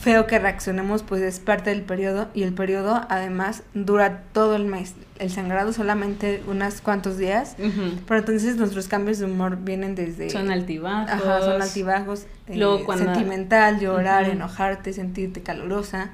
feo 0.00 0.26
que 0.26 0.38
reaccionemos, 0.38 1.02
pues 1.02 1.22
es 1.22 1.40
parte 1.40 1.70
del 1.70 1.82
periodo 1.82 2.28
y 2.32 2.44
el 2.44 2.52
periodo 2.52 3.04
además 3.08 3.62
dura 3.74 4.22
todo 4.32 4.56
el 4.56 4.64
mes. 4.64 4.94
El 5.18 5.30
sangrado 5.30 5.72
solamente 5.72 6.42
unos 6.46 6.80
cuantos 6.80 7.18
días, 7.18 7.56
pero 8.06 8.20
entonces 8.20 8.56
nuestros 8.56 8.86
cambios 8.86 9.18
de 9.18 9.24
humor 9.24 9.58
vienen 9.60 9.96
desde... 9.96 10.30
Son 10.30 10.50
altibajos. 10.52 11.10
Ajá, 11.10 11.40
son 11.40 11.60
altibajos. 11.60 12.26
Eh, 12.46 12.84
sentimental, 12.96 13.80
llorar, 13.80 14.28
enojarte, 14.28 14.92
sentirte 14.92 15.42
calurosa. 15.42 16.10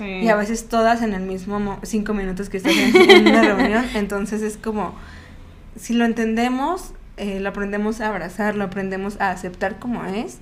Y 0.00 0.28
a 0.28 0.36
veces 0.36 0.68
todas 0.68 1.02
en 1.02 1.14
el 1.14 1.22
mismo 1.22 1.78
cinco 1.82 2.14
minutos 2.14 2.48
que 2.48 2.56
estás 2.56 2.72
en, 2.72 3.28
una 3.28 3.42
reunión. 3.42 3.84
Entonces 3.94 4.42
es 4.42 4.56
como, 4.56 4.94
si 5.78 5.94
lo 5.94 6.04
entendemos, 6.04 6.92
eh, 7.18 7.40
lo 7.40 7.50
aprendemos 7.50 8.00
a 8.00 8.08
abrazar, 8.08 8.56
lo 8.56 8.64
aprendemos 8.64 9.20
a 9.20 9.30
aceptar 9.30 9.78
como 9.78 10.04
es, 10.04 10.38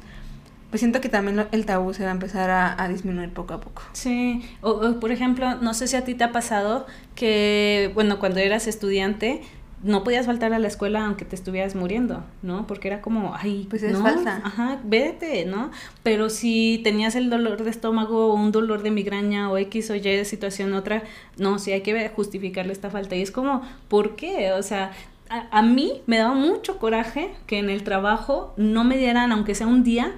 pues 0.75 0.81
siento 0.81 1.01
que 1.01 1.09
también 1.09 1.47
el 1.53 1.67
tabú 1.67 1.95
se 1.95 2.03
va 2.03 2.09
a 2.09 2.13
empezar 2.15 2.51
a, 2.51 2.89
disminuir 2.89 3.33
poco 3.33 3.55
a 3.55 3.61
poco. 3.61 3.83
Sí, 3.93 4.45
o, 4.61 4.99
por 4.99 5.13
ejemplo, 5.13 5.55
no 5.55 5.73
sé 5.73 5.87
si 5.87 5.95
a 5.95 6.03
ti 6.03 6.17
te 6.17 6.25
ha 6.25 6.33
pasado 6.33 6.85
que, 7.15 7.93
bueno, 7.95 8.19
cuando 8.19 8.41
eras 8.41 8.67
estudiante, 8.67 9.43
no 9.85 10.03
podías 10.03 10.27
faltar 10.27 10.53
a 10.53 10.59
la 10.59 10.67
escuela 10.67 11.07
aunque 11.07 11.25
te 11.25 11.37
estuvieras 11.37 11.77
muriendo, 11.77 12.25
¿no? 12.43 12.67
Porque 12.67 12.89
era 12.89 13.03
como, 13.03 13.37
ay, 13.37 13.69
pues 13.71 13.85
es 13.85 13.93
¿no? 13.93 14.03
falsa. 14.03 14.43
Ajá, 14.43 14.81
vete, 14.83 15.45
¿no? 15.45 15.71
Pero 16.03 16.29
si 16.29 16.81
tenías 16.83 17.15
el 17.15 17.31
dolor 17.31 17.63
de 17.63 17.71
estómago 17.71 18.33
o 18.33 18.35
un 18.35 18.51
dolor 18.51 18.83
de 18.83 18.91
migraña 18.91 19.53
o 19.53 19.59
X 19.59 19.91
o 19.91 19.95
Y 19.95 20.01
de 20.01 20.25
situación 20.25 20.73
otra, 20.73 21.05
no, 21.39 21.61
sí 21.61 21.71
hay 21.71 21.83
que 21.83 22.09
justificarle 22.09 22.73
esta 22.73 22.91
falta. 22.91 23.15
Y 23.15 23.23
es 23.23 23.31
como, 23.31 23.63
¿por 23.87 24.17
qué? 24.17 24.51
O 24.55 24.63
sea, 24.65 24.91
a, 25.29 25.57
a 25.57 25.63
mí 25.63 26.03
me 26.09 26.19
daba 26.19 26.35
mucho 26.35 26.81
coraje 26.81 27.31
que 27.47 27.61
en 27.61 27.71
el 27.71 27.85
trabajo 27.85 28.55
no 28.57 28.83
me 28.83 28.99
dieran, 28.99 29.31
aunque 29.31 29.55
sea 29.55 29.69
un 29.69 29.85
día, 29.85 30.15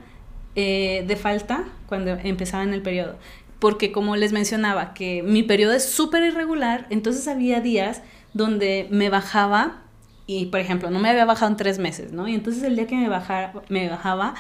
eh, 0.57 1.05
de 1.07 1.17
falta 1.17 1.65
cuando 1.87 2.13
empezaba 2.13 2.63
en 2.63 2.73
el 2.73 2.83
periodo. 2.83 3.17
Porque 3.59 3.93
como 3.93 4.17
les 4.17 4.33
mencionaba, 4.33 4.95
que 4.95 5.23
mi 5.23 5.43
periodo 5.43 5.75
es 5.75 5.85
súper 5.85 6.23
irregular, 6.25 6.87
entonces 6.91 7.29
había 7.29 7.61
días 7.61 8.03
donde 8.33 8.89
me 8.91 9.09
bajaba 9.09 9.83
y, 10.27 10.47
por 10.47 10.61
ejemplo, 10.61 10.91
no 10.91 10.99
me 10.99 11.09
había 11.09 11.25
bajado 11.25 11.51
en 11.51 11.57
tres 11.57 11.79
meses, 11.79 12.13
¿no? 12.13 12.27
Y 12.27 12.35
entonces 12.35 12.63
el 12.65 12.75
día 12.75 12.87
que 12.87 12.97
me, 12.97 13.09
bajara, 13.09 13.53
me 13.69 13.89
bajaba, 13.89 14.35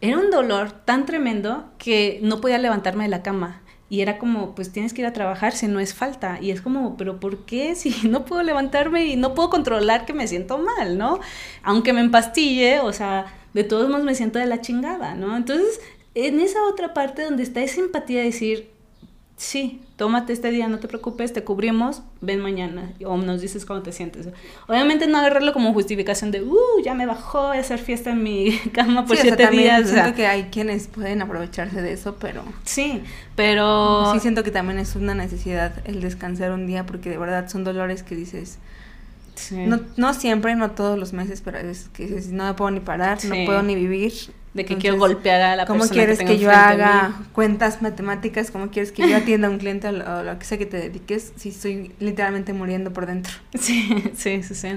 era 0.00 0.18
un 0.18 0.30
dolor 0.30 0.72
tan 0.72 1.06
tremendo 1.06 1.64
que 1.78 2.18
no 2.22 2.40
podía 2.40 2.58
levantarme 2.58 3.04
de 3.04 3.10
la 3.10 3.22
cama. 3.22 3.62
Y 3.90 4.00
era 4.02 4.18
como, 4.18 4.54
pues 4.54 4.70
tienes 4.70 4.92
que 4.92 5.00
ir 5.00 5.06
a 5.06 5.12
trabajar 5.12 5.52
si 5.52 5.66
no 5.66 5.80
es 5.80 5.94
falta. 5.94 6.38
Y 6.40 6.50
es 6.50 6.60
como, 6.60 6.96
pero 6.96 7.20
¿por 7.20 7.44
qué? 7.46 7.74
Si 7.76 8.08
no 8.08 8.24
puedo 8.24 8.42
levantarme 8.42 9.06
y 9.06 9.16
no 9.16 9.34
puedo 9.34 9.50
controlar 9.50 10.06
que 10.06 10.14
me 10.14 10.26
siento 10.28 10.58
mal, 10.58 10.98
¿no? 10.98 11.20
Aunque 11.62 11.92
me 11.92 12.00
empastille, 12.00 12.80
o 12.80 12.92
sea, 12.92 13.26
de 13.54 13.64
todos 13.64 13.88
modos 13.88 14.04
me 14.04 14.14
siento 14.14 14.38
de 14.38 14.46
la 14.46 14.60
chingada, 14.60 15.14
¿no? 15.14 15.36
Entonces, 15.36 15.80
en 16.14 16.40
esa 16.40 16.58
otra 16.64 16.94
parte 16.94 17.22
donde 17.22 17.42
está 17.42 17.60
esa 17.62 17.80
empatía 17.80 18.18
de 18.20 18.26
decir, 18.26 18.70
sí, 19.38 19.80
tómate 19.96 20.32
este 20.32 20.50
día, 20.50 20.68
no 20.68 20.80
te 20.80 20.88
preocupes, 20.88 21.32
te 21.32 21.44
cubrimos, 21.44 22.02
ven 22.20 22.40
mañana, 22.40 22.92
o 23.04 23.16
nos 23.16 23.40
dices 23.40 23.64
cómo 23.64 23.82
te 23.82 23.92
sientes. 23.92 24.28
Obviamente 24.66 25.06
no 25.06 25.18
agarrarlo 25.18 25.52
como 25.52 25.72
justificación 25.72 26.30
de, 26.30 26.42
uh, 26.42 26.56
ya 26.84 26.92
me 26.94 27.06
bajó 27.06 27.38
a 27.38 27.54
hacer 27.54 27.78
fiesta 27.78 28.10
en 28.10 28.22
mi 28.22 28.58
cama 28.72 29.06
por 29.06 29.16
siete 29.16 29.48
días. 29.48 29.88
Siento 29.88 30.14
que 30.14 30.26
hay 30.26 30.44
quienes 30.50 30.88
pueden 30.88 31.22
aprovecharse 31.22 31.80
de 31.80 31.92
eso, 31.92 32.16
pero... 32.20 32.42
Sí, 32.64 33.02
pero... 33.36 34.12
Sí 34.12 34.20
siento 34.20 34.42
que 34.42 34.50
también 34.50 34.78
es 34.78 34.96
una 34.96 35.14
necesidad 35.14 35.72
el 35.84 36.00
descansar 36.00 36.52
un 36.52 36.66
día, 36.66 36.84
porque 36.84 37.08
de 37.08 37.18
verdad 37.18 37.48
son 37.48 37.64
dolores 37.64 38.02
que 38.02 38.16
dices 38.16 38.58
no, 39.52 39.80
no 39.96 40.14
siempre, 40.14 40.54
no 40.54 40.70
todos 40.72 40.98
los 40.98 41.12
meses, 41.12 41.40
pero 41.44 41.58
es 41.58 41.88
que 41.92 42.06
no 42.30 42.44
me 42.44 42.54
puedo 42.54 42.70
ni 42.70 42.80
parar, 42.80 43.18
no 43.24 43.34
puedo 43.44 43.62
ni 43.62 43.74
vivir. 43.74 44.12
De 44.54 44.64
que 44.64 44.76
quiero 44.76 44.96
golpear 44.96 45.40
a 45.42 45.56
la 45.56 45.66
¿Cómo 45.66 45.86
quieres 45.86 46.18
que, 46.18 46.38
yo 46.38 46.50
haga 46.50 47.12
cuentas 47.32 47.80
matemáticas? 47.80 48.50
¿Cómo 48.50 48.70
quieres 48.70 48.90
que 48.92 49.08
yo 49.08 49.16
atienda 49.18 49.46
a 49.46 49.50
un 49.50 49.58
cliente 49.58 49.88
o 49.88 50.22
lo 50.22 50.38
que 50.38 50.44
sea 50.44 50.58
que 50.58 50.66
te 50.66 50.78
dediques 50.78 51.32
si 51.36 51.50
estoy 51.50 51.92
literalmente 52.00 52.52
muriendo 52.52 52.92
por 52.92 53.06
dentro? 53.06 53.32
Sí, 53.58 54.04
sí, 54.16 54.42
sí, 54.42 54.54
sí. 54.54 54.68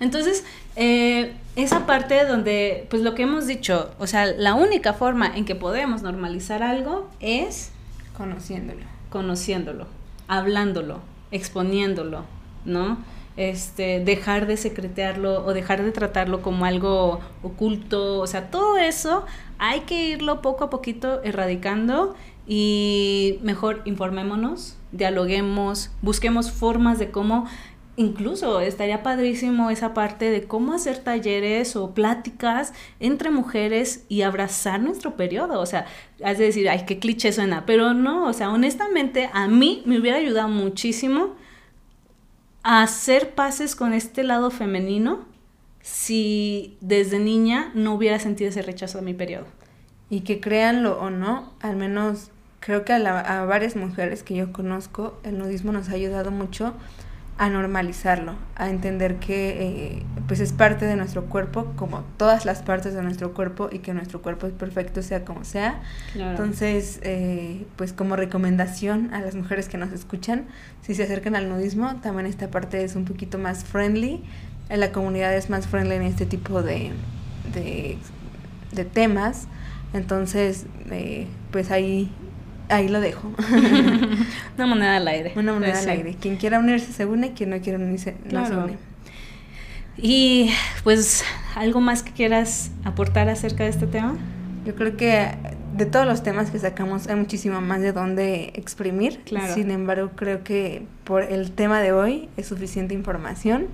Entonces, 0.00 0.44
eh, 0.76 1.34
esa 1.56 1.86
parte 1.86 2.24
donde, 2.24 2.86
pues 2.90 3.02
lo 3.02 3.14
que 3.14 3.22
hemos 3.22 3.46
dicho, 3.46 3.90
o 3.98 4.06
sea, 4.06 4.26
la 4.26 4.54
única 4.54 4.94
forma 4.94 5.36
en 5.36 5.44
que 5.44 5.54
podemos 5.54 6.02
normalizar 6.02 6.62
algo 6.62 7.08
es... 7.20 7.70
Conociéndolo. 8.16 8.80
Conociéndolo, 9.10 9.86
hablándolo, 10.26 11.00
exponiéndolo, 11.30 12.24
¿no? 12.64 12.98
Este, 13.38 14.00
dejar 14.00 14.48
de 14.48 14.56
secretearlo 14.56 15.46
o 15.46 15.54
dejar 15.54 15.84
de 15.84 15.92
tratarlo 15.92 16.42
como 16.42 16.64
algo 16.64 17.20
oculto, 17.44 18.18
o 18.18 18.26
sea, 18.26 18.50
todo 18.50 18.76
eso 18.76 19.24
hay 19.58 19.80
que 19.82 20.08
irlo 20.08 20.42
poco 20.42 20.64
a 20.64 20.70
poquito 20.70 21.22
erradicando 21.22 22.16
y 22.48 23.38
mejor 23.42 23.82
informémonos, 23.84 24.76
dialoguemos, 24.90 25.92
busquemos 26.02 26.50
formas 26.50 26.98
de 26.98 27.12
cómo 27.12 27.46
incluso 27.94 28.60
estaría 28.60 29.04
padrísimo 29.04 29.70
esa 29.70 29.94
parte 29.94 30.30
de 30.30 30.42
cómo 30.42 30.72
hacer 30.72 30.98
talleres 30.98 31.76
o 31.76 31.94
pláticas 31.94 32.72
entre 32.98 33.30
mujeres 33.30 34.04
y 34.08 34.22
abrazar 34.22 34.80
nuestro 34.80 35.16
periodo. 35.16 35.60
O 35.60 35.66
sea, 35.66 35.86
has 36.24 36.38
de 36.38 36.44
decir, 36.46 36.68
ay, 36.68 36.84
qué 36.86 36.98
cliché 36.98 37.32
suena, 37.32 37.66
pero 37.66 37.94
no, 37.94 38.26
o 38.26 38.32
sea, 38.32 38.50
honestamente 38.50 39.30
a 39.32 39.46
mí 39.46 39.82
me 39.84 40.00
hubiera 40.00 40.16
ayudado 40.16 40.48
muchísimo 40.48 41.36
hacer 42.68 43.34
pases 43.34 43.74
con 43.74 43.94
este 43.94 44.22
lado 44.22 44.50
femenino 44.50 45.24
si 45.80 46.76
desde 46.82 47.18
niña 47.18 47.70
no 47.74 47.94
hubiera 47.94 48.18
sentido 48.18 48.50
ese 48.50 48.60
rechazo 48.60 48.98
a 48.98 49.02
mi 49.02 49.14
periodo. 49.14 49.46
Y 50.10 50.20
que 50.20 50.38
créanlo 50.38 51.00
o 51.00 51.08
no, 51.08 51.54
al 51.60 51.76
menos 51.76 52.30
creo 52.60 52.84
que 52.84 52.92
a, 52.92 53.20
a 53.20 53.46
varias 53.46 53.74
mujeres 53.74 54.22
que 54.22 54.34
yo 54.34 54.52
conozco, 54.52 55.18
el 55.22 55.38
nudismo 55.38 55.72
nos 55.72 55.88
ha 55.88 55.92
ayudado 55.92 56.30
mucho 56.30 56.74
a 57.38 57.48
normalizarlo, 57.48 58.34
a 58.56 58.68
entender 58.68 59.16
que 59.16 59.96
eh, 59.96 60.02
pues 60.26 60.40
es 60.40 60.52
parte 60.52 60.86
de 60.86 60.96
nuestro 60.96 61.26
cuerpo, 61.26 61.72
como 61.76 62.02
todas 62.16 62.44
las 62.44 62.62
partes 62.62 62.94
de 62.94 63.02
nuestro 63.02 63.32
cuerpo, 63.32 63.68
y 63.70 63.78
que 63.78 63.94
nuestro 63.94 64.20
cuerpo 64.20 64.48
es 64.48 64.52
perfecto 64.52 65.02
sea 65.02 65.24
como 65.24 65.44
sea. 65.44 65.80
Entonces, 66.16 66.98
eh, 67.02 67.64
pues 67.76 67.92
como 67.92 68.16
recomendación 68.16 69.14
a 69.14 69.20
las 69.20 69.36
mujeres 69.36 69.68
que 69.68 69.78
nos 69.78 69.92
escuchan, 69.92 70.46
si 70.82 70.96
se 70.96 71.04
acercan 71.04 71.36
al 71.36 71.48
nudismo, 71.48 71.96
también 72.02 72.26
esta 72.26 72.50
parte 72.50 72.82
es 72.82 72.96
un 72.96 73.04
poquito 73.04 73.38
más 73.38 73.64
friendly, 73.64 74.20
en 74.68 74.80
la 74.80 74.90
comunidad 74.90 75.34
es 75.34 75.48
más 75.48 75.68
friendly 75.68 75.94
en 75.94 76.02
este 76.02 76.26
tipo 76.26 76.62
de, 76.62 76.90
de, 77.54 77.98
de 78.72 78.84
temas. 78.84 79.46
Entonces, 79.94 80.66
eh, 80.90 81.28
pues 81.52 81.70
ahí 81.70 82.10
Ahí 82.68 82.88
lo 82.88 83.00
dejo. 83.00 83.32
Una 84.56 84.66
moneda 84.66 84.96
al 84.96 85.08
aire. 85.08 85.32
Una 85.36 85.52
moneda 85.52 85.78
al 85.78 85.88
aire. 85.88 86.16
Quien 86.20 86.36
quiera 86.36 86.58
unirse 86.58 86.92
se 86.92 87.06
une, 87.06 87.32
quien 87.32 87.50
no 87.50 87.60
quiera 87.60 87.78
unirse 87.78 88.16
no 88.30 88.46
se 88.46 88.56
une. 88.56 88.76
Y 89.96 90.50
pues, 90.84 91.24
¿algo 91.56 91.80
más 91.80 92.02
que 92.02 92.12
quieras 92.12 92.70
aportar 92.84 93.28
acerca 93.28 93.64
de 93.64 93.70
este 93.70 93.86
tema? 93.86 94.16
Yo 94.64 94.74
creo 94.74 94.96
que 94.96 95.32
de 95.76 95.86
todos 95.86 96.06
los 96.06 96.22
temas 96.22 96.50
que 96.50 96.58
sacamos 96.58 97.08
hay 97.08 97.16
muchísimo 97.16 97.60
más 97.60 97.80
de 97.80 97.92
dónde 97.92 98.52
exprimir. 98.54 99.20
Claro. 99.24 99.54
Sin 99.54 99.70
embargo, 99.70 100.10
creo 100.14 100.44
que 100.44 100.82
por 101.04 101.22
el 101.22 101.52
tema 101.52 101.80
de 101.80 101.92
hoy 101.92 102.28
es 102.36 102.46
suficiente 102.46 102.94
información. 102.94 103.68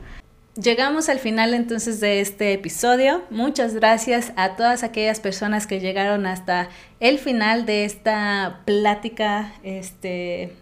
Llegamos 0.56 1.08
al 1.08 1.18
final 1.18 1.52
entonces 1.52 1.98
de 1.98 2.20
este 2.20 2.52
episodio. 2.52 3.22
Muchas 3.28 3.74
gracias 3.74 4.32
a 4.36 4.54
todas 4.54 4.84
aquellas 4.84 5.18
personas 5.18 5.66
que 5.66 5.80
llegaron 5.80 6.26
hasta 6.26 6.68
el 7.00 7.18
final 7.18 7.66
de 7.66 7.84
esta 7.84 8.60
plática, 8.64 9.52
este, 9.64 10.52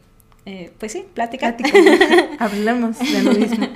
eh, 0.46 0.72
pues 0.78 0.92
sí, 0.92 1.04
plática. 1.12 1.54
Hablamos 2.38 2.98
de 2.98 3.22
lo 3.22 3.32
mismo. 3.32 3.68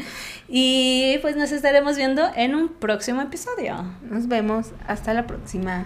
y 0.49 1.19
pues 1.21 1.37
nos 1.37 1.53
estaremos 1.53 1.99
viendo 1.99 2.23
en 2.35 2.55
un 2.55 2.69
próximo 2.71 3.21
episodio. 3.21 3.85
Nos 4.01 4.27
vemos. 4.27 4.69
Hasta 4.87 5.12
la 5.12 5.27
próxima. 5.27 5.85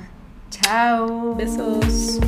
Chao. 0.51 1.35
Besos. 1.35 2.20